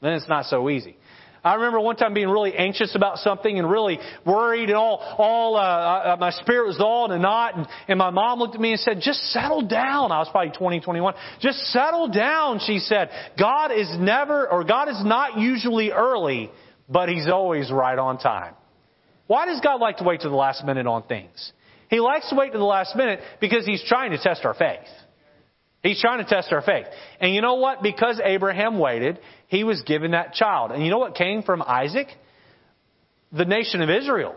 Then 0.00 0.14
it's 0.14 0.28
not 0.28 0.46
so 0.46 0.68
easy. 0.70 0.96
I 1.44 1.56
remember 1.56 1.78
one 1.78 1.96
time 1.96 2.14
being 2.14 2.30
really 2.30 2.54
anxious 2.56 2.94
about 2.94 3.18
something 3.18 3.58
and 3.58 3.70
really 3.70 3.98
worried 4.24 4.70
and 4.70 4.78
all, 4.78 4.96
all, 5.18 5.56
uh, 5.56 6.16
my 6.18 6.30
spirit 6.30 6.66
was 6.66 6.80
all 6.80 7.04
in 7.04 7.12
a 7.12 7.18
knot 7.18 7.56
and, 7.56 7.66
and 7.86 7.98
my 7.98 8.08
mom 8.08 8.38
looked 8.38 8.54
at 8.54 8.60
me 8.62 8.70
and 8.70 8.80
said, 8.80 9.00
just 9.02 9.20
settle 9.30 9.60
down. 9.60 10.10
I 10.10 10.20
was 10.20 10.28
probably 10.30 10.56
20, 10.56 10.80
21. 10.80 11.14
Just 11.40 11.58
settle 11.66 12.08
down, 12.08 12.60
she 12.64 12.78
said. 12.78 13.10
God 13.38 13.72
is 13.72 13.94
never, 13.98 14.50
or 14.50 14.64
God 14.64 14.88
is 14.88 15.04
not 15.04 15.38
usually 15.38 15.90
early, 15.90 16.50
but 16.88 17.10
He's 17.10 17.28
always 17.28 17.70
right 17.70 17.98
on 17.98 18.18
time. 18.18 18.54
Why 19.26 19.44
does 19.44 19.60
God 19.60 19.80
like 19.80 19.98
to 19.98 20.04
wait 20.04 20.20
to 20.22 20.30
the 20.30 20.34
last 20.34 20.64
minute 20.64 20.86
on 20.86 21.02
things? 21.02 21.52
He 21.90 22.00
likes 22.00 22.28
to 22.30 22.36
wait 22.36 22.52
to 22.52 22.58
the 22.58 22.64
last 22.64 22.96
minute 22.96 23.20
because 23.40 23.66
He's 23.66 23.84
trying 23.86 24.12
to 24.12 24.18
test 24.18 24.46
our 24.46 24.54
faith. 24.54 24.88
He's 25.84 26.00
trying 26.00 26.24
to 26.24 26.24
test 26.24 26.50
our 26.50 26.62
faith. 26.62 26.86
And 27.20 27.34
you 27.34 27.42
know 27.42 27.56
what? 27.56 27.82
Because 27.82 28.18
Abraham 28.24 28.78
waited, 28.78 29.18
he 29.54 29.62
was 29.62 29.82
given 29.82 30.10
that 30.10 30.34
child. 30.34 30.72
And 30.72 30.84
you 30.84 30.90
know 30.90 30.98
what 30.98 31.14
came 31.14 31.42
from 31.42 31.62
Isaac? 31.62 32.08
The 33.32 33.44
nation 33.44 33.82
of 33.82 33.88
Israel. 33.88 34.34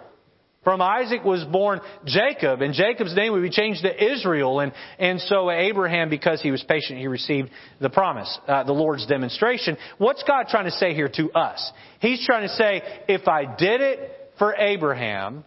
From 0.64 0.82
Isaac 0.82 1.24
was 1.24 1.44
born 1.46 1.80
Jacob, 2.06 2.62
and 2.62 2.74
Jacob's 2.74 3.16
name 3.16 3.32
would 3.32 3.42
be 3.42 3.50
changed 3.50 3.82
to 3.82 4.14
Israel. 4.14 4.60
And, 4.60 4.74
and 5.00 5.20
so 5.22 5.50
Abraham, 5.50 6.10
because 6.10 6.42
he 6.42 6.52
was 6.52 6.62
patient, 6.64 7.00
he 7.00 7.08
received 7.08 7.50
the 7.80 7.90
promise, 7.90 8.38
uh, 8.48 8.64
the 8.64 8.74
Lord's 8.74 9.08
demonstration. 9.08 9.78
What's 9.98 10.24
God 10.24 10.48
trying 10.50 10.66
to 10.66 10.72
say 10.72 10.94
here 10.94 11.10
to 11.16 11.32
us? 11.32 11.72
He's 12.00 12.24
trying 12.26 12.48
to 12.48 12.54
say, 12.54 12.82
if 13.08 13.28
I 13.28 13.56
did 13.56 13.82
it 13.82 14.34
for 14.38 14.54
Abraham, 14.56 15.46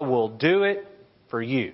I 0.00 0.06
will 0.06 0.36
do 0.36 0.62
it 0.62 0.86
for 1.30 1.42
you. 1.42 1.72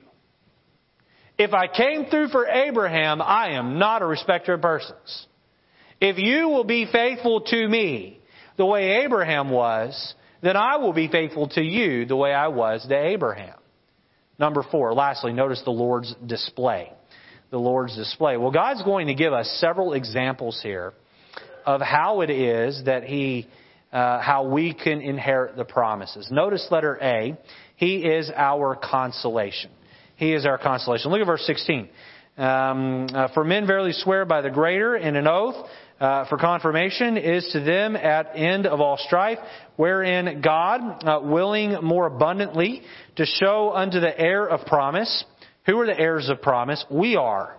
If 1.37 1.52
I 1.52 1.66
came 1.66 2.07
through 2.07 2.28
for 2.28 2.46
Abraham, 2.46 3.20
I 3.20 3.59
am 3.59 3.78
not 3.78 4.00
a 4.02 4.07
respecter 4.07 4.54
of 4.54 4.62
persons. 4.62 5.26
If 6.07 6.19
you 6.19 6.51
will 6.51 6.64
be 6.64 6.85
faithful 6.85 7.40
to 7.40 7.67
me 7.67 8.21
the 8.59 8.67
way 8.67 9.05
Abraham 9.05 9.49
was, 9.49 10.14
then 10.43 10.55
I 10.55 10.77
will 10.77 10.93
be 10.93 11.09
faithful 11.09 11.49
to 11.55 11.62
you 11.62 12.05
the 12.05 12.14
way 12.14 12.31
I 12.31 12.49
was 12.49 12.87
to 12.87 12.95
Abraham. 12.95 13.57
Number 14.38 14.62
four, 14.71 14.93
lastly, 14.93 15.33
notice 15.33 15.62
the 15.64 15.71
Lord's 15.71 16.14
display. 16.27 16.93
The 17.51 17.57
Lord's 17.57 17.97
display. 17.97 18.37
Well, 18.37 18.51
God's 18.51 18.83
going 18.83 19.07
to 19.07 19.14
give 19.14 19.33
us 19.33 19.49
several 19.62 19.95
examples 19.95 20.61
here 20.62 20.93
of 21.64 21.81
how 21.81 22.21
it 22.21 22.29
is 22.29 22.83
that 22.85 23.05
He, 23.05 23.49
uh, 23.90 24.21
how 24.21 24.47
we 24.47 24.75
can 24.75 25.01
inherit 25.01 25.57
the 25.57 25.64
promises. 25.64 26.29
Notice 26.31 26.69
letter 26.71 26.99
A. 27.01 27.38
He 27.77 28.05
is 28.05 28.31
our 28.37 28.77
consolation. 28.77 29.71
He 30.17 30.35
is 30.35 30.45
our 30.45 30.59
consolation. 30.59 31.11
Look 31.11 31.23
at 31.23 31.27
verse 31.27 31.47
16. 31.47 31.88
Um, 32.37 33.07
uh, 33.14 33.29
for 33.33 33.45
men 33.45 33.67
verily 33.67 33.93
swear 33.93 34.25
by 34.25 34.40
the 34.40 34.51
greater 34.51 34.97
in 34.97 35.14
an 35.14 35.29
oath, 35.29 35.69
uh, 36.00 36.28
for 36.28 36.38
confirmation 36.38 37.16
is 37.16 37.48
to 37.52 37.61
them 37.61 37.96
at 37.96 38.33
end 38.35 38.66
of 38.66 38.80
all 38.80 38.96
strife, 38.96 39.38
wherein 39.76 40.40
God, 40.40 40.80
uh, 41.04 41.20
willing 41.22 41.83
more 41.83 42.07
abundantly 42.07 42.83
to 43.16 43.24
show 43.24 43.72
unto 43.72 44.00
the 44.00 44.18
heir 44.18 44.46
of 44.46 44.66
promise, 44.66 45.24
who 45.66 45.78
are 45.78 45.87
the 45.87 45.98
heirs 45.98 46.28
of 46.28 46.42
promise? 46.42 46.85
We 46.90 47.16
are. 47.16 47.57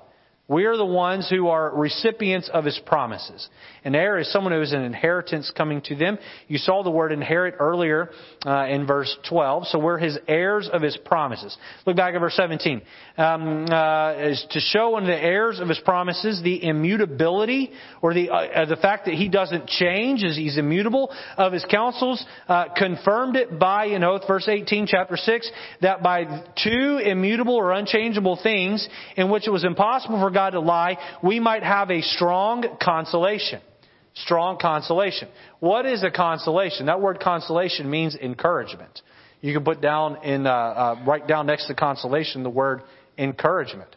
We 0.47 0.65
are 0.65 0.77
the 0.77 0.85
ones 0.85 1.27
who 1.27 1.47
are 1.47 1.75
recipients 1.75 2.49
of 2.53 2.65
His 2.65 2.79
promises. 2.85 3.49
An 3.83 3.95
heir 3.95 4.19
is 4.19 4.31
someone 4.31 4.53
who 4.53 4.61
is 4.61 4.73
an 4.73 4.83
inheritance 4.83 5.51
coming 5.55 5.81
to 5.85 5.95
them. 5.95 6.19
You 6.47 6.59
saw 6.59 6.83
the 6.83 6.91
word 6.91 7.11
inherit 7.11 7.55
earlier 7.59 8.11
uh, 8.45 8.67
in 8.67 8.85
verse 8.85 9.15
12. 9.27 9.67
So 9.67 9.79
we're 9.79 9.97
His 9.97 10.19
heirs 10.27 10.69
of 10.71 10.83
His 10.83 10.97
promises. 10.97 11.57
Look 11.87 11.95
back 11.95 12.13
at 12.13 12.19
verse 12.19 12.35
17. 12.35 12.83
Um, 13.17 13.65
uh, 13.65 14.13
is 14.17 14.45
to 14.51 14.59
show 14.59 14.97
unto 14.97 15.07
the 15.07 15.17
heirs 15.17 15.59
of 15.59 15.67
His 15.67 15.79
promises 15.79 16.43
the 16.43 16.63
immutability 16.63 17.71
or 18.03 18.13
the 18.13 18.29
uh, 18.29 18.65
the 18.65 18.75
fact 18.75 19.05
that 19.05 19.15
He 19.15 19.29
doesn't 19.29 19.65
change, 19.65 20.23
as 20.23 20.35
He's 20.35 20.59
immutable 20.59 21.11
of 21.37 21.53
His 21.53 21.65
counsels. 21.71 22.23
Uh, 22.47 22.65
confirmed 22.75 23.35
it 23.35 23.57
by 23.57 23.85
an 23.85 24.03
oath, 24.03 24.27
verse 24.27 24.47
18, 24.47 24.85
chapter 24.85 25.17
6, 25.17 25.51
that 25.81 26.03
by 26.03 26.43
two 26.63 26.99
immutable 27.03 27.55
or 27.55 27.71
unchangeable 27.71 28.39
things 28.43 28.87
in 29.17 29.31
which 29.31 29.47
it 29.47 29.51
was 29.51 29.63
impossible 29.63 30.19
for 30.19 30.34
God 30.35 30.51
to 30.51 30.59
lie, 30.59 30.97
we 31.23 31.39
might 31.39 31.63
have 31.63 31.89
a 31.89 32.01
strong 32.01 32.77
consolation. 32.79 33.61
Strong 34.13 34.59
consolation. 34.61 35.27
What 35.59 35.87
is 35.87 36.03
a 36.03 36.11
consolation? 36.11 36.85
That 36.85 37.01
word 37.01 37.19
consolation 37.19 37.89
means 37.89 38.15
encouragement. 38.15 39.01
You 39.41 39.53
can 39.53 39.63
put 39.63 39.81
down 39.81 40.23
in, 40.23 40.45
uh, 40.47 40.51
uh, 40.51 41.03
write 41.05 41.27
down 41.27 41.47
next 41.47 41.67
to 41.67 41.73
consolation 41.73 42.43
the 42.43 42.49
word 42.49 42.83
encouragement. 43.17 43.89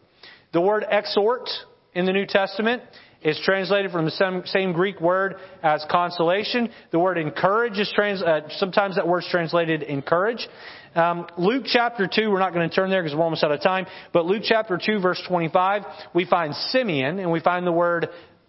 The 0.53 0.61
word 0.61 0.85
exhort 0.91 1.49
in 1.95 2.07
the 2.07 2.13
New 2.13 2.27
Testament 2.27 2.83
is 3.23 3.39
translated 3.45 3.91
from 3.91 4.05
the 4.05 4.11
same, 4.13 4.43
same 4.47 4.73
Greek 4.73 5.01
word 5.01 5.37
as 5.63 5.85
consolation. 5.91 6.71
The 6.91 6.99
word 6.99 7.19
encourage 7.19 7.79
is 7.79 7.91
trans, 7.95 8.23
uh, 8.23 8.49
sometimes 8.59 8.97
that 8.97 9.07
word's 9.07 9.29
translated 9.29 9.83
encourage. 9.83 10.47
Um, 10.95 11.27
Luke 11.37 11.65
chapter 11.67 12.09
2, 12.13 12.31
we're 12.31 12.39
not 12.39 12.53
going 12.53 12.69
to 12.69 12.75
turn 12.75 12.91
there 12.91 13.03
because 13.03 13.17
we're 13.17 13.25
almost 13.25 13.45
out 13.45 13.53
of 13.53 13.63
time, 13.63 13.87
but 14.13 14.25
Luke 14.27 14.43
chapter 14.45 14.79
2 14.83 15.01
verse 15.01 15.23
25, 15.29 15.83
we 16.15 16.25
find 16.25 16.55
Simeon 16.55 17.19
and 17.19 17.31
we 17.31 17.41
find 17.41 17.67
the 17.67 17.73
word 17.73 18.09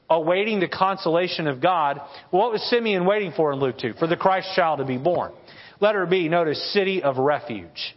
awaiting 0.10 0.60
the 0.60 0.68
consolation 0.68 1.48
of 1.48 1.62
God. 1.62 2.02
What 2.32 2.52
was 2.52 2.62
Simeon 2.70 3.06
waiting 3.06 3.34
for 3.36 3.52
in 3.52 3.60
Luke 3.60 3.78
2? 3.80 3.94
For 4.00 4.08
the 4.08 4.18
Christ 4.18 4.50
child 4.56 4.80
to 4.80 4.86
be 4.86 4.98
born. 4.98 5.34
Letter 5.80 6.06
B, 6.06 6.28
notice 6.28 6.74
city 6.74 7.04
of 7.04 7.18
refuge. 7.18 7.96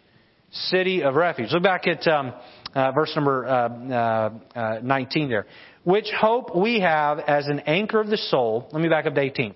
City 0.51 1.03
of 1.03 1.15
refuge. 1.15 1.51
Look 1.53 1.63
back 1.63 1.87
at 1.87 2.07
um, 2.07 2.35
uh, 2.75 2.93
verse 2.93 3.13
number 3.15 3.47
uh, 3.47 4.31
uh, 4.55 4.81
19 4.83 5.29
there. 5.29 5.47
Which 5.85 6.11
hope 6.17 6.55
we 6.55 6.81
have 6.81 7.19
as 7.19 7.47
an 7.47 7.61
anchor 7.61 8.01
of 8.01 8.09
the 8.09 8.19
soul. 8.19 8.69
Let 8.73 8.83
me 8.83 8.89
back 8.89 9.07
up 9.07 9.15
to 9.15 9.21
18. 9.21 9.55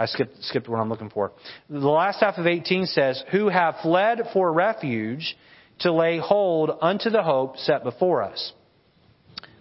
I 0.00 0.06
skipped, 0.06 0.42
skipped 0.44 0.66
what 0.66 0.80
I'm 0.80 0.88
looking 0.88 1.10
for. 1.10 1.32
The 1.68 1.78
last 1.78 2.20
half 2.20 2.38
of 2.38 2.46
18 2.46 2.86
says, 2.86 3.22
Who 3.32 3.50
have 3.50 3.74
fled 3.82 4.20
for 4.32 4.50
refuge 4.50 5.36
to 5.80 5.92
lay 5.92 6.18
hold 6.18 6.70
unto 6.80 7.10
the 7.10 7.22
hope 7.22 7.58
set 7.58 7.84
before 7.84 8.22
us. 8.22 8.52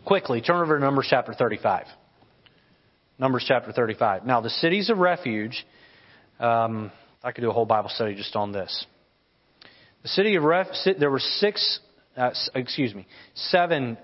Quickly, 0.05 0.39
turn 0.39 0.61
over 0.61 0.79
to 0.79 0.83
Numbers 0.83 1.07
chapter 1.09 1.33
35. 1.33 1.87
Numbers 3.17 3.43
chapter 3.49 3.73
35. 3.73 4.25
Now, 4.25 4.39
the 4.39 4.49
cities 4.49 4.89
of 4.89 4.99
refuge, 4.99 5.65
um, 6.39 6.89
I 7.21 7.33
could 7.33 7.41
do 7.41 7.49
a 7.49 7.53
whole 7.53 7.65
Bible 7.65 7.89
study 7.89 8.15
just 8.15 8.37
on 8.37 8.53
this. 8.53 8.85
The 10.03 10.07
city 10.07 10.35
of 10.35 10.43
refuge, 10.43 10.97
there 10.99 11.11
were 11.11 11.19
six, 11.19 11.81
uh, 12.15 12.31
excuse 12.55 12.95
me, 12.95 13.07
seven, 13.35 13.97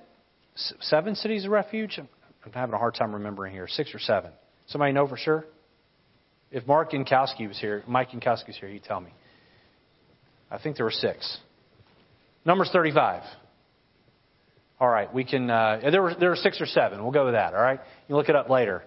seven 0.82 1.16
cities 1.16 1.46
of 1.46 1.52
refuge. 1.52 1.98
I'm 1.98 2.52
having 2.52 2.76
a 2.76 2.78
hard 2.78 2.96
time 2.96 3.14
remembering 3.14 3.54
here. 3.54 3.70
Six 3.70 3.96
or 3.96 4.00
seven. 4.00 4.32
Somebody 4.68 4.92
know 4.92 5.08
for 5.08 5.16
sure? 5.16 5.46
If 6.52 6.66
Mark 6.68 6.92
Yankowski 6.92 7.48
was 7.48 7.60
here, 7.60 7.84
Mike 7.88 8.12
Yankowski 8.12 8.48
was 8.48 8.58
here, 8.58 8.70
he'd 8.70 8.84
tell 8.84 9.00
me. 9.00 9.12
I 10.50 10.58
think 10.58 10.78
there 10.78 10.86
were 10.86 10.92
six. 10.92 11.38
Numbers 12.46 12.70
35. 12.72 13.24
All 14.80 14.90
right, 14.90 15.12
we 15.14 15.24
can. 15.24 15.50
Uh, 15.50 15.80
there 15.90 16.02
were 16.02 16.14
there 16.14 16.30
were 16.30 16.36
six 16.36 16.60
or 16.60 16.66
seven. 16.66 17.02
We'll 17.02 17.14
go 17.14 17.26
with 17.26 17.34
that. 17.34 17.54
All 17.54 17.62
right, 17.62 17.80
you 18.08 18.16
look 18.16 18.30
it 18.30 18.36
up 18.36 18.50
later. 18.50 18.84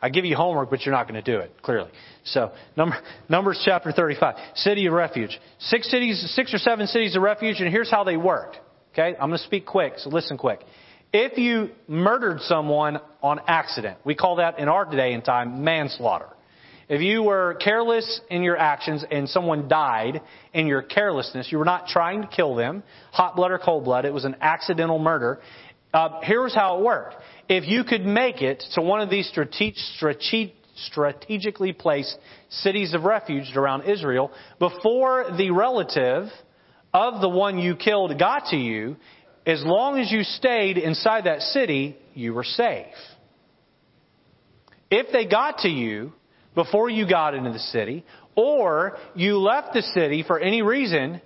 I 0.00 0.10
give 0.10 0.24
you 0.24 0.36
homework, 0.36 0.70
but 0.70 0.82
you're 0.84 0.94
not 0.94 1.08
going 1.08 1.22
to 1.22 1.32
do 1.32 1.40
it, 1.40 1.62
clearly. 1.62 1.90
So, 2.24 2.52
number, 2.76 2.96
Numbers 3.28 3.62
chapter 3.64 3.92
35. 3.92 4.34
City 4.54 4.86
of 4.86 4.92
refuge. 4.92 5.38
Six 5.58 5.90
cities, 5.90 6.22
six 6.34 6.52
or 6.52 6.58
seven 6.58 6.86
cities 6.86 7.16
of 7.16 7.22
refuge, 7.22 7.60
and 7.60 7.70
here's 7.70 7.90
how 7.90 8.04
they 8.04 8.16
worked. 8.16 8.58
Okay? 8.92 9.14
I'm 9.18 9.30
going 9.30 9.38
to 9.38 9.44
speak 9.44 9.64
quick, 9.64 9.94
so 9.96 10.10
listen 10.10 10.36
quick. 10.36 10.60
If 11.12 11.38
you 11.38 11.70
murdered 11.88 12.40
someone 12.42 12.98
on 13.22 13.40
accident, 13.46 13.98
we 14.04 14.14
call 14.14 14.36
that 14.36 14.58
in 14.58 14.68
our 14.68 14.84
day 14.84 15.14
and 15.14 15.24
time 15.24 15.64
manslaughter. 15.64 16.28
If 16.88 17.00
you 17.00 17.24
were 17.24 17.54
careless 17.54 18.20
in 18.30 18.42
your 18.42 18.56
actions 18.56 19.04
and 19.10 19.28
someone 19.28 19.68
died 19.68 20.22
in 20.52 20.68
your 20.68 20.82
carelessness, 20.82 21.50
you 21.50 21.58
were 21.58 21.64
not 21.64 21.88
trying 21.88 22.22
to 22.22 22.28
kill 22.28 22.54
them, 22.54 22.84
hot 23.10 23.34
blood 23.34 23.50
or 23.50 23.58
cold 23.58 23.84
blood, 23.84 24.04
it 24.04 24.12
was 24.12 24.24
an 24.24 24.36
accidental 24.40 24.98
murder. 24.98 25.40
Uh, 25.92 26.20
here's 26.22 26.54
how 26.54 26.78
it 26.78 26.84
worked 26.84 27.16
if 27.48 27.66
you 27.66 27.84
could 27.84 28.04
make 28.04 28.42
it 28.42 28.62
to 28.74 28.82
one 28.82 29.00
of 29.00 29.10
these 29.10 29.28
strategically 29.28 31.72
placed 31.72 32.16
cities 32.50 32.94
of 32.94 33.04
refuge 33.04 33.56
around 33.56 33.84
Israel 33.84 34.30
before 34.58 35.26
the 35.36 35.50
relative 35.50 36.28
of 36.92 37.20
the 37.20 37.28
one 37.28 37.58
you 37.58 37.76
killed 37.76 38.18
got 38.18 38.46
to 38.50 38.56
you, 38.56 38.96
as 39.44 39.62
long 39.64 39.98
as 39.98 40.10
you 40.10 40.22
stayed 40.22 40.78
inside 40.78 41.24
that 41.24 41.40
city, 41.40 41.96
you 42.14 42.34
were 42.34 42.44
safe. 42.44 42.86
If 44.90 45.12
they 45.12 45.26
got 45.26 45.58
to 45.58 45.68
you 45.68 46.12
before 46.56 46.90
you 46.90 47.08
got 47.08 47.34
into 47.34 47.52
the 47.52 47.60
city, 47.60 48.04
or 48.34 48.96
you 49.14 49.38
left 49.38 49.74
the 49.74 49.82
city 49.82 50.24
for 50.26 50.40
any 50.40 50.62
reason, 50.62 51.20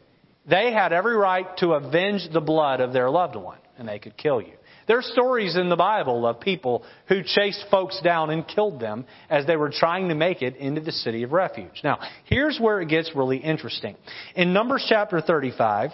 they 0.47 0.72
had 0.72 0.93
every 0.93 1.16
right 1.16 1.47
to 1.59 1.72
avenge 1.72 2.28
the 2.33 2.41
blood 2.41 2.81
of 2.81 2.93
their 2.93 3.09
loved 3.09 3.37
one, 3.37 3.59
and 3.78 3.89
they 3.89 3.99
could 3.99 4.16
kill 4.18 4.43
you. 4.43 4.53
There's 4.89 5.07
stories 5.12 5.57
in 5.57 5.68
the 5.68 5.76
Bible 5.76 6.26
of 6.26 6.41
people 6.41 6.83
who 7.07 7.22
chased 7.24 7.64
folks 7.70 8.01
down 8.03 8.31
and 8.31 8.47
killed 8.47 8.81
them 8.81 9.05
as 9.28 9.47
they 9.47 9.55
were 9.55 9.70
trying 9.70 10.09
to 10.09 10.16
make 10.16 10.43
it 10.43 10.57
into 10.57 10.81
the 10.81 10.91
city 10.91 11.22
of 11.22 11.31
refuge. 11.31 11.81
Now, 11.85 12.01
here's 12.24 12.59
where 12.59 12.81
it 12.81 12.89
gets 12.89 13.12
really 13.14 13.37
interesting. 13.37 13.95
In 14.35 14.53
Numbers 14.53 14.85
chapter 14.89 15.20
35, 15.20 15.91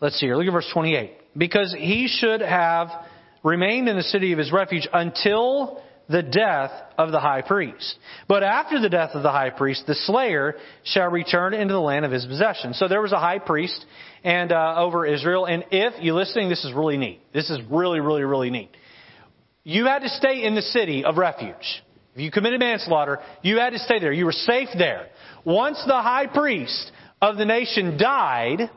let's 0.00 0.20
see 0.20 0.26
here, 0.26 0.36
look 0.36 0.46
at 0.46 0.52
verse 0.52 0.70
28. 0.72 1.12
Because 1.36 1.74
he 1.76 2.06
should 2.06 2.40
have 2.40 2.88
remained 3.42 3.88
in 3.88 3.96
the 3.96 4.04
city 4.04 4.32
of 4.32 4.38
his 4.38 4.52
refuge 4.52 4.86
until 4.92 5.82
the 6.08 6.22
death 6.22 6.70
of 6.98 7.12
the 7.12 7.20
high 7.20 7.42
priest. 7.42 7.96
But 8.28 8.42
after 8.42 8.80
the 8.80 8.88
death 8.88 9.10
of 9.14 9.22
the 9.22 9.30
high 9.30 9.50
priest, 9.50 9.84
the 9.86 9.94
slayer 9.94 10.56
shall 10.84 11.08
return 11.08 11.54
into 11.54 11.72
the 11.72 11.80
land 11.80 12.04
of 12.04 12.12
his 12.12 12.26
possession. 12.26 12.74
So 12.74 12.88
there 12.88 13.00
was 13.00 13.12
a 13.12 13.18
high 13.18 13.38
priest 13.38 13.84
and 14.24 14.52
uh, 14.52 14.74
over 14.76 15.06
Israel. 15.06 15.46
And 15.46 15.64
if 15.70 16.02
you're 16.02 16.14
listening, 16.14 16.48
this 16.48 16.64
is 16.64 16.72
really 16.72 16.96
neat. 16.96 17.20
This 17.32 17.50
is 17.50 17.58
really, 17.70 18.00
really, 18.00 18.22
really 18.22 18.50
neat. 18.50 18.70
You 19.64 19.86
had 19.86 20.00
to 20.00 20.08
stay 20.08 20.44
in 20.44 20.54
the 20.54 20.62
city 20.62 21.04
of 21.04 21.16
refuge. 21.16 21.82
If 22.14 22.20
you 22.20 22.30
committed 22.30 22.60
manslaughter, 22.60 23.20
you 23.42 23.58
had 23.58 23.70
to 23.70 23.78
stay 23.78 23.98
there. 23.98 24.12
You 24.12 24.26
were 24.26 24.32
safe 24.32 24.68
there. 24.76 25.08
Once 25.44 25.82
the 25.86 26.02
high 26.02 26.26
priest 26.26 26.92
of 27.22 27.36
the 27.36 27.44
nation 27.44 27.96
died, 27.96 28.70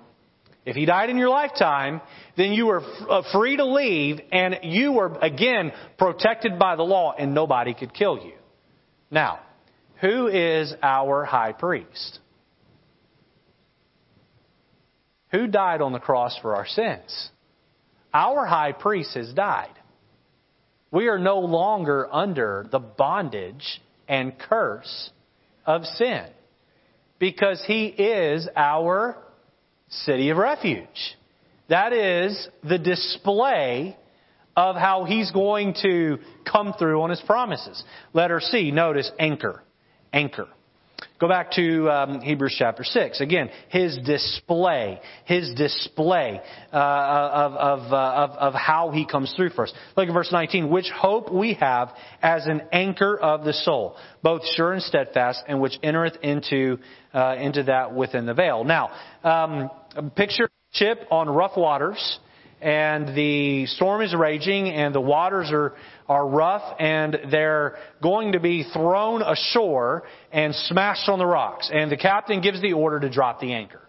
if 0.65 0.75
he 0.75 0.85
died 0.85 1.09
in 1.09 1.17
your 1.17 1.29
lifetime, 1.29 2.01
then 2.37 2.51
you 2.51 2.67
were 2.67 2.81
uh, 3.09 3.21
free 3.31 3.57
to 3.57 3.65
leave 3.65 4.19
and 4.31 4.59
you 4.63 4.91
were 4.91 5.17
again 5.21 5.71
protected 5.97 6.59
by 6.59 6.75
the 6.75 6.83
law 6.83 7.13
and 7.17 7.33
nobody 7.33 7.73
could 7.73 7.93
kill 7.93 8.17
you. 8.17 8.33
Now, 9.09 9.39
who 10.01 10.27
is 10.27 10.73
our 10.81 11.23
high 11.23 11.53
priest? 11.53 12.19
Who 15.31 15.47
died 15.47 15.81
on 15.81 15.93
the 15.93 15.99
cross 15.99 16.37
for 16.41 16.55
our 16.55 16.67
sins? 16.67 17.29
Our 18.13 18.45
high 18.45 18.71
priest 18.71 19.15
has 19.15 19.33
died. 19.33 19.73
We 20.91 21.07
are 21.07 21.19
no 21.19 21.39
longer 21.39 22.07
under 22.09 22.67
the 22.71 22.79
bondage 22.79 23.81
and 24.07 24.37
curse 24.37 25.09
of 25.65 25.83
sin 25.83 26.27
because 27.19 27.61
he 27.67 27.87
is 27.87 28.47
our 28.55 29.17
city 29.89 30.29
of 30.29 30.37
refuge. 30.37 31.17
That 31.69 31.93
is 31.93 32.47
the 32.63 32.77
display 32.77 33.97
of 34.55 34.75
how 34.75 35.03
he's 35.03 35.31
going 35.31 35.75
to 35.81 36.17
come 36.49 36.73
through 36.77 37.01
on 37.01 37.09
his 37.09 37.21
promises. 37.21 37.83
Letter 38.13 38.39
C, 38.39 38.71
notice 38.71 39.11
anchor. 39.19 39.63
Anchor. 40.13 40.47
Go 41.19 41.27
back 41.27 41.51
to 41.51 41.89
um, 41.89 42.21
Hebrews 42.21 42.55
chapter 42.57 42.83
6. 42.83 43.21
Again, 43.21 43.49
his 43.69 43.97
display, 44.05 44.99
his 45.25 45.53
display 45.55 46.41
uh, 46.73 46.77
of, 46.77 47.53
of, 47.53 47.93
uh, 47.93 47.95
of, 47.95 48.29
of, 48.31 48.53
how 48.53 48.91
he 48.91 49.05
comes 49.05 49.33
through 49.35 49.49
for 49.49 49.63
us. 49.63 49.73
Look 49.95 50.07
at 50.07 50.13
verse 50.13 50.31
19. 50.31 50.69
Which 50.69 50.89
hope 50.89 51.31
we 51.31 51.53
have 51.55 51.93
as 52.21 52.45
an 52.47 52.63
anchor 52.71 53.17
of 53.17 53.43
the 53.43 53.53
soul, 53.53 53.95
both 54.23 54.41
sure 54.55 54.73
and 54.73 54.81
steadfast, 54.81 55.43
and 55.47 55.61
which 55.61 55.77
entereth 55.83 56.17
into, 56.21 56.79
uh, 57.13 57.35
into 57.39 57.63
that 57.63 57.93
within 57.93 58.25
the 58.25 58.33
veil. 58.33 58.63
Now, 58.63 58.91
um, 59.23 59.69
picture 60.15 60.49
ship 60.75 61.07
on 61.11 61.29
rough 61.29 61.57
waters 61.57 62.19
and 62.61 63.15
the 63.15 63.65
storm 63.67 64.01
is 64.01 64.15
raging 64.15 64.69
and 64.69 64.95
the 64.95 65.01
waters 65.01 65.49
are, 65.51 65.73
are 66.07 66.27
rough 66.27 66.63
and 66.79 67.17
they're 67.29 67.77
going 68.01 68.31
to 68.31 68.39
be 68.39 68.63
thrown 68.73 69.21
ashore 69.21 70.03
and 70.31 70.55
smashed 70.55 71.09
on 71.09 71.19
the 71.19 71.25
rocks. 71.25 71.69
And 71.73 71.91
the 71.91 71.97
captain 71.97 72.41
gives 72.41 72.61
the 72.61 72.73
order 72.73 72.99
to 72.99 73.09
drop 73.09 73.39
the 73.39 73.53
anchor. 73.53 73.81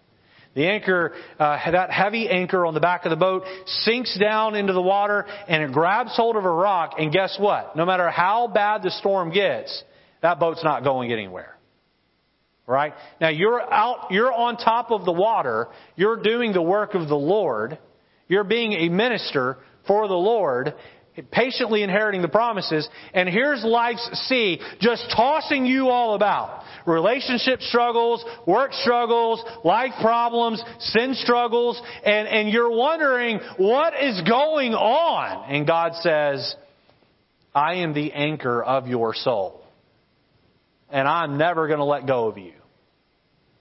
The 0.53 0.67
anchor, 0.67 1.13
uh, 1.39 1.71
that 1.71 1.91
heavy 1.91 2.29
anchor 2.29 2.65
on 2.65 2.73
the 2.73 2.79
back 2.79 3.05
of 3.05 3.11
the 3.11 3.15
boat 3.15 3.43
sinks 3.65 4.17
down 4.19 4.55
into 4.55 4.73
the 4.73 4.81
water 4.81 5.25
and 5.47 5.63
it 5.63 5.71
grabs 5.71 6.15
hold 6.15 6.35
of 6.35 6.45
a 6.45 6.51
rock 6.51 6.93
and 6.97 7.11
guess 7.11 7.37
what? 7.39 7.75
No 7.75 7.85
matter 7.85 8.09
how 8.09 8.47
bad 8.47 8.81
the 8.81 8.91
storm 8.91 9.31
gets, 9.31 9.83
that 10.21 10.39
boat's 10.39 10.63
not 10.63 10.83
going 10.83 11.11
anywhere. 11.11 11.56
Right? 12.67 12.93
Now 13.21 13.29
you're 13.29 13.61
out, 13.61 14.11
you're 14.11 14.31
on 14.31 14.57
top 14.57 14.91
of 14.91 15.05
the 15.05 15.11
water, 15.13 15.69
you're 15.95 16.21
doing 16.21 16.51
the 16.51 16.61
work 16.61 16.95
of 16.95 17.07
the 17.07 17.15
Lord, 17.15 17.79
you're 18.27 18.43
being 18.43 18.73
a 18.73 18.89
minister 18.89 19.57
for 19.87 20.09
the 20.09 20.13
Lord, 20.13 20.73
patiently 21.31 21.81
inheriting 21.81 22.21
the 22.21 22.27
promises, 22.27 22.87
and 23.13 23.27
here's 23.29 23.63
life's 23.63 24.07
sea 24.27 24.59
just 24.79 25.05
tossing 25.15 25.65
you 25.65 25.87
all 25.87 26.13
about. 26.13 26.63
Relationship 26.85 27.61
struggles, 27.61 28.23
work 28.45 28.73
struggles, 28.73 29.43
life 29.63 29.93
problems, 30.01 30.61
sin 30.79 31.13
struggles, 31.15 31.81
and, 32.03 32.27
and 32.27 32.49
you're 32.49 32.71
wondering 32.71 33.39
what 33.57 33.93
is 34.01 34.21
going 34.27 34.73
on. 34.73 35.49
And 35.49 35.65
God 35.65 35.93
says, 36.01 36.55
I 37.55 37.75
am 37.75 37.93
the 37.93 38.11
anchor 38.13 38.61
of 38.61 38.87
your 38.87 39.13
soul. 39.13 39.66
And 40.89 41.07
I'm 41.07 41.37
never 41.37 41.67
going 41.67 41.79
to 41.79 41.85
let 41.85 42.07
go 42.07 42.27
of 42.27 42.37
you. 42.37 42.53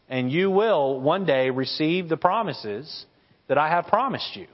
And 0.08 0.30
you 0.30 0.50
will 0.50 1.00
one 1.00 1.26
day 1.26 1.50
receive 1.50 2.08
the 2.08 2.16
promises 2.16 3.06
that 3.48 3.58
I 3.58 3.68
have 3.68 3.86
promised 3.86 4.36
you. 4.36 4.46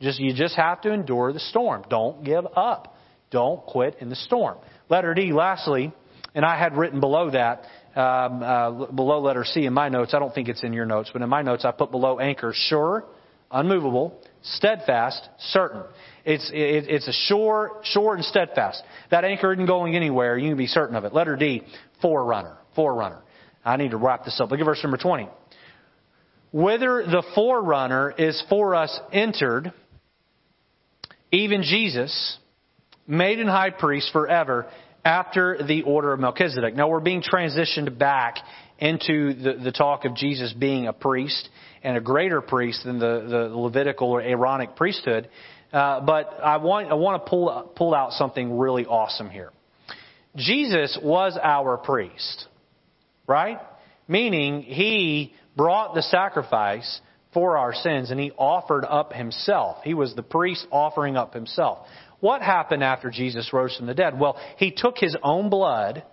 Just 0.00 0.18
you 0.18 0.34
just 0.34 0.56
have 0.56 0.80
to 0.82 0.92
endure 0.92 1.32
the 1.32 1.40
storm. 1.40 1.84
Don't 1.88 2.24
give 2.24 2.44
up. 2.56 2.96
Don't 3.30 3.64
quit 3.64 3.96
in 4.00 4.08
the 4.08 4.16
storm. 4.16 4.58
Letter 4.88 5.14
D, 5.14 5.32
lastly, 5.32 5.92
and 6.34 6.44
I 6.44 6.58
had 6.58 6.76
written 6.76 6.98
below 7.00 7.30
that, 7.30 7.64
um, 7.94 8.42
uh, 8.42 8.86
below 8.86 9.20
letter 9.20 9.44
C 9.44 9.64
in 9.64 9.72
my 9.72 9.88
notes. 9.88 10.12
I 10.12 10.18
don't 10.18 10.34
think 10.34 10.48
it's 10.48 10.64
in 10.64 10.72
your 10.72 10.86
notes, 10.86 11.10
but 11.12 11.22
in 11.22 11.28
my 11.28 11.42
notes 11.42 11.64
I 11.64 11.70
put 11.70 11.90
below 11.90 12.18
anchor 12.18 12.52
sure, 12.54 13.04
unmovable, 13.50 14.20
steadfast, 14.42 15.28
certain. 15.38 15.82
It's, 16.24 16.50
it, 16.52 16.86
it's 16.88 17.08
a 17.08 17.12
sure, 17.12 17.80
sure 17.84 18.14
and 18.14 18.24
steadfast. 18.24 18.82
That 19.10 19.24
anchor 19.24 19.52
isn't 19.52 19.66
going 19.66 19.96
anywhere. 19.96 20.38
You 20.38 20.50
can 20.50 20.58
be 20.58 20.66
certain 20.66 20.96
of 20.96 21.04
it. 21.04 21.14
Letter 21.14 21.36
D, 21.36 21.62
forerunner, 22.00 22.56
forerunner. 22.74 23.22
I 23.64 23.76
need 23.76 23.92
to 23.92 23.96
wrap 23.96 24.24
this 24.24 24.40
up. 24.40 24.50
Look 24.50 24.60
at 24.60 24.64
verse 24.64 24.82
number 24.82 24.98
20. 24.98 25.28
Whether 26.50 27.04
the 27.04 27.22
forerunner 27.34 28.10
is 28.10 28.42
for 28.48 28.74
us 28.74 28.98
entered, 29.12 29.72
even 31.30 31.62
Jesus, 31.62 32.38
made 33.06 33.38
in 33.38 33.46
high 33.46 33.70
priest 33.70 34.10
forever 34.12 34.66
after 35.04 35.58
the 35.66 35.82
order 35.82 36.12
of 36.12 36.20
Melchizedek. 36.20 36.74
Now 36.74 36.88
we're 36.88 37.00
being 37.00 37.22
transitioned 37.22 37.98
back 37.98 38.36
into 38.78 39.34
the, 39.34 39.54
the 39.62 39.72
talk 39.72 40.04
of 40.04 40.14
Jesus 40.14 40.52
being 40.52 40.86
a 40.86 40.92
priest 40.92 41.48
and 41.82 41.96
a 41.96 42.00
greater 42.00 42.40
priest 42.40 42.84
than 42.84 42.98
the, 42.98 43.26
the 43.28 43.56
Levitical 43.56 44.08
or 44.08 44.22
Aaronic 44.22 44.76
priesthood. 44.76 45.28
Uh, 45.72 46.00
but 46.00 46.38
I 46.42 46.58
want, 46.58 46.90
I 46.90 46.94
want 46.94 47.24
to 47.24 47.30
pull, 47.30 47.72
pull 47.76 47.94
out 47.94 48.12
something 48.12 48.58
really 48.58 48.84
awesome 48.86 49.30
here. 49.30 49.50
Jesus 50.36 50.98
was 51.02 51.38
our 51.42 51.76
priest, 51.76 52.46
right? 53.26 53.58
Meaning 54.08 54.62
he 54.62 55.34
brought 55.56 55.94
the 55.94 56.02
sacrifice 56.02 57.00
for 57.32 57.56
our 57.56 57.74
sins 57.74 58.10
and 58.10 58.20
he 58.20 58.30
offered 58.32 58.84
up 58.84 59.12
himself. 59.12 59.78
He 59.84 59.94
was 59.94 60.14
the 60.14 60.22
priest 60.22 60.66
offering 60.70 61.16
up 61.16 61.34
himself. 61.34 61.86
What 62.20 62.42
happened 62.42 62.84
after 62.84 63.10
Jesus 63.10 63.52
rose 63.52 63.76
from 63.76 63.86
the 63.86 63.94
dead? 63.94 64.18
Well, 64.18 64.38
he 64.56 64.70
took 64.70 64.96
his 64.96 65.16
own 65.22 65.50
blood 65.50 66.04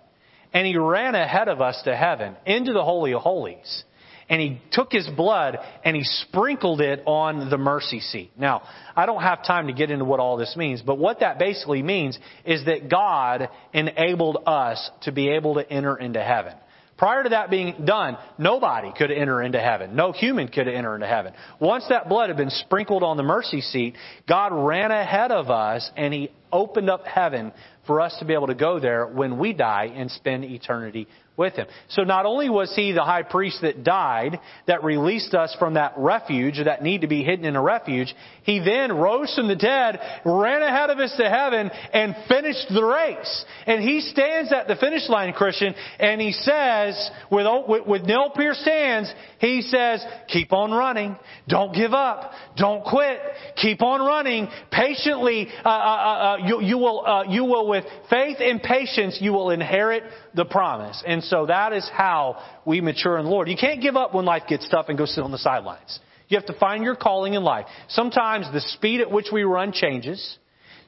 and 0.52 0.66
he 0.66 0.76
ran 0.76 1.14
ahead 1.14 1.48
of 1.48 1.60
us 1.60 1.80
to 1.84 1.94
heaven 1.94 2.36
into 2.46 2.72
the 2.72 2.82
Holy 2.82 3.12
of 3.14 3.22
Holies. 3.22 3.84
And 4.30 4.40
he 4.40 4.62
took 4.70 4.92
his 4.92 5.08
blood 5.08 5.58
and 5.84 5.96
he 5.96 6.04
sprinkled 6.04 6.80
it 6.80 7.02
on 7.04 7.50
the 7.50 7.58
mercy 7.58 7.98
seat. 7.98 8.30
Now, 8.38 8.62
I 8.94 9.04
don't 9.04 9.22
have 9.22 9.44
time 9.44 9.66
to 9.66 9.72
get 9.72 9.90
into 9.90 10.04
what 10.04 10.20
all 10.20 10.36
this 10.36 10.54
means, 10.56 10.80
but 10.82 10.98
what 10.98 11.20
that 11.20 11.38
basically 11.38 11.82
means 11.82 12.18
is 12.44 12.64
that 12.66 12.88
God 12.88 13.48
enabled 13.74 14.44
us 14.46 14.90
to 15.02 15.12
be 15.12 15.30
able 15.30 15.54
to 15.54 15.70
enter 15.70 15.96
into 15.96 16.22
heaven. 16.22 16.54
Prior 17.00 17.22
to 17.22 17.30
that 17.30 17.48
being 17.48 17.86
done, 17.86 18.18
nobody 18.36 18.92
could 18.92 19.10
enter 19.10 19.42
into 19.42 19.58
heaven. 19.58 19.96
No 19.96 20.12
human 20.12 20.48
could 20.48 20.68
enter 20.68 20.94
into 20.94 21.06
heaven. 21.06 21.32
Once 21.58 21.86
that 21.88 22.10
blood 22.10 22.28
had 22.28 22.36
been 22.36 22.50
sprinkled 22.50 23.02
on 23.02 23.16
the 23.16 23.22
mercy 23.22 23.62
seat, 23.62 23.94
God 24.28 24.52
ran 24.52 24.90
ahead 24.90 25.32
of 25.32 25.48
us 25.48 25.90
and 25.96 26.12
He 26.12 26.30
opened 26.52 26.90
up 26.90 27.06
heaven 27.06 27.52
for 27.86 28.02
us 28.02 28.14
to 28.18 28.26
be 28.26 28.34
able 28.34 28.48
to 28.48 28.54
go 28.54 28.78
there 28.78 29.06
when 29.06 29.38
we 29.38 29.54
die 29.54 29.86
and 29.94 30.10
spend 30.10 30.44
eternity 30.44 31.08
with 31.40 31.54
him. 31.54 31.66
So 31.88 32.02
not 32.02 32.26
only 32.26 32.50
was 32.50 32.72
he 32.76 32.92
the 32.92 33.02
high 33.02 33.22
priest 33.22 33.62
that 33.62 33.82
died, 33.82 34.38
that 34.66 34.84
released 34.84 35.32
us 35.32 35.56
from 35.58 35.74
that 35.74 35.94
refuge, 35.96 36.60
that 36.62 36.82
need 36.82 37.00
to 37.00 37.08
be 37.08 37.24
hidden 37.24 37.46
in 37.46 37.56
a 37.56 37.62
refuge, 37.62 38.14
he 38.42 38.60
then 38.60 38.92
rose 38.92 39.34
from 39.34 39.48
the 39.48 39.56
dead, 39.56 39.98
ran 40.26 40.62
ahead 40.62 40.90
of 40.90 40.98
us 40.98 41.14
to 41.16 41.28
heaven, 41.28 41.70
and 41.94 42.14
finished 42.28 42.66
the 42.68 42.84
race. 42.84 43.44
And 43.66 43.82
he 43.82 44.02
stands 44.02 44.52
at 44.52 44.68
the 44.68 44.76
finish 44.76 45.08
line, 45.08 45.32
Christian, 45.32 45.74
and 45.98 46.20
he 46.20 46.32
says, 46.32 47.10
with, 47.32 47.46
with, 47.66 47.86
with 47.86 48.02
nail-pierced 48.02 48.64
hands, 48.64 49.12
he 49.38 49.62
says, 49.62 50.04
keep 50.28 50.52
on 50.52 50.70
running. 50.70 51.16
Don't 51.48 51.74
give 51.74 51.94
up. 51.94 52.32
Don't 52.56 52.84
quit. 52.84 53.18
Keep 53.56 53.82
on 53.82 54.00
running. 54.00 54.48
Patiently, 54.70 55.48
uh, 55.64 55.68
uh, 55.68 55.72
uh, 55.72 55.76
uh 55.76 56.36
you, 56.46 56.60
you, 56.60 56.76
will, 56.76 57.06
uh, 57.06 57.24
you 57.24 57.44
will 57.44 57.66
with 57.66 57.84
faith 58.10 58.36
and 58.40 58.62
patience, 58.62 59.16
you 59.22 59.32
will 59.32 59.48
inherit 59.48 60.02
the 60.34 60.44
promise. 60.44 61.02
And 61.06 61.24
so 61.30 61.46
that 61.46 61.72
is 61.72 61.88
how 61.92 62.42
we 62.66 62.80
mature 62.80 63.16
in 63.16 63.24
the 63.24 63.30
Lord. 63.30 63.48
You 63.48 63.56
can't 63.56 63.80
give 63.80 63.96
up 63.96 64.12
when 64.12 64.24
life 64.24 64.42
gets 64.48 64.68
tough 64.68 64.86
and 64.88 64.98
go 64.98 65.06
sit 65.06 65.22
on 65.22 65.30
the 65.30 65.38
sidelines. 65.38 66.00
You 66.28 66.36
have 66.36 66.46
to 66.46 66.58
find 66.58 66.84
your 66.84 66.96
calling 66.96 67.34
in 67.34 67.42
life. 67.42 67.66
Sometimes 67.88 68.46
the 68.52 68.60
speed 68.60 69.00
at 69.00 69.10
which 69.10 69.26
we 69.32 69.44
run 69.44 69.72
changes. 69.72 70.38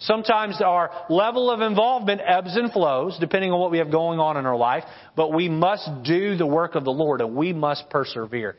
Sometimes 0.01 0.61
our 0.61 0.91
level 1.09 1.49
of 1.51 1.61
involvement 1.61 2.21
ebbs 2.27 2.57
and 2.57 2.73
flows 2.73 3.17
depending 3.21 3.53
on 3.53 3.61
what 3.61 3.71
we 3.71 3.79
have 3.79 3.91
going 3.91 4.19
on 4.19 4.37
in 4.37 4.47
our 4.47 4.57
life, 4.57 4.83
but 5.17 5.33
we 5.33 5.49
must 5.49 5.89
do 6.03 6.37
the 6.37 6.47
work 6.47 6.75
of 6.75 6.85
the 6.85 6.91
Lord 6.91 7.21
and 7.21 7.37
we 7.37 7.53
must 7.53 7.89
persevere. 7.89 8.57